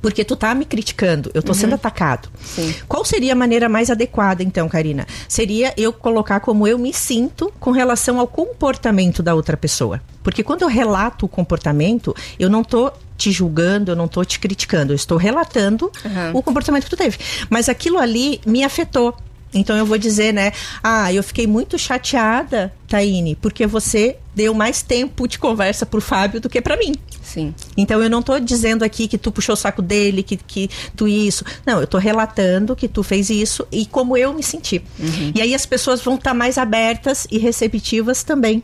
porque 0.03 0.25
tu 0.25 0.35
tá 0.35 0.53
me 0.53 0.65
criticando, 0.65 1.31
eu 1.33 1.41
tô 1.41 1.53
uhum. 1.53 1.57
sendo 1.57 1.75
atacado. 1.75 2.27
Sim. 2.43 2.75
Qual 2.89 3.05
seria 3.05 3.31
a 3.31 3.35
maneira 3.35 3.69
mais 3.69 3.89
adequada, 3.89 4.43
então, 4.43 4.67
Karina? 4.67 5.07
Seria 5.29 5.73
eu 5.77 5.93
colocar 5.93 6.41
como 6.41 6.67
eu 6.67 6.77
me 6.77 6.93
sinto 6.93 7.53
com 7.57 7.71
relação 7.71 8.19
ao 8.19 8.27
comportamento 8.27 9.23
da 9.23 9.33
outra 9.33 9.55
pessoa. 9.55 10.01
Porque 10.21 10.43
quando 10.43 10.63
eu 10.63 10.67
relato 10.67 11.25
o 11.25 11.29
comportamento, 11.29 12.13
eu 12.37 12.49
não 12.49 12.65
tô 12.65 12.91
te 13.17 13.31
julgando, 13.31 13.93
eu 13.93 13.95
não 13.95 14.09
tô 14.09 14.25
te 14.25 14.41
criticando, 14.41 14.91
eu 14.91 14.95
estou 14.97 15.17
relatando 15.17 15.89
uhum. 16.03 16.31
o 16.33 16.43
comportamento 16.43 16.83
que 16.83 16.89
tu 16.89 16.97
teve. 16.97 17.17
Mas 17.49 17.69
aquilo 17.69 17.97
ali 17.97 18.41
me 18.45 18.61
afetou. 18.61 19.15
Então 19.53 19.77
eu 19.77 19.85
vou 19.85 19.97
dizer, 19.97 20.33
né? 20.33 20.51
Ah, 20.83 21.13
eu 21.13 21.23
fiquei 21.23 21.47
muito 21.47 21.77
chateada, 21.77 22.73
Taine, 22.87 23.35
porque 23.35 23.67
você 23.67 24.17
deu 24.35 24.53
mais 24.53 24.81
tempo 24.81 25.27
de 25.27 25.37
conversa 25.37 25.85
pro 25.85 26.01
Fábio 26.01 26.41
do 26.41 26.49
que 26.49 26.61
para 26.61 26.75
mim. 26.77 26.95
Sim. 27.21 27.53
Então 27.77 28.01
eu 28.01 28.09
não 28.09 28.21
tô 28.21 28.39
dizendo 28.39 28.83
aqui 28.83 29.07
que 29.07 29.17
tu 29.17 29.31
puxou 29.31 29.53
o 29.53 29.57
saco 29.57 29.81
dele, 29.81 30.23
que, 30.23 30.37
que 30.37 30.69
tu 30.95 31.07
isso. 31.07 31.45
Não, 31.65 31.79
eu 31.79 31.87
tô 31.87 31.97
relatando 31.97 32.75
que 32.75 32.87
tu 32.87 33.03
fez 33.03 33.29
isso 33.29 33.65
e 33.71 33.85
como 33.85 34.17
eu 34.17 34.33
me 34.33 34.43
senti. 34.43 34.81
Uhum. 34.99 35.31
E 35.35 35.41
aí 35.41 35.53
as 35.53 35.65
pessoas 35.65 36.01
vão 36.01 36.15
estar 36.15 36.31
tá 36.31 36.33
mais 36.33 36.57
abertas 36.57 37.27
e 37.31 37.37
receptivas 37.37 38.23
também 38.23 38.63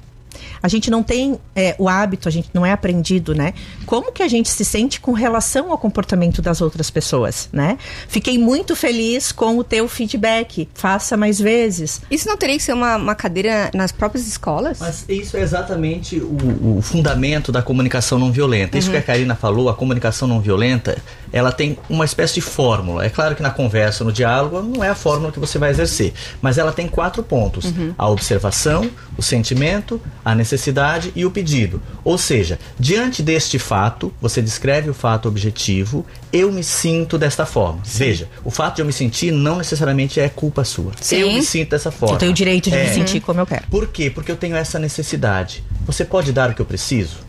a 0.61 0.67
gente 0.67 0.89
não 0.89 1.03
tem 1.03 1.39
é, 1.55 1.75
o 1.77 1.87
hábito, 1.87 2.27
a 2.27 2.31
gente 2.31 2.49
não 2.53 2.65
é 2.65 2.71
aprendido, 2.71 3.33
né? 3.33 3.53
Como 3.85 4.11
que 4.11 4.23
a 4.23 4.27
gente 4.27 4.49
se 4.49 4.65
sente 4.65 4.99
com 4.99 5.11
relação 5.11 5.71
ao 5.71 5.77
comportamento 5.77 6.41
das 6.41 6.61
outras 6.61 6.89
pessoas, 6.89 7.49
né? 7.51 7.77
Fiquei 8.07 8.37
muito 8.37 8.75
feliz 8.75 9.31
com 9.31 9.57
o 9.57 9.63
teu 9.63 9.87
feedback. 9.87 10.67
Faça 10.73 11.15
mais 11.17 11.39
vezes. 11.39 12.01
Isso 12.09 12.27
não 12.27 12.37
teria 12.37 12.57
que 12.57 12.63
ser 12.63 12.73
uma, 12.73 12.95
uma 12.95 13.15
cadeira 13.15 13.71
nas 13.73 13.91
próprias 13.91 14.27
escolas? 14.27 14.79
Mas 14.79 15.05
isso 15.07 15.37
é 15.37 15.41
exatamente 15.41 16.19
o, 16.19 16.77
o 16.77 16.81
fundamento 16.81 17.51
da 17.51 17.61
comunicação 17.61 18.19
não 18.19 18.31
violenta. 18.31 18.77
Isso 18.77 18.87
uhum. 18.87 18.93
que 18.93 18.99
a 18.99 19.01
Karina 19.01 19.35
falou, 19.35 19.69
a 19.69 19.73
comunicação 19.73 20.27
não 20.27 20.39
violenta, 20.39 20.97
ela 21.31 21.51
tem 21.51 21.77
uma 21.89 22.05
espécie 22.05 22.35
de 22.35 22.41
fórmula. 22.41 23.05
É 23.05 23.09
claro 23.09 23.35
que 23.35 23.41
na 23.41 23.51
conversa, 23.51 24.03
no 24.03 24.11
diálogo, 24.11 24.61
não 24.61 24.83
é 24.83 24.89
a 24.89 24.95
fórmula 24.95 25.31
que 25.31 25.39
você 25.39 25.57
vai 25.57 25.69
exercer, 25.69 26.13
mas 26.41 26.57
ela 26.57 26.71
tem 26.71 26.87
quatro 26.87 27.23
pontos: 27.23 27.65
uhum. 27.65 27.93
a 27.97 28.09
observação, 28.09 28.89
o 29.17 29.21
sentimento, 29.21 30.01
a 30.23 30.33
necessidade 30.33 31.11
e 31.15 31.25
o 31.25 31.31
pedido. 31.31 31.81
Ou 32.03 32.17
seja, 32.17 32.59
diante 32.79 33.21
deste 33.21 33.59
fato, 33.59 34.13
você 34.21 34.41
descreve 34.41 34.89
o 34.89 34.93
fato 34.93 35.27
objetivo, 35.27 36.05
eu 36.31 36.51
me 36.51 36.63
sinto 36.63 37.17
desta 37.17 37.45
forma. 37.45 37.79
Sim. 37.83 37.99
Veja, 37.99 38.29
o 38.43 38.51
fato 38.51 38.75
de 38.75 38.81
eu 38.81 38.85
me 38.85 38.93
sentir 38.93 39.31
não 39.31 39.57
necessariamente 39.57 40.19
é 40.19 40.29
culpa 40.29 40.63
sua. 40.63 40.91
Sim. 40.99 41.17
Eu 41.17 41.31
me 41.31 41.43
sinto 41.43 41.71
dessa 41.71 41.91
forma. 41.91 42.15
Eu 42.15 42.19
tenho 42.19 42.31
o 42.31 42.35
direito 42.35 42.69
de 42.69 42.75
é. 42.75 42.83
me 42.83 42.93
sentir 42.93 43.19
como 43.19 43.39
eu 43.39 43.45
quero. 43.45 43.65
Por 43.69 43.87
quê? 43.87 44.09
Porque 44.09 44.31
eu 44.31 44.37
tenho 44.37 44.55
essa 44.55 44.79
necessidade. 44.79 45.63
Você 45.85 46.05
pode 46.05 46.31
dar 46.31 46.49
o 46.49 46.53
que 46.53 46.61
eu 46.61 46.65
preciso? 46.65 47.28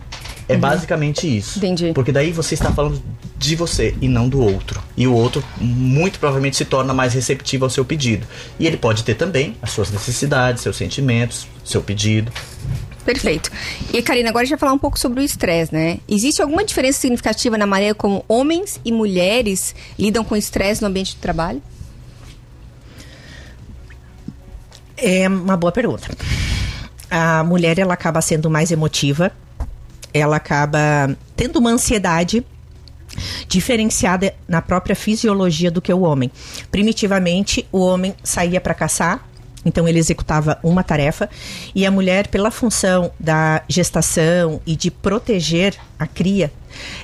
É 0.51 0.55
uhum. 0.55 0.61
basicamente 0.61 1.37
isso. 1.37 1.59
Entendi. 1.59 1.93
Porque 1.95 2.11
daí 2.11 2.33
você 2.33 2.55
está 2.55 2.73
falando 2.73 3.01
de 3.39 3.55
você 3.55 3.95
e 4.01 4.09
não 4.09 4.29
do 4.29 4.41
outro. 4.41 4.83
E 4.97 5.07
o 5.07 5.15
outro 5.15 5.45
muito 5.61 6.19
provavelmente 6.19 6.57
se 6.57 6.65
torna 6.65 6.93
mais 6.93 7.15
receptivo 7.15 7.65
ao 7.65 7.71
seu 7.71 7.85
pedido. 7.85 8.27
E 8.59 8.67
ele 8.67 8.77
pode 8.77 9.05
ter 9.05 9.15
também 9.15 9.57
as 9.63 9.71
suas 9.71 9.91
necessidades, 9.91 10.63
seus 10.63 10.77
sentimentos, 10.77 11.47
seu 11.65 11.81
pedido. 11.81 12.33
Perfeito. 13.05 13.51
E 13.93 14.03
Karina, 14.03 14.31
agora 14.31 14.43
a 14.43 14.45
gente 14.45 14.51
vai 14.51 14.59
falar 14.59 14.73
um 14.73 14.79
pouco 14.79 14.99
sobre 14.99 15.21
o 15.21 15.23
estresse, 15.23 15.73
né? 15.73 15.99
Existe 16.09 16.43
alguma 16.43 16.65
diferença 16.65 16.99
significativa 16.99 17.57
na 17.57 17.67
maneira 17.67 17.95
como 17.95 18.25
homens 18.29 18.81
e 18.85 18.91
mulheres 18.91 19.75
lidam 19.97 20.25
com 20.25 20.37
estresse 20.37 20.83
no 20.83 20.89
ambiente 20.89 21.15
de 21.15 21.21
trabalho? 21.21 21.63
É 24.97 25.29
uma 25.29 25.57
boa 25.57 25.71
pergunta. 25.71 26.09
A 27.09 27.45
mulher 27.45 27.79
ela 27.79 27.95
acaba 27.95 28.21
sendo 28.21 28.51
mais 28.51 28.71
emotiva, 28.71 29.33
ela 30.13 30.37
acaba 30.37 31.17
tendo 31.37 31.59
uma 31.59 31.71
ansiedade 31.71 32.45
diferenciada 33.49 34.35
na 34.49 34.63
própria 34.63 34.95
fisiologia 34.95 35.71
do 35.71 35.83
que 35.83 35.93
o 35.93 36.01
homem. 36.01 36.31
Primitivamente, 36.71 37.67
o 37.73 37.81
homem 37.81 38.15
saía 38.23 38.61
para 38.61 38.75
caçar, 38.75 39.29
então 39.65 39.87
ele 39.87 39.99
executava 39.99 40.59
uma 40.63 40.83
tarefa 40.83 41.29
e 41.75 41.85
a 41.85 41.91
mulher, 41.91 42.29
pela 42.29 42.51
função 42.51 43.11
da 43.19 43.63
gestação 43.69 44.61
e 44.67 44.75
de 44.75 44.91
proteger 44.91 45.75
a 45.99 46.07
cria, 46.07 46.51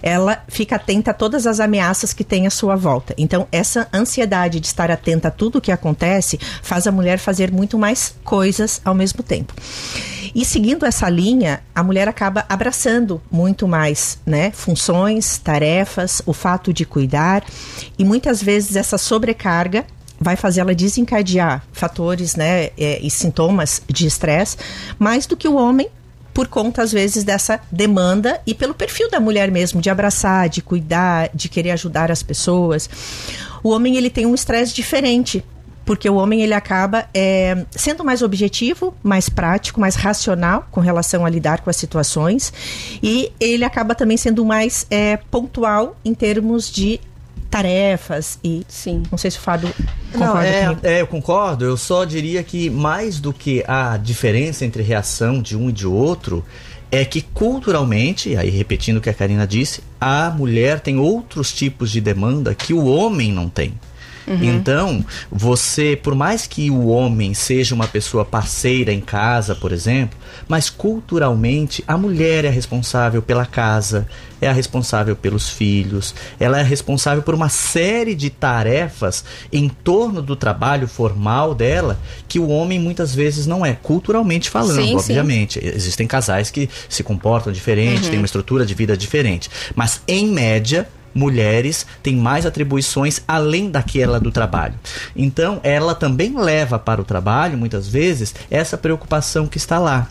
ela 0.02 0.42
fica 0.48 0.76
atenta 0.76 1.10
a 1.10 1.14
todas 1.14 1.46
as 1.46 1.60
ameaças 1.60 2.12
que 2.12 2.24
tem 2.24 2.46
à 2.46 2.50
sua 2.50 2.76
volta. 2.76 3.14
Então, 3.18 3.46
essa 3.52 3.88
ansiedade 3.92 4.60
de 4.60 4.66
estar 4.66 4.90
atenta 4.90 5.28
a 5.28 5.30
tudo 5.30 5.58
o 5.58 5.60
que 5.60 5.72
acontece 5.72 6.38
faz 6.62 6.86
a 6.86 6.92
mulher 6.92 7.18
fazer 7.18 7.50
muito 7.50 7.76
mais 7.76 8.14
coisas 8.24 8.80
ao 8.84 8.94
mesmo 8.94 9.22
tempo. 9.22 9.52
E 10.36 10.44
seguindo 10.44 10.84
essa 10.84 11.08
linha, 11.08 11.62
a 11.74 11.82
mulher 11.82 12.06
acaba 12.06 12.44
abraçando 12.46 13.22
muito 13.30 13.66
mais, 13.66 14.18
né, 14.26 14.50
funções, 14.50 15.38
tarefas, 15.38 16.20
o 16.26 16.34
fato 16.34 16.74
de 16.74 16.84
cuidar, 16.84 17.42
e 17.98 18.04
muitas 18.04 18.42
vezes 18.42 18.76
essa 18.76 18.98
sobrecarga 18.98 19.86
vai 20.20 20.36
fazer 20.36 20.60
ela 20.60 20.74
desencadear 20.74 21.64
fatores 21.72 22.36
né, 22.36 22.66
é, 22.76 23.00
e 23.00 23.10
sintomas 23.10 23.80
de 23.88 24.06
estresse 24.06 24.58
mais 24.98 25.26
do 25.26 25.38
que 25.38 25.48
o 25.48 25.56
homem 25.56 25.88
por 26.34 26.48
conta 26.48 26.82
às 26.82 26.92
vezes 26.92 27.24
dessa 27.24 27.58
demanda 27.72 28.38
e 28.46 28.52
pelo 28.52 28.74
perfil 28.74 29.10
da 29.10 29.18
mulher 29.18 29.50
mesmo 29.50 29.80
de 29.80 29.88
abraçar, 29.88 30.50
de 30.50 30.60
cuidar, 30.60 31.30
de 31.32 31.48
querer 31.48 31.70
ajudar 31.70 32.10
as 32.10 32.22
pessoas. 32.22 32.90
O 33.62 33.70
homem 33.70 33.96
ele 33.96 34.10
tem 34.10 34.26
um 34.26 34.34
estresse 34.34 34.74
diferente 34.74 35.42
porque 35.86 36.10
o 36.10 36.16
homem 36.16 36.42
ele 36.42 36.52
acaba 36.52 37.06
é, 37.14 37.64
sendo 37.70 38.04
mais 38.04 38.20
objetivo, 38.20 38.92
mais 39.02 39.28
prático, 39.28 39.80
mais 39.80 39.94
racional 39.94 40.66
com 40.70 40.80
relação 40.80 41.24
a 41.24 41.30
lidar 41.30 41.60
com 41.60 41.70
as 41.70 41.76
situações. 41.76 42.52
E 43.00 43.32
ele 43.38 43.64
acaba 43.64 43.94
também 43.94 44.16
sendo 44.16 44.44
mais 44.44 44.84
é, 44.90 45.16
pontual 45.16 45.96
em 46.04 46.12
termos 46.12 46.70
de 46.70 47.00
tarefas 47.48 48.40
e 48.42 48.66
sim. 48.68 49.04
não 49.08 49.16
sei 49.16 49.30
se 49.30 49.38
o 49.38 49.40
Fábio 49.40 49.72
concorda 50.12 50.40
não, 50.40 50.40
é, 50.40 50.96
é, 50.96 51.00
eu 51.00 51.06
concordo. 51.06 51.64
Eu 51.64 51.76
só 51.76 52.04
diria 52.04 52.42
que 52.42 52.68
mais 52.68 53.20
do 53.20 53.32
que 53.32 53.64
a 53.68 53.96
diferença 53.96 54.64
entre 54.64 54.82
reação 54.82 55.40
de 55.40 55.56
um 55.56 55.70
e 55.70 55.72
de 55.72 55.86
outro 55.86 56.44
é 56.90 57.04
que 57.04 57.22
culturalmente, 57.22 58.36
aí 58.36 58.50
repetindo 58.50 58.96
o 58.96 59.00
que 59.00 59.10
a 59.10 59.14
Karina 59.14 59.46
disse, 59.46 59.82
a 60.00 60.30
mulher 60.30 60.80
tem 60.80 60.98
outros 60.98 61.52
tipos 61.52 61.92
de 61.92 62.00
demanda 62.00 62.54
que 62.56 62.74
o 62.74 62.86
homem 62.86 63.32
não 63.32 63.48
tem. 63.48 63.74
Uhum. 64.26 64.42
Então, 64.42 65.04
você, 65.30 65.98
por 66.00 66.14
mais 66.14 66.46
que 66.46 66.70
o 66.70 66.88
homem 66.88 67.32
seja 67.32 67.74
uma 67.74 67.86
pessoa 67.86 68.24
parceira 68.24 68.92
em 68.92 69.00
casa, 69.00 69.54
por 69.54 69.72
exemplo, 69.72 70.18
mas 70.48 70.68
culturalmente 70.68 71.84
a 71.86 71.96
mulher 71.96 72.44
é 72.44 72.50
responsável 72.50 73.22
pela 73.22 73.46
casa, 73.46 74.06
é 74.40 74.48
a 74.48 74.52
responsável 74.52 75.16
pelos 75.16 75.48
filhos, 75.48 76.14
ela 76.38 76.58
é 76.58 76.62
responsável 76.62 77.22
por 77.22 77.34
uma 77.34 77.48
série 77.48 78.14
de 78.14 78.28
tarefas 78.28 79.24
em 79.52 79.68
torno 79.68 80.20
do 80.20 80.36
trabalho 80.36 80.88
formal 80.88 81.54
dela 81.54 81.98
que 82.28 82.38
o 82.38 82.48
homem 82.48 82.78
muitas 82.78 83.14
vezes 83.14 83.46
não 83.46 83.64
é, 83.64 83.74
culturalmente 83.74 84.50
falando, 84.50 84.82
sim, 84.82 84.94
obviamente. 84.94 85.60
Sim. 85.60 85.66
Existem 85.74 86.06
casais 86.06 86.50
que 86.50 86.68
se 86.88 87.02
comportam 87.02 87.52
diferente, 87.52 88.04
uhum. 88.04 88.10
têm 88.10 88.18
uma 88.18 88.26
estrutura 88.26 88.66
de 88.66 88.74
vida 88.74 88.96
diferente, 88.96 89.48
mas 89.74 90.02
em 90.06 90.26
média 90.26 90.88
mulheres 91.16 91.86
têm 92.02 92.14
mais 92.14 92.44
atribuições 92.44 93.22
além 93.26 93.70
daquela 93.70 94.20
do 94.20 94.30
trabalho. 94.30 94.74
Então, 95.16 95.60
ela 95.62 95.94
também 95.94 96.38
leva 96.38 96.78
para 96.78 97.00
o 97.00 97.04
trabalho, 97.04 97.56
muitas 97.56 97.88
vezes, 97.88 98.34
essa 98.50 98.76
preocupação 98.76 99.46
que 99.46 99.56
está 99.56 99.78
lá. 99.78 100.08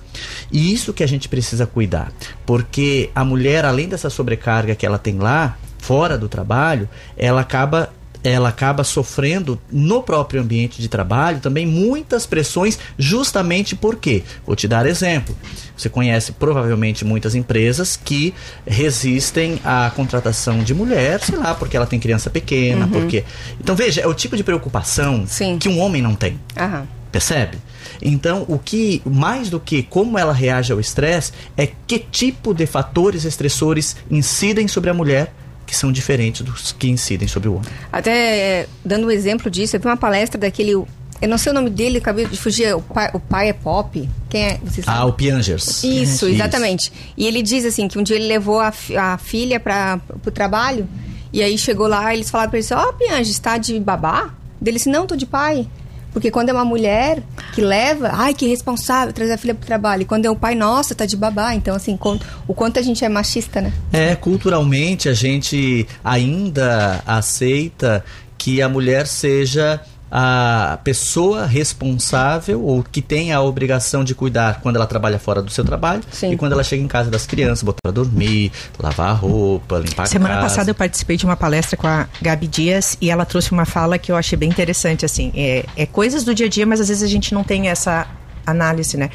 E 0.52 0.74
isso 0.74 0.94
que 0.94 1.04
a 1.04 1.08
gente 1.08 1.30
precisa 1.30 1.68
cuidar, 1.68 2.12
porque 2.46 3.10
a 3.14 3.24
mulher, 3.24 3.66
além 3.66 3.88
dessa 3.88 4.10
sobrecarga 4.10 4.76
que 4.76 4.86
ela 4.86 4.98
tem 4.98 5.20
lá, 5.20 5.58
fora 5.78 6.18
do 6.18 6.28
trabalho, 6.28 6.90
ela 7.16 7.42
acaba 7.42 7.92
ela 8.30 8.50
acaba 8.50 8.84
sofrendo 8.84 9.60
no 9.72 10.02
próprio 10.02 10.42
ambiente 10.42 10.82
de 10.82 10.88
trabalho 10.88 11.40
também 11.40 11.66
muitas 11.66 12.26
pressões, 12.26 12.80
justamente 12.98 13.76
porque, 13.76 14.24
vou 14.46 14.56
te 14.56 14.68
dar 14.68 14.86
exemplo. 14.86 15.36
Você 15.78 15.90
conhece 15.90 16.32
provavelmente 16.32 17.06
muitas 17.06 17.36
empresas 17.36 18.00
que 18.02 18.34
resistem 18.66 19.60
à 19.64 19.92
contratação 19.96 20.64
de 20.64 20.74
mulher, 20.74 21.20
sei 21.22 21.38
lá, 21.38 21.54
porque 21.54 21.76
ela 21.76 21.86
tem 21.86 22.00
criança 22.00 22.30
pequena, 22.30 22.86
uhum. 22.86 22.92
porque. 22.92 23.24
Então 23.60 23.76
veja, 23.76 24.02
é 24.02 24.08
o 24.08 24.14
tipo 24.14 24.36
de 24.38 24.44
preocupação 24.44 25.26
Sim. 25.28 25.58
que 25.58 25.70
um 25.70 25.80
homem 25.80 26.02
não 26.02 26.16
tem. 26.16 26.40
Aham. 26.58 26.88
Percebe? 27.12 27.58
Então, 28.02 28.44
o 28.50 28.60
que 28.60 29.02
mais 29.06 29.50
do 29.50 29.58
que 29.58 29.84
como 29.84 30.20
ela 30.20 30.34
reage 30.34 30.74
ao 30.74 30.82
estresse 30.82 31.32
é 31.56 31.66
que 31.88 31.98
tipo 31.98 32.54
de 32.54 32.66
fatores 32.66 33.24
estressores 33.24 33.96
incidem 34.12 34.68
sobre 34.68 34.90
a 34.90 34.94
mulher 34.94 35.32
que 35.66 35.76
são 35.76 35.92
diferentes 35.92 36.42
dos 36.42 36.72
que 36.72 36.88
incidem 36.88 37.28
sobre 37.28 37.50
o 37.50 37.56
homem. 37.56 37.70
Até 37.92 38.38
é, 38.38 38.68
dando 38.84 39.08
um 39.08 39.12
exemplo 39.12 39.50
disso, 39.50 39.76
eu 39.76 39.80
vi 39.80 39.88
uma 39.88 39.98
palestra 39.98 40.40
daquele. 40.40 40.72
Eu 40.72 41.30
não 41.30 41.38
sei 41.38 41.52
o 41.52 41.56
nome 41.56 41.70
dele, 41.70 42.00
acabei 42.00 42.26
de 42.26 42.38
fugir. 42.38 42.76
O 42.76 42.82
pai, 42.82 43.10
o 43.14 43.20
pai 43.20 43.50
é 43.50 43.54
pop. 43.54 44.10
Quem 44.30 44.44
é? 44.44 44.60
Ah, 44.86 45.06
o 45.06 45.14
Piangers. 45.14 45.84
Isso, 45.84 46.28
exatamente. 46.28 46.92
Isso. 46.92 47.14
E 47.18 47.26
ele 47.26 47.42
diz 47.42 47.66
assim 47.66 47.88
que 47.88 47.98
um 47.98 48.04
dia 48.04 48.18
ele 48.18 48.28
levou 48.28 48.60
a, 48.60 48.74
a 49.00 49.18
filha 49.18 49.60
para 49.60 50.00
o 50.26 50.32
trabalho. 50.32 50.88
E 51.32 51.42
aí 51.42 51.58
chegou 51.58 51.88
lá 51.88 52.14
e 52.14 52.18
eles 52.18 52.30
falaram 52.30 52.50
para 52.50 52.60
ele: 52.60 52.68
Ó, 52.72 52.90
oh, 52.90 52.94
Piangers, 52.94 53.30
está 53.30 53.58
de 53.58 53.80
babá? 53.80 54.34
Dele 54.60 54.78
disse: 54.78 54.90
Não, 54.90 55.08
tô 55.08 55.16
de 55.16 55.26
pai. 55.26 55.68
Porque 56.16 56.32
quando 56.32 56.48
é 56.48 56.54
uma 56.54 56.64
mulher 56.64 57.22
que 57.54 57.60
leva, 57.60 58.10
ai, 58.14 58.34
que 58.34 58.48
responsável, 58.48 59.12
trazer 59.12 59.34
a 59.34 59.38
filha 59.38 59.54
pro 59.54 59.68
trabalho. 59.68 60.04
E 60.04 60.06
quando 60.06 60.24
é 60.24 60.32
um 60.32 60.36
pai, 60.36 60.56
nossa, 60.56 60.96
tá 60.96 61.06
de 61.06 61.18
babá. 61.18 61.54
Então, 61.54 61.76
assim, 61.76 62.00
o 62.48 62.54
quanto 62.54 62.80
a 62.80 62.82
gente 62.82 63.04
é 63.04 63.10
machista, 63.10 63.60
né? 63.60 63.74
É, 63.92 64.16
culturalmente 64.16 65.10
a 65.10 65.14
gente 65.14 65.86
ainda 66.02 67.04
aceita 67.06 68.02
que 68.38 68.62
a 68.62 68.70
mulher 68.70 69.08
seja 69.08 69.82
a 70.18 70.80
pessoa 70.82 71.46
responsável 71.46 72.64
ou 72.64 72.82
que 72.82 73.02
tem 73.02 73.34
a 73.34 73.42
obrigação 73.42 74.02
de 74.02 74.16
cuidar 74.16 74.62
quando 74.62 74.78
ela 74.78 74.88
trabalha 74.88 75.20
fora 75.20 75.42
do 75.42 75.52
seu 75.52 75.66
trabalho 75.66 76.02
Sim. 76.10 76.32
e 76.32 76.38
quando 76.38 76.54
ela 76.54 76.64
chega 76.64 76.82
em 76.82 76.88
casa 76.88 77.12
das 77.12 77.26
crianças, 77.26 77.64
botar 77.64 77.80
pra 77.84 77.92
dormir, 77.92 78.50
lavar 78.80 79.10
a 79.10 79.12
roupa, 79.14 79.78
limpar 79.78 80.08
Semana 80.08 80.36
a 80.36 80.38
casa. 80.38 80.48
passada 80.48 80.72
eu 80.72 80.76
participei 80.76 81.18
de 81.18 81.26
uma 81.26 81.36
palestra 81.36 81.76
com 81.76 81.86
a 81.86 82.08
Gabi 82.22 82.48
Dias 82.48 82.98
e 83.02 83.10
ela 83.10 83.26
trouxe 83.26 83.52
uma 83.52 83.66
fala 83.66 83.98
que 83.98 84.10
eu 84.10 84.16
achei 84.16 84.38
bem 84.38 84.48
interessante, 84.48 85.04
assim, 85.04 85.34
é, 85.36 85.66
é 85.76 85.86
coisas 85.86 86.24
do 86.24 86.34
dia 86.34 86.46
a 86.46 86.50
dia, 86.50 86.66
mas 86.66 86.80
às 86.80 86.88
vezes 86.88 87.04
a 87.04 87.08
gente 87.08 87.34
não 87.34 87.44
tem 87.44 87.68
essa 87.68 88.08
análise, 88.46 88.96
né? 88.96 89.10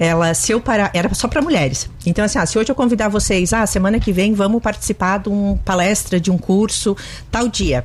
Ela, 0.00 0.32
se 0.32 0.50
eu 0.50 0.62
parar, 0.62 0.90
era 0.94 1.12
só 1.12 1.28
para 1.28 1.42
mulheres. 1.42 1.90
Então, 2.06 2.24
assim, 2.24 2.38
ah, 2.38 2.46
se 2.46 2.58
hoje 2.58 2.70
eu 2.70 2.74
convidar 2.74 3.10
vocês, 3.10 3.52
ah, 3.52 3.66
semana 3.66 4.00
que 4.00 4.12
vem 4.12 4.32
vamos 4.32 4.62
participar 4.62 5.18
de 5.18 5.28
uma 5.28 5.58
palestra, 5.58 6.18
de 6.18 6.30
um 6.30 6.38
curso, 6.38 6.96
tal 7.30 7.48
dia 7.48 7.84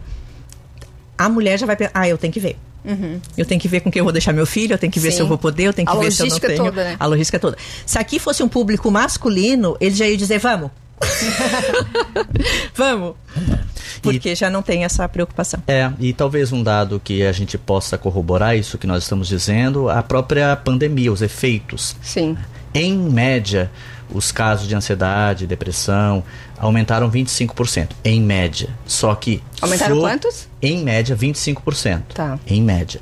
a 1.18 1.30
mulher 1.30 1.58
já 1.58 1.66
vai 1.66 1.76
pensar, 1.76 1.92
ah, 1.94 2.08
eu 2.08 2.18
tenho 2.18 2.32
que 2.32 2.40
ver. 2.40 2.58
Uhum. 2.86 3.20
Eu 3.38 3.46
tenho 3.46 3.60
que 3.60 3.68
ver 3.68 3.82
com 3.82 3.92
quem 3.92 4.00
eu 4.00 4.06
vou 4.06 4.14
deixar 4.14 4.32
meu 4.32 4.46
filho, 4.46 4.74
eu 4.74 4.78
tenho 4.78 4.92
que 4.92 5.00
ver 5.00 5.12
Sim. 5.12 5.18
se 5.18 5.22
eu 5.24 5.28
vou 5.28 5.38
poder, 5.38 5.64
eu 5.64 5.74
tenho 5.74 5.86
que 5.86 5.96
a 5.96 6.00
ver 6.00 6.12
se 6.12 6.22
eu 6.22 6.28
não 6.28 6.40
tenho. 6.40 6.58
Toda, 6.58 6.84
né? 6.84 6.96
A 7.00 7.06
logística 7.06 7.38
toda. 7.38 7.58
Se 7.86 8.00
aqui 8.00 8.18
fosse 8.18 8.42
um 8.42 8.48
público 8.48 8.90
masculino, 8.90 9.76
ele 9.82 9.96
já 9.96 10.08
ia 10.08 10.16
dizer, 10.16 10.40
vamos. 10.40 10.72
vamos. 12.74 13.16
Porque 14.02 14.30
e, 14.30 14.36
já 14.36 14.50
não 14.50 14.62
tem 14.62 14.86
essa 14.86 15.08
preocupação. 15.10 15.62
É, 15.68 15.92
e 16.00 16.14
talvez 16.14 16.52
um 16.52 16.64
dado 16.64 17.02
que 17.04 17.24
a 17.24 17.32
gente 17.32 17.58
possa 17.58 17.98
corroborar 17.98 18.56
isso 18.56 18.78
que 18.78 18.88
nós 18.88 19.04
estamos 19.04 19.28
dizendo, 19.28 19.90
a 19.90 20.02
própria 20.02 20.56
pandemia, 20.56 21.12
os 21.12 21.22
efeitos. 21.22 21.96
Sim. 22.02 22.38
Em 22.74 22.98
média, 22.98 23.72
os 24.14 24.32
casos 24.32 24.68
de 24.68 24.76
ansiedade, 24.76 25.46
depressão, 25.46 26.24
aumentaram 26.58 27.10
25%, 27.10 27.90
em 28.04 28.22
média. 28.22 28.70
Só 28.86 29.14
que. 29.16 29.42
Aumentaram 29.62 30.00
quantos? 30.00 30.48
Em 30.62 30.84
média, 30.84 31.16
25%. 31.16 32.02
Tá. 32.14 32.40
Em 32.48 32.62
média. 32.62 33.02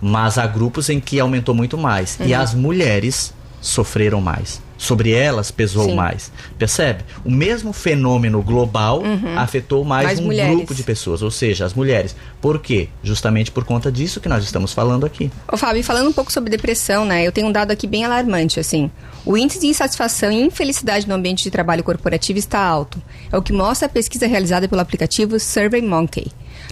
Mas 0.00 0.38
há 0.38 0.46
grupos 0.46 0.88
em 0.88 0.98
que 1.00 1.20
aumentou 1.20 1.54
muito 1.54 1.78
mais. 1.78 2.18
Uhum. 2.18 2.26
E 2.26 2.34
as 2.34 2.54
mulheres 2.54 3.32
sofreram 3.60 4.20
mais 4.20 4.60
sobre 4.82 5.12
elas 5.12 5.52
pesou 5.52 5.84
Sim. 5.84 5.94
mais. 5.94 6.32
Percebe? 6.58 7.04
O 7.24 7.30
mesmo 7.30 7.72
fenômeno 7.72 8.42
global 8.42 9.00
uhum. 9.00 9.38
afetou 9.38 9.84
mais, 9.84 10.06
mais 10.06 10.18
um 10.18 10.24
mulheres. 10.24 10.56
grupo 10.56 10.74
de 10.74 10.82
pessoas, 10.82 11.22
ou 11.22 11.30
seja, 11.30 11.64
as 11.64 11.72
mulheres. 11.72 12.16
Por 12.40 12.58
quê? 12.58 12.88
Justamente 13.00 13.52
por 13.52 13.64
conta 13.64 13.92
disso 13.92 14.20
que 14.20 14.28
nós 14.28 14.42
estamos 14.42 14.72
falando 14.72 15.06
aqui. 15.06 15.30
Ô, 15.50 15.56
Fábio, 15.56 15.84
falando 15.84 16.08
um 16.08 16.12
pouco 16.12 16.32
sobre 16.32 16.50
depressão, 16.50 17.04
né? 17.04 17.24
Eu 17.24 17.30
tenho 17.30 17.46
um 17.46 17.52
dado 17.52 17.70
aqui 17.70 17.86
bem 17.86 18.04
alarmante, 18.04 18.58
assim. 18.58 18.90
O 19.24 19.38
índice 19.38 19.60
de 19.60 19.68
insatisfação 19.68 20.32
e 20.32 20.42
infelicidade 20.42 21.08
no 21.08 21.14
ambiente 21.14 21.44
de 21.44 21.50
trabalho 21.52 21.84
corporativo 21.84 22.40
está 22.40 22.58
alto. 22.58 23.00
É 23.30 23.38
o 23.38 23.42
que 23.42 23.52
mostra 23.52 23.86
a 23.86 23.88
pesquisa 23.88 24.26
realizada 24.26 24.68
pelo 24.68 24.80
aplicativo 24.80 25.38
SurveyMonkey. 25.38 26.26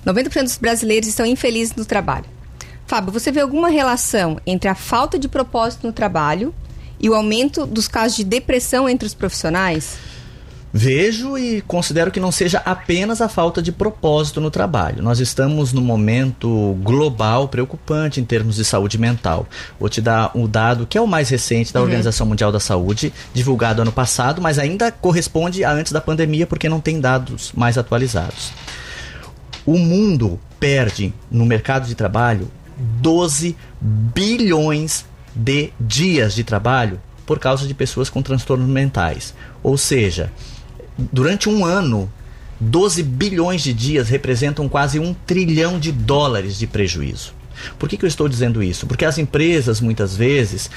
90% 0.04 0.42
dos 0.42 0.58
brasileiros 0.58 1.08
estão 1.08 1.24
infelizes 1.24 1.76
no 1.76 1.84
trabalho. 1.84 2.24
Fábio, 2.88 3.12
você 3.12 3.30
vê 3.30 3.38
alguma 3.38 3.68
relação 3.68 4.40
entre 4.44 4.68
a 4.68 4.74
falta 4.74 5.16
de 5.16 5.28
propósito 5.28 5.86
no 5.86 5.92
trabalho 5.92 6.52
e 7.00 7.08
o 7.08 7.14
aumento 7.14 7.66
dos 7.66 7.88
casos 7.88 8.18
de 8.18 8.24
depressão 8.24 8.88
entre 8.88 9.06
os 9.06 9.14
profissionais? 9.14 9.98
Vejo 10.72 11.36
e 11.36 11.60
considero 11.62 12.12
que 12.12 12.20
não 12.20 12.30
seja 12.30 12.62
apenas 12.64 13.20
a 13.20 13.28
falta 13.28 13.60
de 13.60 13.72
propósito 13.72 14.40
no 14.40 14.52
trabalho. 14.52 15.02
Nós 15.02 15.18
estamos 15.18 15.72
num 15.72 15.82
momento 15.82 16.78
global 16.80 17.48
preocupante 17.48 18.20
em 18.20 18.24
termos 18.24 18.54
de 18.54 18.64
saúde 18.64 18.96
mental. 18.96 19.48
Vou 19.80 19.88
te 19.88 20.00
dar 20.00 20.30
um 20.32 20.46
dado 20.46 20.86
que 20.86 20.96
é 20.96 21.00
o 21.00 21.08
mais 21.08 21.28
recente 21.28 21.72
da 21.72 21.80
uhum. 21.80 21.86
Organização 21.86 22.24
Mundial 22.24 22.52
da 22.52 22.60
Saúde, 22.60 23.12
divulgado 23.34 23.82
ano 23.82 23.90
passado, 23.90 24.40
mas 24.40 24.60
ainda 24.60 24.92
corresponde 24.92 25.64
a 25.64 25.72
antes 25.72 25.90
da 25.90 26.00
pandemia 26.00 26.46
porque 26.46 26.68
não 26.68 26.80
tem 26.80 27.00
dados 27.00 27.50
mais 27.52 27.76
atualizados. 27.76 28.52
O 29.66 29.76
mundo 29.76 30.38
perde 30.60 31.12
no 31.28 31.44
mercado 31.44 31.88
de 31.88 31.96
trabalho 31.96 32.48
12 33.00 33.56
bilhões 33.80 35.04
de 35.34 35.72
dias 35.80 36.34
de 36.34 36.44
trabalho 36.44 37.00
por 37.26 37.38
causa 37.38 37.66
de 37.66 37.74
pessoas 37.74 38.10
com 38.10 38.22
transtornos 38.22 38.68
mentais. 38.68 39.34
Ou 39.62 39.78
seja, 39.78 40.32
durante 40.98 41.48
um 41.48 41.64
ano, 41.64 42.10
12 42.58 43.02
bilhões 43.02 43.62
de 43.62 43.72
dias 43.72 44.08
representam 44.08 44.68
quase 44.68 44.98
um 44.98 45.14
trilhão 45.14 45.78
de 45.78 45.92
dólares 45.92 46.58
de 46.58 46.66
prejuízo. 46.66 47.32
Por 47.78 47.88
que, 47.88 47.96
que 47.96 48.04
eu 48.04 48.08
estou 48.08 48.28
dizendo 48.28 48.62
isso? 48.62 48.86
Porque 48.86 49.04
as 49.04 49.18
empresas, 49.18 49.80
muitas 49.80 50.16
vezes, 50.16 50.70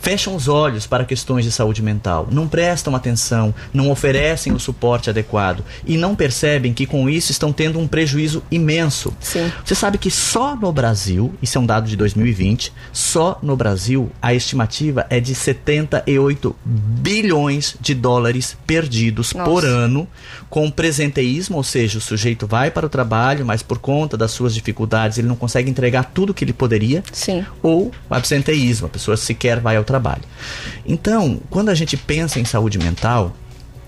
fecham 0.00 0.34
os 0.34 0.48
olhos 0.48 0.86
para 0.86 1.04
questões 1.04 1.44
de 1.44 1.52
saúde 1.52 1.82
mental, 1.82 2.28
não 2.30 2.48
prestam 2.48 2.96
atenção, 2.96 3.54
não 3.72 3.90
oferecem 3.90 4.52
o 4.52 4.58
suporte 4.58 5.10
adequado 5.10 5.64
e 5.84 5.96
não 5.96 6.16
percebem 6.16 6.72
que 6.72 6.86
com 6.86 7.08
isso 7.08 7.30
estão 7.30 7.52
tendo 7.52 7.78
um 7.78 7.86
prejuízo 7.86 8.42
imenso. 8.50 9.12
Sim. 9.20 9.52
Você 9.64 9.74
sabe 9.74 9.98
que 9.98 10.10
só 10.10 10.56
no 10.56 10.72
Brasil, 10.72 11.32
isso 11.42 11.58
é 11.58 11.60
um 11.60 11.66
dado 11.66 11.88
de 11.88 11.96
2020, 11.96 12.72
só 12.92 13.38
no 13.42 13.56
Brasil 13.56 14.10
a 14.20 14.34
estimativa 14.34 15.06
é 15.10 15.20
de 15.20 15.34
78 15.34 16.56
bilhões 16.64 17.76
de 17.80 17.94
dólares 17.94 18.56
perdidos 18.66 19.32
Nossa. 19.32 19.50
por 19.50 19.64
ano 19.64 20.08
com 20.48 20.70
presenteísmo, 20.70 21.56
ou 21.56 21.62
seja, 21.62 21.98
o 21.98 22.00
sujeito 22.00 22.46
vai 22.46 22.70
para 22.70 22.86
o 22.86 22.88
trabalho, 22.88 23.44
mas 23.44 23.62
por 23.62 23.78
conta 23.78 24.16
das 24.16 24.32
suas 24.32 24.54
dificuldades 24.54 25.18
ele 25.18 25.28
não 25.28 25.36
consegue 25.36 25.70
entregar 25.70 26.10
tudo 26.12 26.34
que 26.34 26.44
ele 26.44 26.52
poderia. 26.52 27.04
Sim. 27.12 27.44
Ou 27.62 27.92
absenteísmo, 28.08 28.86
a 28.86 28.90
pessoa 28.90 29.16
sequer 29.16 29.60
vai 29.60 29.76
ao 29.76 29.84
trabalho. 29.90 30.22
Então, 30.86 31.40
quando 31.50 31.68
a 31.68 31.74
gente 31.74 31.96
pensa 31.96 32.38
em 32.38 32.44
saúde 32.44 32.78
mental, 32.78 33.36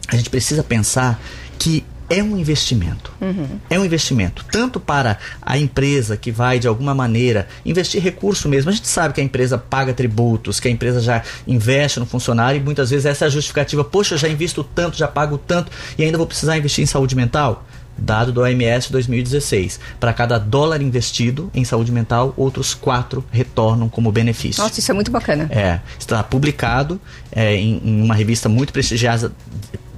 a 0.08 0.16
gente 0.16 0.28
precisa 0.28 0.62
pensar 0.62 1.20
que 1.58 1.84
é 2.10 2.22
um 2.22 2.36
investimento. 2.36 3.10
Uhum. 3.20 3.58
É 3.70 3.78
um 3.78 3.84
investimento. 3.84 4.44
Tanto 4.52 4.78
para 4.78 5.18
a 5.40 5.56
empresa 5.56 6.16
que 6.16 6.30
vai, 6.30 6.58
de 6.58 6.68
alguma 6.68 6.94
maneira, 6.94 7.48
investir 7.64 8.02
recurso 8.02 8.48
mesmo. 8.48 8.70
A 8.70 8.74
gente 8.74 8.86
sabe 8.86 9.14
que 9.14 9.20
a 9.20 9.24
empresa 9.24 9.56
paga 9.56 9.94
tributos, 9.94 10.60
que 10.60 10.68
a 10.68 10.70
empresa 10.70 11.00
já 11.00 11.22
investe 11.46 11.98
no 11.98 12.04
funcionário 12.04 12.60
e 12.60 12.62
muitas 12.62 12.90
vezes 12.90 13.06
essa 13.06 13.24
é 13.24 13.26
a 13.28 13.30
justificativa. 13.30 13.82
Poxa, 13.82 14.18
já 14.18 14.28
invisto 14.28 14.62
tanto, 14.62 14.96
já 14.96 15.08
pago 15.08 15.38
tanto 15.38 15.72
e 15.96 16.04
ainda 16.04 16.18
vou 16.18 16.26
precisar 16.26 16.58
investir 16.58 16.84
em 16.84 16.86
saúde 16.86 17.16
mental? 17.16 17.64
Dado 17.96 18.32
do 18.32 18.40
OMS 18.40 18.90
2016. 18.90 19.78
Para 20.00 20.12
cada 20.12 20.38
dólar 20.38 20.82
investido 20.82 21.50
em 21.54 21.64
saúde 21.64 21.92
mental, 21.92 22.32
outros 22.36 22.74
quatro 22.74 23.24
retornam 23.30 23.88
como 23.88 24.10
benefício. 24.10 24.62
Nossa, 24.62 24.80
isso 24.80 24.90
é 24.90 24.94
muito 24.94 25.10
bacana. 25.10 25.48
É, 25.50 25.80
está 25.98 26.22
publicado 26.22 27.00
é, 27.30 27.54
em, 27.54 27.80
em, 27.84 28.02
uma 28.02 28.14
revista 28.14 28.48
muito 28.48 28.72
prestigiada, 28.72 29.32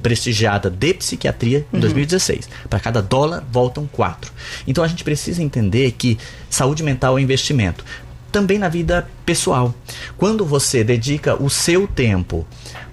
prestigiada 0.02 0.68
de 0.68 0.94
psiquiatria 0.94 1.66
em 1.72 1.76
uhum. 1.76 1.80
2016. 1.80 2.48
Para 2.68 2.78
cada 2.78 3.00
dólar, 3.00 3.42
voltam 3.50 3.86
quatro. 3.86 4.30
Então 4.66 4.84
a 4.84 4.88
gente 4.88 5.02
precisa 5.02 5.42
entender 5.42 5.92
que 5.92 6.18
saúde 6.50 6.82
mental 6.82 7.18
é 7.18 7.22
investimento. 7.22 7.84
Também 8.30 8.58
na 8.58 8.68
vida 8.68 9.08
pessoal. 9.24 9.74
Quando 10.18 10.44
você 10.44 10.84
dedica 10.84 11.40
o 11.42 11.48
seu 11.48 11.86
tempo 11.86 12.46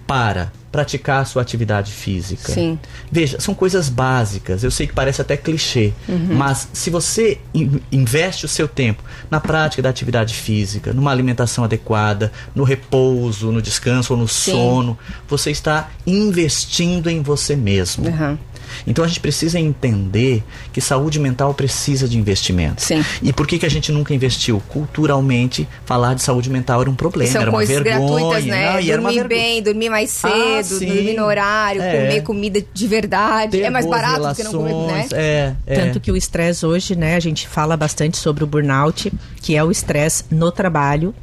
para 0.07 0.51
praticar 0.71 1.21
a 1.21 1.25
sua 1.25 1.41
atividade 1.41 1.91
física. 1.91 2.53
Sim. 2.53 2.79
Veja, 3.11 3.39
são 3.39 3.53
coisas 3.53 3.89
básicas. 3.89 4.63
Eu 4.63 4.71
sei 4.71 4.87
que 4.87 4.93
parece 4.93 5.21
até 5.21 5.35
clichê, 5.35 5.91
uhum. 6.07 6.35
mas 6.35 6.69
se 6.71 6.89
você 6.89 7.39
in 7.53 7.81
investe 7.91 8.45
o 8.45 8.47
seu 8.47 8.67
tempo 8.67 9.03
na 9.29 9.39
prática 9.39 9.81
da 9.81 9.89
atividade 9.89 10.33
física, 10.33 10.93
numa 10.93 11.11
alimentação 11.11 11.63
adequada, 11.63 12.31
no 12.55 12.63
repouso, 12.63 13.51
no 13.51 13.61
descanso 13.61 14.13
ou 14.13 14.19
no 14.19 14.27
Sim. 14.27 14.51
sono, 14.51 14.97
você 15.27 15.51
está 15.51 15.89
investindo 16.07 17.09
em 17.09 17.21
você 17.21 17.55
mesmo. 17.55 18.07
Uhum. 18.07 18.37
Então 18.87 19.03
a 19.03 19.07
gente 19.07 19.19
precisa 19.19 19.59
entender 19.59 20.43
que 20.73 20.79
saúde 20.81 21.19
mental 21.19 21.53
precisa 21.53 22.07
de 22.07 22.17
investimento. 22.17 22.81
Sim. 22.81 23.03
E 23.21 23.31
por 23.33 23.45
que, 23.47 23.57
que 23.59 23.65
a 23.65 23.69
gente 23.69 23.91
nunca 23.91 24.13
investiu? 24.13 24.61
Culturalmente, 24.69 25.67
falar 25.85 26.13
de 26.15 26.21
saúde 26.21 26.49
mental 26.49 26.81
era 26.81 26.89
um 26.89 26.95
problema, 26.95 27.31
São 27.31 27.41
era 27.41 27.49
uma 27.51 27.57
coisas 27.57 27.75
vergonha. 27.75 27.99
gratuitas, 28.07 28.45
né? 28.45 28.67
Ah, 28.69 28.81
era 28.83 29.01
uma 29.01 29.11
dormir 29.11 29.27
vergonha. 29.27 29.27
bem, 29.27 29.63
dormir 29.63 29.89
mais 29.89 30.09
cedo, 30.11 30.31
Ah, 30.33 30.79
dormir 30.85 31.13
no 31.15 31.25
horário, 31.25 31.81
É. 31.81 31.91
comer 32.07 32.21
comida 32.23 32.63
de 32.73 32.87
verdade. 32.87 33.51
Ter 33.57 33.63
é 33.63 33.69
mais 33.69 33.85
barato 33.85 34.27
do 34.27 34.35
que 34.35 34.43
não 34.43 34.51
comer, 34.51 34.73
né? 34.73 34.87
relações, 34.87 35.11
É, 35.13 35.53
é. 35.67 35.75
Tanto 35.75 35.99
que 35.99 36.11
o 36.11 36.17
estresse 36.17 36.65
hoje, 36.65 36.95
né, 36.95 37.15
a 37.15 37.19
gente 37.19 37.47
fala 37.47 37.75
bastante 37.77 38.17
sobre 38.17 38.43
o 38.43 38.47
burnout, 38.47 39.11
que 39.41 39.55
é 39.55 39.63
o 39.63 39.71
estresse 39.71 40.25
no 40.31 40.51
trabalho. 40.51 41.13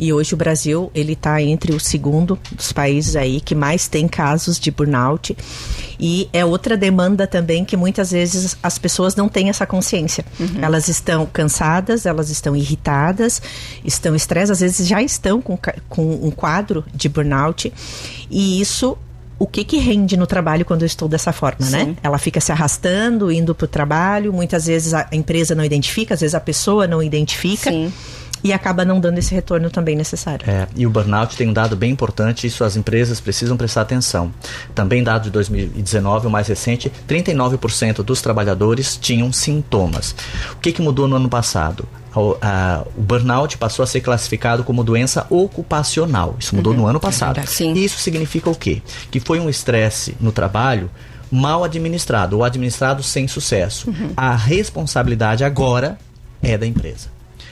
E 0.00 0.14
hoje 0.14 0.32
o 0.32 0.36
Brasil, 0.36 0.90
ele 0.94 1.12
está 1.12 1.42
entre 1.42 1.74
o 1.74 1.78
segundo 1.78 2.38
dos 2.52 2.72
países 2.72 3.16
aí 3.16 3.38
que 3.38 3.54
mais 3.54 3.86
tem 3.86 4.08
casos 4.08 4.58
de 4.58 4.70
burnout. 4.70 5.36
E 6.00 6.26
é 6.32 6.42
outra 6.42 6.74
demanda 6.74 7.26
também 7.26 7.66
que 7.66 7.76
muitas 7.76 8.10
vezes 8.10 8.56
as 8.62 8.78
pessoas 8.78 9.14
não 9.14 9.28
têm 9.28 9.50
essa 9.50 9.66
consciência. 9.66 10.24
Elas 10.62 10.88
estão 10.88 11.26
cansadas, 11.26 12.06
elas 12.06 12.30
estão 12.30 12.56
irritadas, 12.56 13.42
estão 13.84 14.16
estressadas, 14.16 14.52
às 14.52 14.60
vezes 14.60 14.88
já 14.88 15.02
estão 15.02 15.42
com, 15.42 15.58
com 15.86 16.14
um 16.26 16.30
quadro 16.30 16.82
de 16.94 17.06
burnout. 17.06 17.70
E 18.30 18.58
isso 18.58 18.96
o 19.38 19.46
que 19.46 19.64
que 19.64 19.76
rende 19.76 20.16
no 20.16 20.26
trabalho 20.26 20.64
quando 20.64 20.80
eu 20.80 20.86
estou 20.86 21.08
dessa 21.08 21.30
forma, 21.30 21.68
né? 21.68 21.84
Sim. 21.84 21.96
Ela 22.02 22.16
fica 22.16 22.40
se 22.40 22.52
arrastando, 22.52 23.30
indo 23.30 23.54
para 23.54 23.66
o 23.66 23.68
trabalho, 23.68 24.32
muitas 24.32 24.64
vezes 24.64 24.94
a 24.94 25.08
empresa 25.12 25.54
não 25.54 25.64
identifica, 25.64 26.14
às 26.14 26.20
vezes 26.20 26.34
a 26.34 26.40
pessoa 26.40 26.86
não 26.86 27.02
identifica 27.02 27.70
Sim. 27.70 27.92
E 28.42 28.52
acaba 28.52 28.84
não 28.84 28.98
dando 29.00 29.18
esse 29.18 29.34
retorno 29.34 29.70
também 29.70 29.94
necessário. 29.96 30.48
É, 30.48 30.66
e 30.74 30.86
o 30.86 30.90
burnout 30.90 31.36
tem 31.36 31.48
um 31.48 31.52
dado 31.52 31.76
bem 31.76 31.90
importante, 31.90 32.46
isso 32.46 32.64
as 32.64 32.76
empresas 32.76 33.20
precisam 33.20 33.56
prestar 33.56 33.82
atenção. 33.82 34.32
Também 34.74 35.02
dado 35.04 35.24
de 35.24 35.30
2019, 35.30 36.26
o 36.26 36.30
mais 36.30 36.48
recente, 36.48 36.90
39% 37.08 38.02
dos 38.02 38.22
trabalhadores 38.22 38.96
tinham 38.96 39.32
sintomas. 39.32 40.14
O 40.52 40.56
que, 40.56 40.72
que 40.72 40.80
mudou 40.82 41.06
no 41.06 41.16
ano 41.16 41.28
passado? 41.28 41.86
O, 42.14 42.36
a- 42.42 42.84
o 42.96 43.00
burnout 43.02 43.56
passou 43.58 43.82
a 43.82 43.86
ser 43.86 44.00
classificado 44.00 44.64
como 44.64 44.82
doença 44.82 45.26
ocupacional. 45.30 46.34
Isso 46.38 46.56
mudou 46.56 46.74
no 46.74 46.86
ano 46.86 46.98
passado. 46.98 47.36
verdade. 47.36 47.56
Sim. 47.56 47.72
Isso 47.74 47.98
significa 48.00 48.50
o 48.50 48.54
quê? 48.54 48.82
Que 49.10 49.20
foi 49.20 49.38
um 49.38 49.48
estresse 49.48 50.16
no 50.20 50.32
trabalho 50.32 50.90
mal 51.30 51.62
administrado 51.62 52.36
ou 52.38 52.42
administrado 52.44 53.02
sem 53.04 53.28
sucesso. 53.28 53.92
A 54.16 54.34
responsabilidade 54.34 55.44
agora 55.44 55.96
é 56.42 56.58
da 56.58 56.66
empresa. 56.66 57.08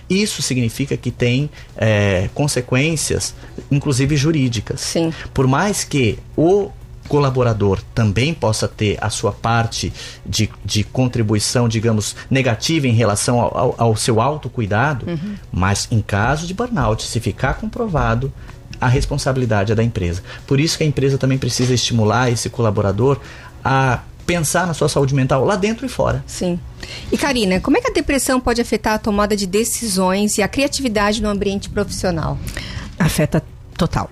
Isso 0.08 0.40
significa 0.42 0.96
que 0.96 1.10
tem 1.10 1.50
é, 1.76 2.28
consequências, 2.34 3.34
inclusive 3.70 4.16
jurídicas. 4.16 4.80
Sim. 4.80 5.12
Por 5.34 5.46
mais 5.46 5.84
que 5.84 6.18
o 6.36 6.70
colaborador 7.08 7.80
também 7.94 8.34
possa 8.34 8.68
ter 8.68 8.98
a 9.00 9.08
sua 9.08 9.32
parte 9.32 9.90
de, 10.26 10.50
de 10.64 10.84
contribuição, 10.84 11.66
digamos, 11.68 12.14
negativa 12.30 12.86
em 12.86 12.92
relação 12.92 13.40
ao, 13.40 13.56
ao- 13.56 13.74
ao 13.78 13.96
seu 13.96 14.20
autocuidado, 14.20 15.06
mas 15.50 15.88
em 15.90 16.02
caso 16.02 16.46
de 16.46 16.52
burnout, 16.52 17.02
se 17.02 17.18
ficar 17.18 17.54
comprovado, 17.54 18.30
a 18.80 18.86
responsabilidade 18.88 19.72
é 19.72 19.74
da 19.74 19.82
empresa. 19.82 20.22
Por 20.46 20.60
isso 20.60 20.76
que 20.76 20.84
a 20.84 20.86
empresa 20.86 21.16
também 21.18 21.38
precisa 21.38 21.72
estimular 21.72 22.30
esse 22.30 22.50
colaborador 22.50 23.18
a 23.64 24.00
pensar 24.28 24.66
na 24.66 24.74
sua 24.74 24.90
saúde 24.90 25.14
mental 25.14 25.42
lá 25.42 25.56
dentro 25.56 25.86
e 25.86 25.88
fora. 25.88 26.22
Sim. 26.26 26.60
E 27.10 27.16
Karina, 27.16 27.60
como 27.60 27.78
é 27.78 27.80
que 27.80 27.88
a 27.88 27.94
depressão 27.94 28.38
pode 28.38 28.60
afetar 28.60 28.92
a 28.92 28.98
tomada 28.98 29.34
de 29.34 29.46
decisões 29.46 30.36
e 30.36 30.42
a 30.42 30.46
criatividade 30.46 31.22
no 31.22 31.30
ambiente 31.30 31.70
profissional? 31.70 32.38
Afeta 32.98 33.42
total. 33.74 34.10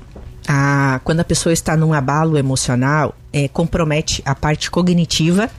A, 0.49 1.03
quando 1.05 1.21
a 1.21 1.25
pessoa 1.25 1.53
está 1.53 1.77
num 1.77 1.93
abalo 1.93 2.39
emocional, 2.39 3.15
é, 3.31 3.47
compromete 3.49 4.23
a 4.25 4.35
parte 4.35 4.71
cognitiva 4.71 5.51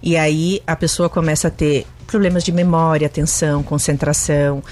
e 0.00 0.16
aí 0.16 0.62
a 0.64 0.76
pessoa 0.76 1.08
começa 1.08 1.48
a 1.48 1.50
ter 1.50 1.84
problemas 2.06 2.44
de 2.44 2.52
memória, 2.52 3.04
atenção, 3.04 3.64
concentração, 3.64 4.62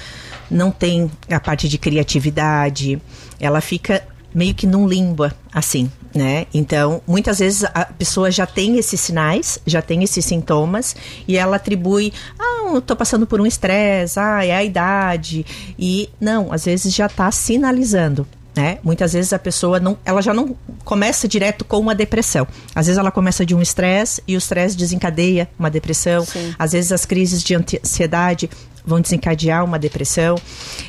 não 0.48 0.70
tem 0.70 1.10
a 1.28 1.40
parte 1.40 1.68
de 1.68 1.78
criatividade, 1.78 3.02
ela 3.40 3.60
fica 3.60 4.06
meio 4.32 4.54
que 4.54 4.68
num 4.68 4.86
limbo, 4.86 5.28
assim, 5.52 5.90
né? 6.16 6.46
Então, 6.52 7.02
muitas 7.06 7.38
vezes 7.38 7.64
a 7.64 7.84
pessoa 7.84 8.30
já 8.30 8.46
tem 8.46 8.78
esses 8.78 9.00
sinais, 9.00 9.58
já 9.66 9.82
tem 9.82 10.02
esses 10.02 10.24
sintomas, 10.24 10.96
e 11.28 11.36
ela 11.36 11.56
atribui, 11.56 12.12
ah, 12.38 12.72
eu 12.74 12.80
tô 12.80 12.96
passando 12.96 13.26
por 13.26 13.40
um 13.40 13.46
estresse, 13.46 14.18
ah, 14.18 14.44
é 14.44 14.52
a 14.52 14.64
idade. 14.64 15.44
E 15.78 16.08
não, 16.20 16.52
às 16.52 16.64
vezes 16.64 16.94
já 16.94 17.08
tá 17.08 17.30
sinalizando. 17.30 18.26
Né? 18.56 18.78
Muitas 18.82 19.12
vezes 19.12 19.34
a 19.34 19.38
pessoa 19.38 19.78
não, 19.78 19.98
ela 20.02 20.22
já 20.22 20.32
não 20.32 20.56
começa 20.82 21.28
direto 21.28 21.62
com 21.62 21.78
uma 21.78 21.94
depressão. 21.94 22.48
Às 22.74 22.86
vezes 22.86 22.98
ela 22.98 23.10
começa 23.10 23.44
de 23.44 23.54
um 23.54 23.60
estresse 23.60 24.22
e 24.26 24.34
o 24.34 24.38
estresse 24.38 24.74
desencadeia 24.74 25.46
uma 25.58 25.70
depressão. 25.70 26.24
Sim. 26.24 26.54
Às 26.58 26.72
vezes 26.72 26.90
as 26.90 27.04
crises 27.04 27.42
de 27.42 27.54
ansiedade 27.54 28.48
vão 28.82 28.98
desencadear 28.98 29.62
uma 29.62 29.78
depressão. 29.78 30.36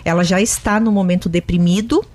Ela 0.05 0.23
já 0.23 0.39
está 0.39 0.79
no 0.79 0.93
momento 0.93 1.27
deprimido 1.27 2.05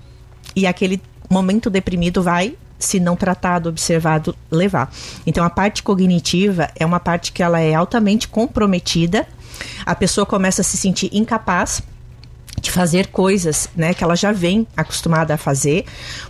e 0.55 0.65
aquele 0.65 0.99
momento 1.29 1.69
deprimido 1.69 2.23
vai, 2.23 2.55
se 2.83 2.99
não 2.99 3.15
tratado, 3.15 3.69
observado, 3.69 4.35
levar. 4.51 4.91
Então 5.25 5.43
a 5.43 5.49
parte 5.49 5.81
cognitiva 5.83 6.69
é 6.75 6.85
uma 6.85 6.99
parte 6.99 7.31
que 7.31 7.41
ela 7.41 7.59
é 7.59 7.73
altamente 7.73 8.27
comprometida. 8.27 9.27
A 9.85 9.95
pessoa 9.95 10.25
começa 10.25 10.61
a 10.61 10.63
se 10.63 10.77
sentir 10.77 11.09
incapaz 11.13 11.81
de 12.61 12.71
fazer 12.71 13.07
coisas, 13.07 13.67
né, 13.75 13.93
que 13.93 14.03
ela 14.03 14.15
já 14.15 14.31
vem 14.31 14.65
acostumada 14.77 15.33
a 15.33 15.37
fazer, 15.37 15.85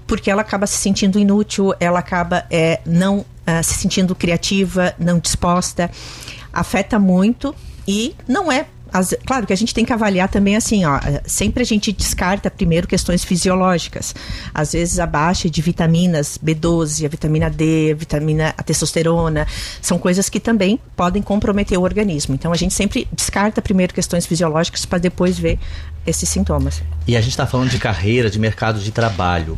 porque 0.07 0.31
ela 0.31 0.41
acaba 0.41 0.65
se 0.65 0.77
sentindo 0.77 1.19
inútil, 1.19 1.73
ela 1.79 1.99
acaba 1.99 2.45
é, 2.49 2.79
não 2.85 3.25
ah, 3.45 3.61
se 3.61 3.75
sentindo 3.75 4.15
criativa, 4.15 4.95
não 4.97 5.19
disposta, 5.19 5.91
afeta 6.51 6.97
muito 6.97 7.53
e 7.87 8.15
não 8.27 8.51
é 8.51 8.65
as- 8.93 9.15
claro 9.25 9.45
que 9.47 9.51
a 9.51 9.55
gente 9.55 9.73
tem 9.73 9.83
que 9.83 9.91
avaliar 9.91 10.29
também 10.29 10.55
assim, 10.55 10.85
ó, 10.85 10.99
sempre 11.25 11.63
a 11.63 11.65
gente 11.65 11.91
descarta 11.91 12.49
primeiro 12.51 12.87
questões 12.87 13.23
fisiológicas. 13.23 14.13
Às 14.53 14.73
vezes 14.73 14.99
a 14.99 15.05
baixa 15.07 15.49
de 15.49 15.61
vitaminas 15.61 16.37
B12, 16.37 17.05
a 17.05 17.09
vitamina 17.09 17.49
D, 17.49 17.91
a 17.91 17.95
vitamina 17.95 18.53
a 18.57 18.63
testosterona, 18.63 19.47
são 19.81 19.97
coisas 19.97 20.29
que 20.29 20.39
também 20.39 20.79
podem 20.95 21.21
comprometer 21.21 21.77
o 21.77 21.81
organismo. 21.81 22.35
Então 22.35 22.53
a 22.53 22.55
gente 22.55 22.73
sempre 22.73 23.07
descarta 23.11 23.61
primeiro 23.61 23.93
questões 23.93 24.25
fisiológicas 24.25 24.85
para 24.85 24.99
depois 24.99 25.37
ver 25.37 25.59
esses 26.05 26.29
sintomas. 26.29 26.81
E 27.07 27.17
a 27.17 27.21
gente 27.21 27.31
está 27.31 27.47
falando 27.47 27.69
de 27.71 27.79
carreira, 27.79 28.29
de 28.29 28.37
mercado 28.39 28.79
de 28.79 28.91
trabalho. 28.91 29.57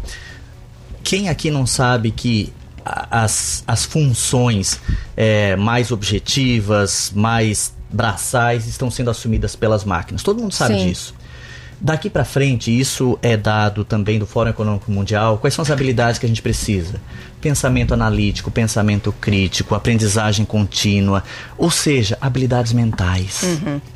Quem 1.04 1.30
aqui 1.30 1.52
não 1.52 1.68
sabe 1.68 2.10
que 2.12 2.52
as, 2.84 3.64
as 3.68 3.84
funções 3.86 4.80
é, 5.18 5.56
mais 5.56 5.92
objetivas, 5.92 7.12
mais 7.16 7.74
braçais 7.92 8.68
estão 8.68 8.90
sendo 8.92 9.10
assumidas 9.10 9.56
pelas 9.56 9.84
máquinas? 9.84 10.24
Todo 10.24 10.42
mundo 10.42 10.54
sabe 10.54 10.76
Sim. 10.76 10.88
disso. 10.88 11.14
Daqui 11.80 12.10
para 12.10 12.24
frente, 12.24 12.78
isso 12.78 13.20
é 13.22 13.36
dado 13.36 13.84
também 13.84 14.18
do 14.18 14.26
Fórum 14.26 14.50
Econômico 14.50 14.90
Mundial. 14.92 15.38
Quais 15.38 15.54
são 15.54 15.62
as 15.62 15.70
habilidades 15.70 16.18
que 16.18 16.26
a 16.26 16.30
gente 16.30 16.42
precisa? 16.42 17.02
Pensamento 17.42 17.94
analítico, 17.94 18.50
pensamento 18.50 19.12
crítico, 19.12 19.76
aprendizagem 19.76 20.46
contínua, 20.46 21.24
ou 21.58 21.70
seja, 21.70 22.18
habilidades 22.22 22.72
mentais. 22.72 23.42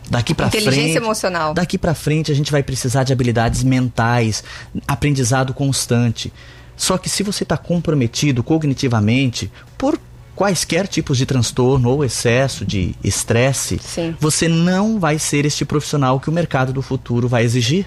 Daqui 0.09 0.35
para 0.35 0.49
frente, 0.49 0.67
Inteligência 0.67 0.97
emocional. 0.99 1.53
Daqui 1.53 1.77
para 1.77 1.93
frente 1.93 2.31
a 2.31 2.35
gente 2.35 2.51
vai 2.51 2.61
precisar 2.61 3.03
de 3.03 3.13
habilidades 3.13 3.63
mentais, 3.63 4.43
aprendizado 4.87 5.53
constante. 5.53 6.33
Só 6.75 6.97
que 6.97 7.09
se 7.09 7.23
você 7.23 7.43
está 7.43 7.57
comprometido 7.57 8.43
cognitivamente 8.43 9.51
por 9.77 9.97
quaisquer 10.39 10.87
tipos 10.87 11.17
de 11.17 11.25
transtorno 11.25 11.89
ou 11.89 12.01
excesso 12.01 12.65
de 12.65 12.95
estresse, 13.03 13.77
você 14.17 14.47
não 14.47 14.97
vai 14.97 15.19
ser 15.19 15.45
este 15.45 15.65
profissional 15.65 16.17
que 16.17 16.29
o 16.29 16.31
mercado 16.31 16.71
do 16.71 16.81
futuro 16.81 17.27
vai 17.27 17.43
exigir. 17.43 17.85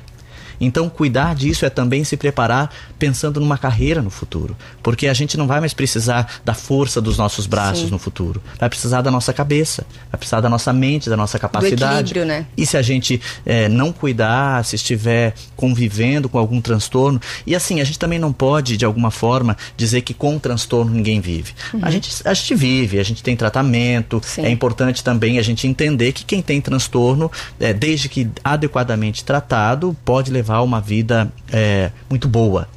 Então, 0.61 0.89
cuidar 0.89 1.35
disso 1.35 1.65
é 1.65 1.71
também 1.71 2.05
se 2.05 2.17
preparar 2.17 2.73
pensando 2.99 3.41
numa 3.41 3.59
carreira 3.59 4.01
no 4.01 4.11
futuro. 4.11 4.57
Porque 4.83 5.09
a 5.09 5.15
gente 5.15 5.37
não 5.37 5.47
vai 5.47 5.61
mais 5.61 5.75
precisar 5.75 6.41
da 6.45 6.55
força 6.55 7.01
dos 7.01 7.19
nossos 7.19 7.47
braços 7.47 7.85
Sim. 7.85 7.91
no 7.91 7.99
futuro. 7.99 8.43
Vai 8.59 8.69
precisar 8.69 9.03
da 9.03 9.11
nossa 9.11 9.33
cabeça, 9.33 9.85
vai 10.11 10.19
precisar 10.19 10.41
da 10.41 10.49
nossa 10.49 10.73
mente, 10.73 11.09
da 11.11 11.17
nossa 11.17 11.39
capacidade. 11.39 12.15
né? 12.25 12.47
E 12.57 12.67
se 12.67 12.77
a 12.77 12.83
gente 12.83 13.21
eh, 13.45 13.69
não 13.69 13.93
cuidar, 13.93 14.65
se 14.65 14.77
estiver 14.77 15.35
convivendo 15.57 16.29
com 16.29 16.39
algum 16.39 16.61
transtorno. 16.61 17.21
E 17.47 17.55
assim, 17.55 17.81
a 17.81 17.85
gente 17.85 17.99
também 17.99 18.19
não 18.19 18.33
pode, 18.33 18.77
de 18.77 18.85
alguma 18.85 19.11
forma, 19.11 19.57
dizer 19.77 20.03
que 20.03 20.15
com 20.15 20.39
transtorno 20.39 20.93
ninguém 20.93 21.21
vive. 21.21 21.53
A, 21.81 21.91
gente, 21.91 22.11
a 22.25 22.35
gente 22.35 22.55
vive, 22.55 22.99
a 22.99 23.03
gente 23.03 23.23
tem 23.23 23.37
tratamento. 23.37 24.15
Uhum. 24.15 24.23
Sim. 24.23 24.45
É 24.45 24.51
importante 24.51 25.03
também 25.03 25.39
a 25.39 25.43
gente 25.43 25.67
entender 25.67 26.13
que 26.13 26.25
quem 26.25 26.43
tem 26.43 26.61
transtorno, 26.61 27.31
eh, 27.61 27.73
desde 27.73 28.09
que 28.09 28.29
adequadamente 28.45 29.25
tratado, 29.25 29.97
pode 30.05 30.31
levar 30.31 30.42
uma 30.51 30.81
vida 30.81 31.33
eh, 31.53 31.91
muito 32.11 32.29
boa. 32.29 32.69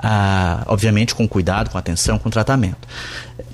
Ah, 0.00 0.62
obviamente 0.66 1.14
com 1.14 1.26
cuidado, 1.26 1.70
com 1.70 1.78
atenção, 1.78 2.18
com 2.18 2.30
tratamento. 2.30 2.86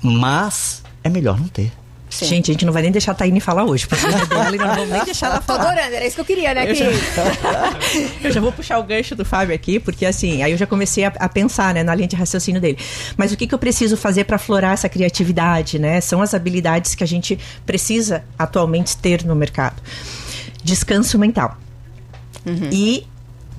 Mas 0.01 0.83
é 1.03 1.09
melhor 1.09 1.39
não 1.39 1.47
ter. 1.47 1.71
Sim. 2.09 2.25
Gente, 2.27 2.51
a 2.51 2.53
gente 2.53 2.65
não 2.65 2.71
vai 2.71 2.81
nem 2.81 2.91
deixar 2.91 3.11
a 3.11 3.15
Taine 3.15 3.41
falar 3.41 3.65
hoje, 3.65 3.87
porque 3.87 4.05
é 4.05 4.25
dela 4.25 4.51
não 4.51 4.75
vamos 4.75 4.89
nem 4.89 5.03
deixar 5.03 5.25
ela 5.25 5.37
Tô 5.39 5.53
falar. 5.53 5.71
adorando, 5.71 5.95
era 5.95 6.05
isso 6.05 6.15
que 6.15 6.21
eu 6.21 6.25
queria, 6.25 6.53
né? 6.53 6.69
Eu 6.69 6.73
Que... 6.73 6.75
já, 6.75 6.85
eu 8.23 8.31
já 8.31 8.39
vou 8.39 8.51
puxar 8.53 8.79
o 8.79 8.83
gancho 8.83 9.15
do 9.15 9.25
Fábio 9.25 9.53
aqui, 9.53 9.79
porque 9.79 10.05
assim, 10.05 10.41
aí 10.41 10.51
eu 10.51 10.57
já 10.57 10.65
comecei 10.65 11.03
a, 11.03 11.11
a 11.19 11.27
pensar, 11.27 11.73
né, 11.73 11.83
na 11.83 11.93
linha 11.93 12.07
de 12.07 12.15
raciocínio 12.15 12.61
dele. 12.61 12.77
Mas 13.17 13.33
o 13.33 13.37
que, 13.37 13.45
que 13.47 13.53
eu 13.53 13.59
preciso 13.59 13.97
fazer 13.97 14.23
para 14.23 14.37
aflorar 14.37 14.73
essa 14.73 14.87
criatividade, 14.87 15.77
né? 15.77 15.99
São 15.99 16.21
as 16.21 16.33
habilidades 16.33 16.95
que 16.95 17.03
a 17.03 17.07
gente 17.07 17.37
precisa 17.65 18.23
atualmente 18.39 18.95
ter 18.95 19.25
no 19.25 19.35
mercado. 19.35 19.81
Descanso 20.63 21.19
mental. 21.19 21.57
E 22.71 23.05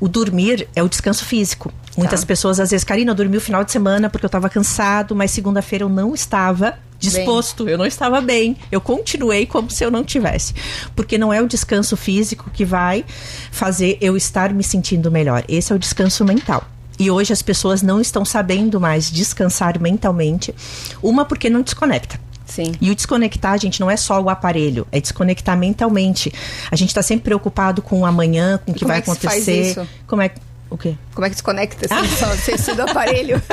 o 0.00 0.08
dormir 0.08 0.68
é 0.74 0.82
o 0.82 0.88
descanso 0.88 1.24
físico. 1.24 1.72
Muitas 1.96 2.20
Tá. 2.20 2.26
pessoas, 2.26 2.60
às 2.60 2.70
vezes, 2.70 2.84
Karina, 2.84 3.10
eu 3.12 3.14
dormi 3.14 3.36
o 3.36 3.40
final 3.40 3.64
de 3.64 3.72
semana 3.72 4.10
porque 4.10 4.24
eu 4.26 4.28
estava 4.28 4.48
cansado, 4.50 5.14
mas 5.16 5.30
segunda-feira 5.30 5.84
eu 5.84 5.88
não 5.88 6.14
estava 6.14 6.78
disposto, 6.98 7.68
eu 7.68 7.78
não 7.78 7.86
estava 7.86 8.20
bem. 8.20 8.56
Eu 8.70 8.80
continuei 8.80 9.46
como 9.46 9.70
se 9.70 9.84
eu 9.84 9.90
não 9.90 10.04
tivesse. 10.04 10.54
Porque 10.94 11.16
não 11.16 11.32
é 11.32 11.40
o 11.40 11.46
descanso 11.48 11.96
físico 11.96 12.50
que 12.52 12.64
vai 12.64 13.04
fazer 13.50 13.96
eu 14.00 14.16
estar 14.16 14.52
me 14.52 14.62
sentindo 14.62 15.10
melhor. 15.10 15.44
Esse 15.48 15.72
é 15.72 15.76
o 15.76 15.78
descanso 15.78 16.24
mental. 16.24 16.64
E 16.98 17.10
hoje 17.10 17.32
as 17.32 17.42
pessoas 17.42 17.82
não 17.82 18.00
estão 18.00 18.24
sabendo 18.24 18.80
mais 18.80 19.10
descansar 19.10 19.78
mentalmente. 19.78 20.54
Uma 21.02 21.24
porque 21.26 21.50
não 21.50 21.60
desconecta. 21.60 22.18
Sim. 22.46 22.72
E 22.80 22.90
o 22.90 22.94
desconectar, 22.94 23.58
gente, 23.58 23.80
não 23.80 23.90
é 23.90 23.96
só 23.96 24.20
o 24.20 24.30
aparelho, 24.30 24.86
é 24.92 25.00
desconectar 25.00 25.56
mentalmente. 25.58 26.32
A 26.70 26.76
gente 26.76 26.88
está 26.88 27.02
sempre 27.02 27.24
preocupado 27.24 27.82
com 27.82 28.00
o 28.00 28.06
amanhã, 28.06 28.58
com 28.64 28.70
o 28.70 28.74
que 28.74 28.80
Como 28.80 28.88
vai 28.88 28.98
é 28.98 29.02
que 29.02 29.10
acontecer. 29.10 29.86
Como 30.06 30.22
é 30.22 30.28
que. 30.28 30.40
O 30.68 30.76
quê? 30.76 30.96
Como 31.14 31.24
é 31.24 31.28
que 31.28 31.34
desconecta 31.36 31.86
assim, 31.94 32.08
só 32.16 32.26
você 32.26 32.52
estuda 32.52 32.86
o 32.86 32.90
aparelho? 32.90 33.40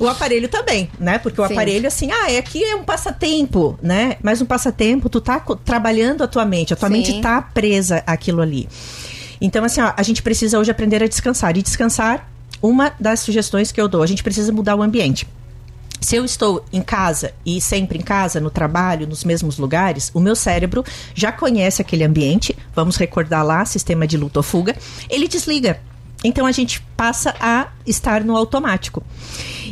O 0.00 0.06
aparelho 0.06 0.48
também, 0.48 0.88
né? 0.98 1.18
Porque 1.18 1.40
o 1.40 1.46
Sim. 1.46 1.52
aparelho, 1.52 1.88
assim, 1.88 2.10
ah, 2.12 2.30
é 2.30 2.38
aqui 2.38 2.62
é 2.62 2.76
um 2.76 2.84
passatempo, 2.84 3.76
né? 3.82 4.16
Mas 4.22 4.40
um 4.40 4.46
passatempo, 4.46 5.08
tu 5.08 5.20
tá 5.20 5.40
trabalhando 5.64 6.22
a 6.22 6.28
tua 6.28 6.44
mente, 6.44 6.72
a 6.72 6.76
tua 6.76 6.88
Sim. 6.88 6.94
mente 6.94 7.20
tá 7.20 7.42
presa 7.42 8.02
àquilo 8.06 8.40
ali. 8.40 8.68
Então, 9.40 9.64
assim, 9.64 9.80
ó, 9.80 9.92
a 9.96 10.02
gente 10.04 10.22
precisa 10.22 10.56
hoje 10.58 10.70
aprender 10.70 11.02
a 11.02 11.08
descansar. 11.08 11.56
E 11.56 11.62
descansar, 11.62 12.30
uma 12.62 12.92
das 12.98 13.20
sugestões 13.20 13.72
que 13.72 13.80
eu 13.80 13.88
dou, 13.88 14.02
a 14.02 14.06
gente 14.06 14.22
precisa 14.22 14.52
mudar 14.52 14.76
o 14.76 14.82
ambiente. 14.82 15.26
Se 16.00 16.16
eu 16.16 16.24
estou 16.24 16.64
em 16.72 16.82
casa 16.82 17.32
e 17.44 17.60
sempre 17.60 17.98
em 17.98 18.02
casa, 18.02 18.40
no 18.40 18.50
trabalho, 18.50 19.06
nos 19.06 19.24
mesmos 19.24 19.58
lugares, 19.58 20.10
o 20.14 20.20
meu 20.20 20.36
cérebro 20.36 20.84
já 21.14 21.32
conhece 21.32 21.82
aquele 21.82 22.04
ambiente. 22.04 22.56
Vamos 22.74 22.96
recordar 22.96 23.44
lá, 23.44 23.64
sistema 23.64 24.06
de 24.06 24.16
luta 24.16 24.38
ou 24.38 24.42
fuga. 24.42 24.76
Ele 25.08 25.26
desliga. 25.26 25.80
Então 26.24 26.46
a 26.46 26.52
gente 26.52 26.80
passa 26.96 27.34
a 27.40 27.68
estar 27.86 28.24
no 28.24 28.36
automático. 28.36 29.02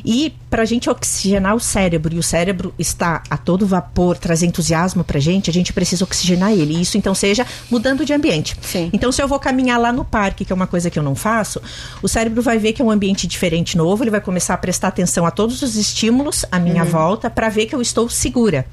E 0.06 0.32
para 0.48 0.62
a 0.62 0.64
gente 0.64 0.88
oxigenar 0.88 1.56
o 1.56 1.60
cérebro, 1.60 2.14
e 2.14 2.18
o 2.18 2.22
cérebro 2.22 2.72
está 2.78 3.24
a 3.28 3.36
todo 3.36 3.66
vapor, 3.66 4.16
trazer 4.16 4.46
entusiasmo 4.46 5.02
para 5.02 5.18
a 5.18 5.20
gente, 5.20 5.50
a 5.50 5.52
gente 5.52 5.72
precisa 5.72 6.04
oxigenar 6.04 6.52
ele. 6.52 6.76
E 6.76 6.80
isso 6.80 6.96
então 6.96 7.12
seja 7.12 7.44
mudando 7.68 8.04
de 8.04 8.12
ambiente. 8.12 8.56
Sim. 8.62 8.88
Então, 8.92 9.10
se 9.10 9.20
eu 9.20 9.26
vou 9.26 9.40
caminhar 9.40 9.80
lá 9.80 9.92
no 9.92 10.04
parque, 10.04 10.44
que 10.44 10.52
é 10.52 10.54
uma 10.54 10.68
coisa 10.68 10.88
que 10.88 10.98
eu 10.98 11.02
não 11.02 11.16
faço, 11.16 11.60
o 12.00 12.08
cérebro 12.08 12.40
vai 12.40 12.56
ver 12.56 12.72
que 12.72 12.80
é 12.80 12.84
um 12.84 12.90
ambiente 12.90 13.26
diferente, 13.26 13.76
novo, 13.76 14.04
ele 14.04 14.10
vai 14.12 14.20
começar 14.20 14.54
a 14.54 14.58
prestar 14.58 14.88
atenção 14.88 15.26
a 15.26 15.30
todos 15.32 15.60
os 15.60 15.74
estímulos 15.74 16.44
à 16.52 16.58
minha 16.60 16.84
volta 16.84 17.28
para 17.28 17.48
ver 17.48 17.66
que 17.66 17.74
eu 17.74 17.82
estou 17.82 18.08
segura. 18.08 18.64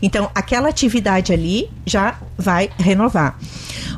Então, 0.00 0.30
aquela 0.34 0.68
atividade 0.68 1.32
ali 1.32 1.70
já 1.86 2.18
vai 2.36 2.70
renovar. 2.78 3.38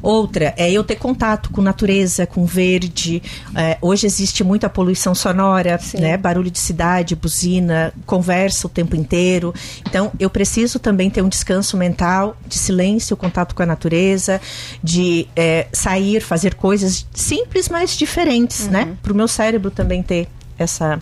Outra 0.02 0.52
é 0.56 0.70
eu 0.70 0.84
ter 0.84 0.96
contato 0.96 1.50
com 1.50 1.62
natureza, 1.62 2.26
com 2.26 2.44
verde. 2.44 3.22
É, 3.54 3.78
hoje 3.80 4.06
existe 4.06 4.44
muita 4.44 4.68
poluição 4.68 5.14
sonora, 5.14 5.80
né? 5.94 6.16
Barulho 6.16 6.50
de 6.50 6.58
cidade, 6.58 7.16
buzina, 7.16 7.92
conversa 8.04 8.66
o 8.66 8.70
tempo 8.70 8.94
inteiro. 8.94 9.54
Então, 9.80 10.12
eu 10.20 10.28
preciso 10.28 10.78
também 10.78 11.08
ter 11.08 11.22
um 11.22 11.28
descanso 11.28 11.76
mental, 11.76 12.36
de 12.46 12.58
silêncio, 12.58 13.16
contato 13.16 13.54
com 13.54 13.62
a 13.62 13.66
natureza, 13.66 14.40
de 14.82 15.26
é, 15.34 15.68
sair, 15.72 16.20
fazer 16.20 16.54
coisas 16.54 17.06
simples, 17.14 17.68
mas 17.70 17.96
diferentes, 17.96 18.68
né? 18.68 18.96
Para 19.02 19.12
o 19.12 19.16
meu 19.16 19.26
cérebro 19.26 19.70
também 19.70 20.02
ter 20.02 20.28
essa 20.58 21.00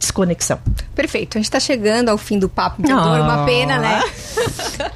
desconexão. 0.00 0.58
Perfeito, 0.94 1.36
a 1.36 1.40
gente 1.40 1.50
tá 1.50 1.60
chegando 1.60 2.08
ao 2.08 2.16
fim 2.18 2.38
do 2.38 2.48
papo 2.48 2.80
empreendedor, 2.80 3.20
uma 3.20 3.42
Ah. 3.42 3.44
pena, 3.44 3.78
né? 3.78 4.02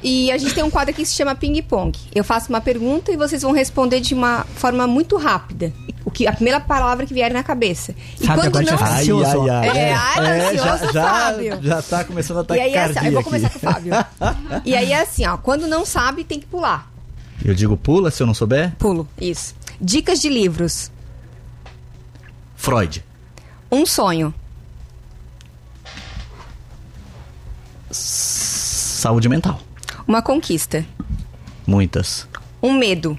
E 0.03 0.31
a 0.31 0.37
gente 0.37 0.53
tem 0.55 0.63
um 0.63 0.69
quadro 0.69 0.89
aqui 0.91 1.03
que 1.03 1.07
se 1.07 1.15
chama 1.15 1.35
Ping 1.35 1.61
Pong. 1.61 1.97
Eu 2.13 2.23
faço 2.23 2.49
uma 2.49 2.59
pergunta 2.59 3.11
e 3.11 3.15
vocês 3.15 3.43
vão 3.43 3.51
responder 3.51 3.99
de 4.01 4.13
uma 4.15 4.43
forma 4.55 4.87
muito 4.87 5.15
rápida. 5.15 5.71
O 6.03 6.09
que, 6.11 6.27
a 6.27 6.33
primeira 6.33 6.59
palavra 6.59 7.05
que 7.05 7.13
vier 7.13 7.31
na 7.31 7.43
cabeça. 7.43 7.95
E 8.19 8.27
agora 8.27 8.51
já 8.63 8.71
não. 8.71 8.77
tá 8.77 8.97
ansioso, 8.99 9.37
ó. 9.41 9.47
É, 9.47 9.93
ai, 9.93 10.41
ansioso, 10.55 10.93
já, 10.93 11.03
Fábio. 11.03 11.59
já 11.61 11.81
tá 11.81 12.03
começando 12.03 12.45
a 12.51 12.57
E 12.57 12.59
aí 12.59 12.73
é 12.73 12.83
assim, 12.83 13.05
eu 13.05 13.11
vou 13.11 13.19
aqui. 13.21 13.29
começar 13.29 13.49
com 13.49 13.57
o 13.57 13.59
Fábio. 13.61 13.93
E 14.65 14.75
aí 14.75 14.91
é 14.91 15.01
assim, 15.01 15.25
ó, 15.25 15.37
quando 15.37 15.67
não 15.67 15.85
sabe, 15.85 16.23
tem 16.23 16.39
que 16.39 16.45
pular. 16.47 16.91
Eu 17.43 17.53
digo 17.53 17.77
pula 17.77 18.09
se 18.11 18.21
eu 18.23 18.27
não 18.27 18.33
souber? 18.33 18.73
Pulo, 18.77 19.07
isso. 19.21 19.53
Dicas 19.79 20.19
de 20.19 20.29
livros. 20.29 20.91
Freud. 22.55 23.03
Um 23.71 23.85
sonho. 23.85 24.33
Saúde 27.95 29.29
mental. 29.29 29.59
Uma 30.07 30.21
conquista. 30.21 30.85
Muitas. 31.65 32.27
Um 32.61 32.73
medo. 32.73 33.17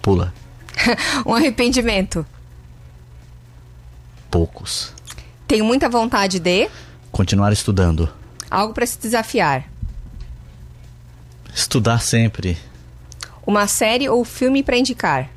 Pula. 0.00 0.32
um 1.26 1.34
arrependimento. 1.34 2.24
Poucos. 4.30 4.92
Tenho 5.46 5.64
muita 5.64 5.88
vontade 5.88 6.38
de. 6.38 6.68
Continuar 7.12 7.52
estudando. 7.52 8.08
Algo 8.50 8.72
para 8.72 8.86
se 8.86 8.98
desafiar. 8.98 9.68
Estudar 11.54 12.00
sempre. 12.00 12.56
Uma 13.46 13.66
série 13.66 14.08
ou 14.08 14.24
filme 14.24 14.62
para 14.62 14.76
indicar. 14.76 15.30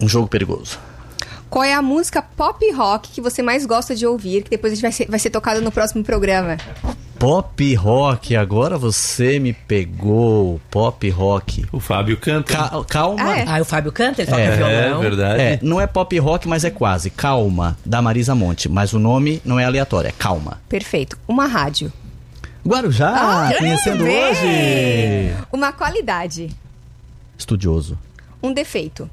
Um 0.00 0.08
jogo 0.08 0.28
perigoso. 0.28 0.78
Qual 1.50 1.64
é 1.64 1.72
a 1.74 1.80
música 1.82 2.20
pop 2.22 2.70
rock 2.72 3.10
que 3.10 3.20
você 3.20 3.42
mais 3.42 3.64
gosta 3.64 3.94
de 3.94 4.06
ouvir, 4.06 4.42
que 4.42 4.50
depois 4.50 4.72
a 4.72 4.76
gente 4.76 4.82
vai 4.82 4.92
ser, 4.92 5.06
vai 5.08 5.18
ser 5.18 5.30
tocado 5.30 5.60
no 5.62 5.72
próximo 5.72 6.04
programa? 6.04 6.56
Pop 7.18 7.74
rock, 7.74 8.36
agora 8.36 8.78
você 8.78 9.40
me 9.40 9.52
pegou. 9.52 10.60
Pop 10.70 11.08
rock. 11.10 11.66
O 11.72 11.80
Fábio 11.80 12.16
canta. 12.16 12.52
Ca- 12.54 12.84
calma. 12.88 13.22
Ah, 13.24 13.38
é? 13.38 13.44
Ah, 13.48 13.60
o 13.60 13.64
Fábio 13.64 13.90
canta, 13.90 14.22
ele 14.22 14.30
toca 14.30 14.40
É, 14.40 14.56
violão. 14.56 15.00
verdade. 15.00 15.40
É, 15.42 15.58
não 15.60 15.80
é 15.80 15.86
pop 15.88 16.16
rock, 16.18 16.46
mas 16.46 16.64
é 16.64 16.70
quase. 16.70 17.10
Calma, 17.10 17.76
da 17.84 18.00
Marisa 18.00 18.36
Monte. 18.36 18.68
Mas 18.68 18.92
o 18.92 19.00
nome 19.00 19.42
não 19.44 19.58
é 19.58 19.64
aleatório, 19.64 20.08
é 20.08 20.12
Calma. 20.12 20.60
Perfeito. 20.68 21.18
Uma 21.26 21.46
rádio. 21.46 21.92
Guarujá, 22.64 23.08
Ah, 23.48 23.54
conhecendo 23.58 24.04
bem. 24.04 24.30
hoje. 24.30 25.36
Uma 25.52 25.72
qualidade. 25.72 26.50
Estudioso. 27.36 27.98
Um 28.42 28.52
defeito. 28.52 29.10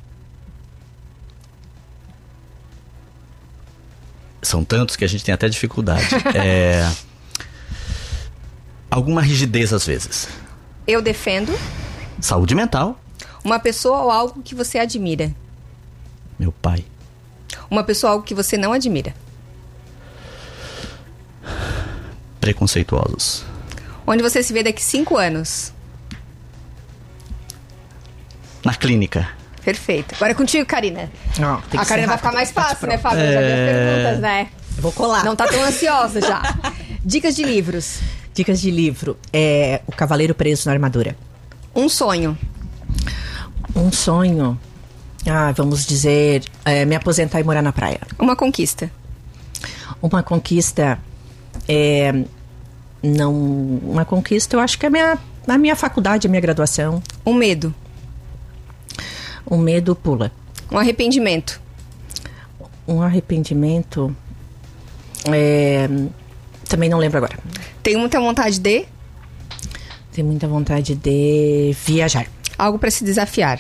São 4.46 4.64
tantos 4.64 4.96
que 4.96 5.04
a 5.04 5.08
gente 5.08 5.24
tem 5.24 5.34
até 5.34 5.50
dificuldade. 5.50 6.08
é... 6.36 6.90
Alguma 8.90 9.22
rigidez 9.22 9.74
às 9.74 9.86
vezes. 9.86 10.28
Eu 10.88 11.02
defendo. 11.02 11.52
Saúde 12.22 12.54
mental. 12.54 13.00
Uma 13.44 13.60
pessoa 13.60 14.02
ou 14.02 14.12
algo 14.12 14.42
que 14.44 14.56
você 14.56 14.78
admira. 14.78 15.34
Meu 16.38 16.52
pai. 16.52 16.86
Uma 17.70 17.84
pessoa 17.84 18.12
ou 18.12 18.14
algo 18.14 18.26
que 18.26 18.36
você 18.36 18.58
não 18.58 18.72
admira. 18.72 19.14
Preconceituosos. 22.40 23.44
Onde 24.06 24.22
você 24.22 24.44
se 24.44 24.54
vê 24.54 24.62
daqui 24.62 24.84
cinco 24.84 25.18
anos. 25.18 25.74
Na 28.64 28.76
clínica. 28.76 29.28
Perfeito. 29.66 30.14
Agora 30.16 30.32
é 30.32 30.36
contigo, 30.36 30.66
Karina. 30.66 31.10
Que 31.70 31.78
A 31.78 31.84
Karina 31.86 32.08
vai 32.08 32.18
ficar 32.18 32.32
mais 32.32 32.48
ser 32.50 32.54
fácil, 32.54 32.88
né. 32.88 32.98
Fábio? 33.00 33.20
Eu 33.20 33.34
já 33.34 33.40
vi 33.40 33.46
as 33.48 33.52
É. 33.60 33.74
perguntas, 33.74 34.20
né? 34.22 34.48
Eu 34.78 34.82
Vou 34.84 34.92
colar. 34.92 35.26
Não 35.26 35.36
tá 35.36 35.48
tão 35.48 35.64
ansiosa 35.64 36.22
já. 36.22 36.42
Dicas 37.04 37.36
de 37.36 37.44
livros. 37.44 38.00
Dicas 38.34 38.62
de 38.62 38.70
livro. 38.70 39.18
É 39.34 39.82
O 39.88 39.92
Cavaleiro 39.92 40.36
Preso 40.36 40.68
na 40.70 40.74
Armadura. 40.74 41.16
Um 41.76 41.90
sonho. 41.90 42.38
Um 43.76 43.92
sonho. 43.92 44.58
Ah, 45.28 45.52
vamos 45.52 45.86
dizer, 45.86 46.44
é, 46.64 46.86
me 46.86 46.96
aposentar 46.96 47.40
e 47.40 47.44
morar 47.44 47.64
na 47.64 47.74
praia. 47.74 48.00
Uma 48.20 48.36
conquista. 48.36 48.92
Uma 50.00 50.22
conquista 50.22 51.00
é 51.68 52.14
não 53.02 53.34
uma 53.34 54.06
conquista, 54.06 54.56
eu 54.56 54.60
acho 54.60 54.78
que 54.78 54.86
é 54.86 54.90
a 54.90 54.92
minha 54.92 55.18
a 55.48 55.58
minha 55.58 55.76
faculdade, 55.76 56.28
a 56.28 56.30
minha 56.30 56.42
graduação. 56.42 57.02
Um 57.26 57.34
medo. 57.34 57.74
O 59.46 59.58
medo 59.58 59.96
pula. 59.96 60.32
Um 60.72 60.78
arrependimento. 60.78 61.62
Um 62.88 63.02
arrependimento 63.02 64.16
é, 65.34 65.88
também 66.68 66.90
não 66.90 66.98
lembro 66.98 67.18
agora. 67.18 67.38
Tenho 67.82 68.00
muita 68.00 68.20
vontade 68.20 68.60
de. 68.60 68.86
Tenho 70.12 70.28
muita 70.28 70.48
vontade 70.48 70.96
de 70.96 71.76
viajar. 71.86 72.28
Algo 72.58 72.80
para 72.80 72.92
se 72.92 73.04
desafiar. 73.04 73.60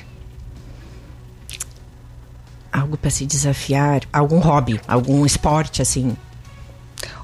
Algo 2.71 2.97
para 2.97 3.09
se 3.09 3.25
desafiar, 3.25 4.01
algum 4.11 4.39
hobby, 4.39 4.79
algum 4.87 5.25
esporte 5.25 5.81
assim. 5.81 6.15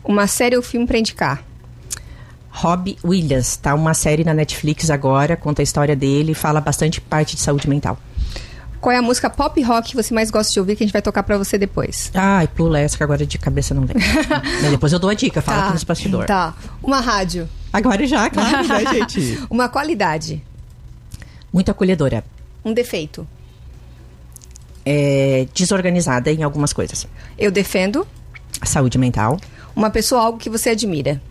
Uma 0.03 0.26
série 0.26 0.55
ou 0.55 0.64
filme 0.64 0.88
pra 0.88 0.97
indicar? 0.97 1.43
Robbie 2.49 2.97
Williams, 3.03 3.57
tá 3.57 3.74
uma 3.74 3.93
série 3.93 4.24
na 4.24 4.34
Netflix 4.34 4.89
agora, 4.89 5.38
conta 5.38 5.62
a 5.62 5.64
história 5.64 5.95
dele, 5.95 6.34
fala 6.34 6.59
bastante 6.59 6.99
parte 6.99 7.36
de 7.36 7.41
saúde 7.41 7.70
mental. 7.70 7.97
Qual 8.82 8.91
é 8.91 8.97
a 8.97 9.01
música 9.01 9.29
pop 9.29 9.61
rock 9.61 9.91
que 9.91 9.95
você 9.95 10.11
mais 10.11 10.32
gosta 10.32 10.51
de 10.51 10.59
ouvir 10.59 10.75
que 10.75 10.84
a 10.84 10.86
gente 10.88 10.91
vai 10.93 11.03
tocar 11.03 11.21
pra 11.21 11.38
você 11.38 11.55
depois? 11.55 12.11
Ai, 12.15 12.47
pula 12.47 12.79
essa 12.79 12.97
que 12.97 13.03
agora 13.03 13.23
de 13.27 13.38
cabeça 13.38 13.75
não 13.75 13.86
vem. 13.86 13.95
Mas 14.59 14.71
depois 14.71 14.91
eu 14.91 14.97
dou 14.97 15.11
a 15.11 15.13
dica, 15.13 15.39
fala 15.39 15.65
aqui 15.65 15.73
nos 15.73 15.84
bastidores. 15.84 16.25
Tá. 16.25 16.55
Uma 16.82 16.99
rádio. 16.99 17.47
Agora 17.71 18.05
já, 18.07 18.27
claro, 18.32 18.67
né, 18.67 18.84
gente? 18.91 19.39
Uma 19.51 19.69
qualidade. 19.69 20.43
Muito 21.53 21.69
acolhedora. 21.69 22.23
Um 22.65 22.73
defeito. 22.73 23.27
É, 24.84 25.47
desorganizada 25.53 26.32
em 26.32 26.41
algumas 26.41 26.73
coisas. 26.73 27.07
Eu 27.38 27.51
defendo. 27.51 28.07
Saúde 28.63 28.97
mental. 28.97 29.39
Uma 29.75 29.91
pessoa 29.91 30.23
algo 30.23 30.39
que 30.39 30.49
você 30.49 30.71
admira. 30.71 31.21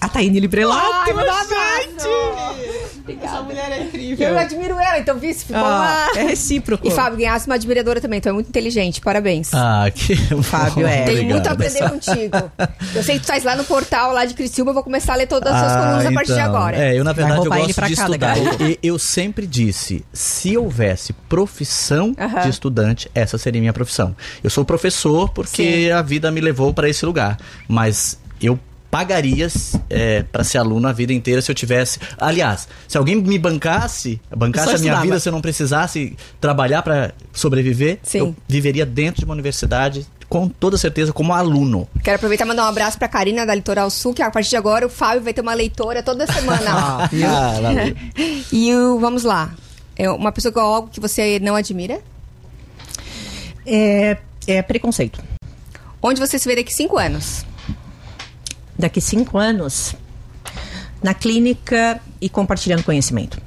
A 0.00 0.08
Taíne 0.08 0.40
Librelato, 0.40 0.80
Ai, 0.80 1.12
me 1.12 2.87
gente! 3.12 3.24
Essa 3.24 3.42
mulher 3.42 3.72
é 3.72 3.82
incrível. 3.84 4.28
Eu 4.28 4.38
admiro 4.38 4.74
ela, 4.78 4.98
então 4.98 5.18
vice 5.18 5.44
ficou 5.44 5.60
Ah, 5.62 6.08
uma... 6.12 6.20
é 6.20 6.24
recíproco. 6.24 6.86
E 6.86 6.90
Fábio, 6.90 7.18
ganhasse 7.18 7.46
uma 7.46 7.54
admiradora 7.54 8.00
também, 8.00 8.18
então 8.18 8.30
é 8.30 8.34
muito 8.34 8.48
inteligente, 8.48 9.00
parabéns. 9.00 9.50
Ah, 9.52 9.90
que 9.94 10.14
Fábio 10.42 10.86
é. 10.86 11.04
Tem 11.04 11.26
muito 11.26 11.46
a 11.46 11.52
aprender 11.52 11.88
contigo. 11.88 12.50
Eu 12.94 13.02
sei 13.02 13.16
que 13.16 13.22
tu 13.24 13.26
faz 13.26 13.44
lá 13.44 13.56
no 13.56 13.64
portal 13.64 14.12
lá 14.12 14.24
de 14.24 14.34
Criciúma, 14.34 14.70
eu 14.70 14.74
vou 14.74 14.82
começar 14.82 15.14
a 15.14 15.16
ler 15.16 15.26
todas 15.26 15.52
as 15.52 15.58
suas 15.60 15.72
Ah, 15.72 15.76
colunas 15.82 16.06
a 16.06 16.12
partir 16.12 16.32
de 16.34 16.40
então. 16.40 16.54
agora. 16.56 16.76
É, 16.76 16.98
eu 16.98 17.04
na 17.04 17.12
verdade 17.12 17.46
eu 17.46 17.50
gosto 17.52 17.74
pra 17.74 17.88
de 17.88 17.96
cá, 17.96 18.02
estudar. 18.04 18.36
E 18.60 18.78
eu 18.82 18.98
sempre 18.98 19.46
disse, 19.46 20.04
se 20.12 20.56
houvesse 20.56 21.12
profissão 21.12 22.14
Aham. 22.18 22.40
de 22.42 22.48
estudante, 22.50 23.10
essa 23.14 23.38
seria 23.38 23.60
minha 23.60 23.72
profissão. 23.72 24.14
Eu 24.42 24.50
sou 24.50 24.64
professor 24.64 25.30
porque 25.30 25.86
Sim. 25.86 25.90
a 25.90 26.02
vida 26.02 26.30
me 26.30 26.40
levou 26.40 26.72
para 26.74 26.88
esse 26.88 27.04
lugar, 27.06 27.38
mas 27.66 28.18
eu 28.40 28.58
pagaria 28.90 29.48
é, 29.90 30.22
para 30.22 30.44
ser 30.44 30.58
aluno 30.58 30.88
a 30.88 30.92
vida 30.92 31.12
inteira 31.12 31.40
se 31.42 31.50
eu 31.50 31.54
tivesse. 31.54 31.98
Aliás, 32.18 32.68
se 32.86 32.96
alguém 32.96 33.16
me 33.16 33.38
bancasse, 33.38 34.20
bancasse 34.34 34.74
a 34.74 34.78
minha 34.78 35.00
vida 35.00 35.18
se 35.20 35.28
eu 35.28 35.32
não 35.32 35.40
precisasse 35.40 36.16
trabalhar 36.40 36.82
para 36.82 37.12
sobreviver, 37.32 37.98
Sim. 38.02 38.18
eu 38.18 38.36
viveria 38.46 38.86
dentro 38.86 39.20
de 39.20 39.24
uma 39.24 39.34
universidade 39.34 40.06
com 40.28 40.48
toda 40.48 40.76
certeza 40.76 41.12
como 41.12 41.32
aluno. 41.32 41.88
Quero 42.02 42.16
aproveitar 42.16 42.44
e 42.44 42.48
mandar 42.48 42.64
um 42.64 42.68
abraço 42.68 42.98
pra 42.98 43.08
Karina 43.08 43.46
da 43.46 43.54
Litoral 43.54 43.88
Sul, 43.88 44.12
que 44.12 44.22
a 44.22 44.30
partir 44.30 44.50
de 44.50 44.56
agora 44.56 44.86
o 44.86 44.90
Fábio 44.90 45.22
vai 45.22 45.32
ter 45.32 45.40
uma 45.40 45.54
leitora 45.54 46.02
toda 46.02 46.26
semana. 46.26 47.08
Ah, 47.28 47.60
valeu. 47.60 47.96
e 48.52 48.74
o, 48.74 48.98
vamos 48.98 49.24
lá. 49.24 49.54
É 49.96 50.10
uma 50.10 50.30
pessoa 50.30 50.52
com 50.52 50.60
algo 50.60 50.88
que 50.88 51.00
você 51.00 51.38
não 51.40 51.54
admira? 51.56 52.00
É, 53.66 54.16
é 54.46 54.62
preconceito. 54.62 55.22
Onde 56.00 56.20
você 56.20 56.38
se 56.38 56.48
vê 56.48 56.56
daqui 56.56 56.72
cinco 56.72 56.96
anos? 56.96 57.44
Daqui 58.78 59.00
cinco 59.00 59.38
anos, 59.38 59.94
na 61.02 61.12
clínica 61.14 62.00
e 62.20 62.28
compartilhando 62.28 62.82
conhecimento. 62.84 63.40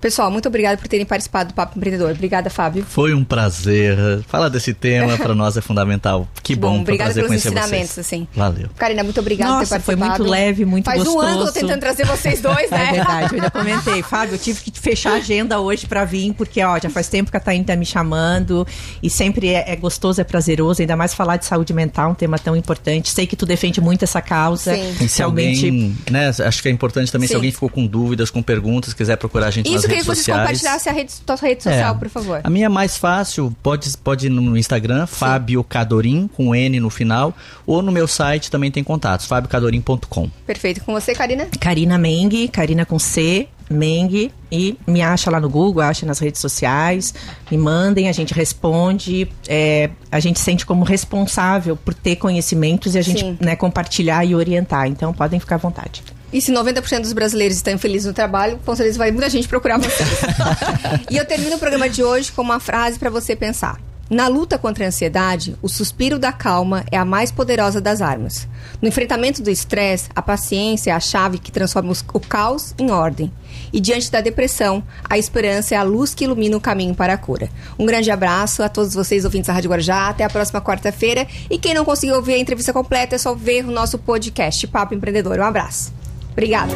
Pessoal, 0.00 0.30
muito 0.30 0.48
obrigada 0.48 0.78
por 0.78 0.88
terem 0.88 1.04
participado 1.04 1.50
do 1.50 1.54
Papo 1.54 1.76
Empreendedor. 1.76 2.12
Obrigada, 2.12 2.48
Fábio. 2.48 2.82
Foi 2.84 3.12
um 3.12 3.22
prazer. 3.22 3.98
Falar 4.26 4.48
desse 4.48 4.72
tema 4.72 5.18
para 5.18 5.34
nós 5.34 5.58
é 5.58 5.60
fundamental. 5.60 6.26
Que 6.54 6.60
bom, 6.60 6.68
foi 6.68 6.78
um 6.78 6.80
obrigada 6.82 7.14
pelos 7.14 7.32
ensinamentos, 7.32 7.90
vocês. 7.90 8.06
assim. 8.06 8.28
Valeu. 8.34 8.68
Karina, 8.76 9.02
muito 9.04 9.20
obrigada 9.20 9.52
por 9.52 9.58
Nossa, 9.60 9.76
ter 9.78 9.82
foi 9.82 9.96
participado. 9.96 10.24
muito 10.24 10.30
leve, 10.30 10.64
muito 10.64 10.84
Faz 10.84 10.98
gostoso. 10.98 11.18
um 11.18 11.20
ano 11.20 11.36
que 11.36 11.42
eu 11.42 11.46
tô 11.46 11.60
tentando 11.60 11.80
trazer 11.80 12.06
vocês 12.06 12.40
dois, 12.40 12.70
né? 12.70 12.80
É 12.90 12.92
verdade, 12.92 13.34
eu 13.34 13.36
ainda 13.36 13.50
comentei. 13.50 14.02
Fábio, 14.02 14.34
eu 14.34 14.38
tive 14.38 14.60
que 14.60 14.78
fechar 14.80 15.12
a 15.12 15.16
agenda 15.16 15.60
hoje 15.60 15.86
pra 15.86 16.04
vir, 16.04 16.32
porque, 16.34 16.62
ó, 16.62 16.78
já 16.78 16.88
faz 16.90 17.08
tempo 17.08 17.30
que 17.30 17.36
a 17.36 17.40
Taine 17.40 17.64
tá 17.64 17.76
me 17.76 17.84
chamando 17.86 18.66
e 19.02 19.08
sempre 19.10 19.48
é, 19.48 19.70
é 19.72 19.76
gostoso, 19.76 20.20
é 20.20 20.24
prazeroso, 20.24 20.80
ainda 20.82 20.96
mais 20.96 21.14
falar 21.14 21.36
de 21.36 21.44
saúde 21.46 21.72
mental, 21.72 22.10
um 22.10 22.14
tema 22.14 22.38
tão 22.38 22.56
importante. 22.56 23.10
Sei 23.10 23.26
que 23.26 23.36
tu 23.36 23.46
defende 23.46 23.80
muito 23.80 24.02
essa 24.02 24.20
causa. 24.20 24.74
Sim. 24.74 24.96
E 25.00 25.08
se 25.08 25.22
alguém, 25.22 25.96
né, 26.10 26.28
acho 26.28 26.62
que 26.62 26.68
é 26.68 26.72
importante 26.72 27.12
também, 27.12 27.26
Sim. 27.28 27.32
se 27.32 27.36
alguém 27.36 27.52
ficou 27.52 27.68
com 27.68 27.86
dúvidas, 27.86 28.30
com 28.30 28.42
perguntas, 28.42 28.92
quiser 28.94 29.16
procurar 29.16 29.46
a 29.48 29.50
gente 29.50 29.66
Isso, 29.66 29.74
nas 29.74 29.82
queria 29.82 29.96
redes 29.96 30.08
que 30.08 30.14
vocês 30.14 30.24
sociais. 30.26 30.40
compartilhassem 30.60 30.92
a 30.92 30.94
rede, 30.94 31.12
tua 31.24 31.36
rede 31.36 31.62
social, 31.62 31.94
por 31.96 32.08
favor. 32.08 32.40
A 32.42 32.50
minha 32.50 32.66
é 32.66 32.68
mais 32.68 32.96
fácil, 32.96 33.54
pode, 33.62 33.90
pode 33.98 34.26
ir 34.26 34.30
no 34.30 34.56
Instagram, 34.56 35.06
Fábio 35.06 35.62
Cadorim, 35.64 36.28
com 36.40 36.54
N 36.54 36.80
no 36.80 36.88
final, 36.88 37.36
ou 37.66 37.82
no 37.82 37.92
meu 37.92 38.08
site 38.08 38.50
também 38.50 38.70
tem 38.70 38.82
contatos, 38.82 39.26
fabiocadorim.com. 39.26 40.30
Perfeito. 40.46 40.82
Com 40.82 40.94
você, 40.94 41.14
Karina? 41.14 41.46
Karina 41.60 41.98
Meng, 41.98 42.48
Karina 42.48 42.86
com 42.86 42.98
C, 42.98 43.46
Meng, 43.68 44.32
e 44.50 44.78
me 44.86 45.02
acha 45.02 45.30
lá 45.30 45.38
no 45.38 45.50
Google, 45.50 45.82
acha 45.82 46.06
nas 46.06 46.18
redes 46.18 46.40
sociais, 46.40 47.12
me 47.50 47.58
mandem, 47.58 48.08
a 48.08 48.12
gente 48.12 48.32
responde. 48.32 49.28
é, 49.46 49.90
a 50.10 50.18
gente 50.18 50.40
sente 50.40 50.64
como 50.64 50.82
responsável 50.82 51.76
por 51.76 51.92
ter 51.92 52.16
conhecimentos 52.16 52.94
e 52.94 52.98
a 52.98 53.02
gente 53.02 53.36
né, 53.38 53.54
compartilhar 53.54 54.24
e 54.24 54.34
orientar. 54.34 54.86
Então 54.86 55.12
podem 55.12 55.38
ficar 55.38 55.56
à 55.56 55.58
vontade. 55.58 56.02
E 56.32 56.40
se 56.40 56.50
90% 56.52 57.02
dos 57.02 57.12
brasileiros 57.12 57.56
estão 57.58 57.74
infelizes 57.74 58.06
no 58.06 58.14
trabalho, 58.14 58.58
com 58.64 58.74
certeza 58.74 58.96
vai 58.96 59.10
muita 59.10 59.28
gente 59.28 59.46
procurar 59.46 59.78
vocês. 59.78 60.08
e 61.10 61.18
eu 61.18 61.26
termino 61.26 61.56
o 61.56 61.58
programa 61.58 61.88
de 61.88 62.02
hoje 62.02 62.32
com 62.32 62.40
uma 62.40 62.60
frase 62.60 62.98
para 62.98 63.10
você 63.10 63.36
pensar. 63.36 63.78
Na 64.10 64.26
luta 64.26 64.58
contra 64.58 64.84
a 64.84 64.88
ansiedade, 64.88 65.56
o 65.62 65.68
suspiro 65.68 66.18
da 66.18 66.32
calma 66.32 66.84
é 66.90 66.98
a 66.98 67.04
mais 67.04 67.30
poderosa 67.30 67.80
das 67.80 68.02
armas. 68.02 68.48
No 68.82 68.88
enfrentamento 68.88 69.40
do 69.40 69.48
estresse, 69.48 70.08
a 70.16 70.20
paciência 70.20 70.90
é 70.90 70.92
a 70.92 70.98
chave 70.98 71.38
que 71.38 71.52
transforma 71.52 71.92
o 72.12 72.18
caos 72.18 72.74
em 72.76 72.90
ordem. 72.90 73.32
E 73.72 73.80
diante 73.80 74.10
da 74.10 74.20
depressão, 74.20 74.82
a 75.08 75.16
esperança 75.16 75.76
é 75.76 75.78
a 75.78 75.84
luz 75.84 76.12
que 76.12 76.24
ilumina 76.24 76.56
o 76.56 76.60
caminho 76.60 76.92
para 76.92 77.12
a 77.12 77.18
cura. 77.18 77.48
Um 77.78 77.86
grande 77.86 78.10
abraço 78.10 78.64
a 78.64 78.68
todos 78.68 78.94
vocês 78.94 79.24
ouvintes 79.24 79.46
da 79.46 79.52
Rádio 79.52 79.70
Guarujá. 79.70 80.08
Até 80.08 80.24
a 80.24 80.30
próxima 80.30 80.60
quarta-feira. 80.60 81.24
E 81.48 81.56
quem 81.56 81.72
não 81.72 81.84
conseguiu 81.84 82.16
ouvir 82.16 82.34
a 82.34 82.38
entrevista 82.38 82.72
completa, 82.72 83.14
é 83.14 83.18
só 83.18 83.32
ver 83.32 83.64
o 83.64 83.70
nosso 83.70 83.96
podcast 83.96 84.66
Papo 84.66 84.92
Empreendedor. 84.92 85.38
Um 85.38 85.44
abraço. 85.44 85.92
Obrigada. 86.32 86.74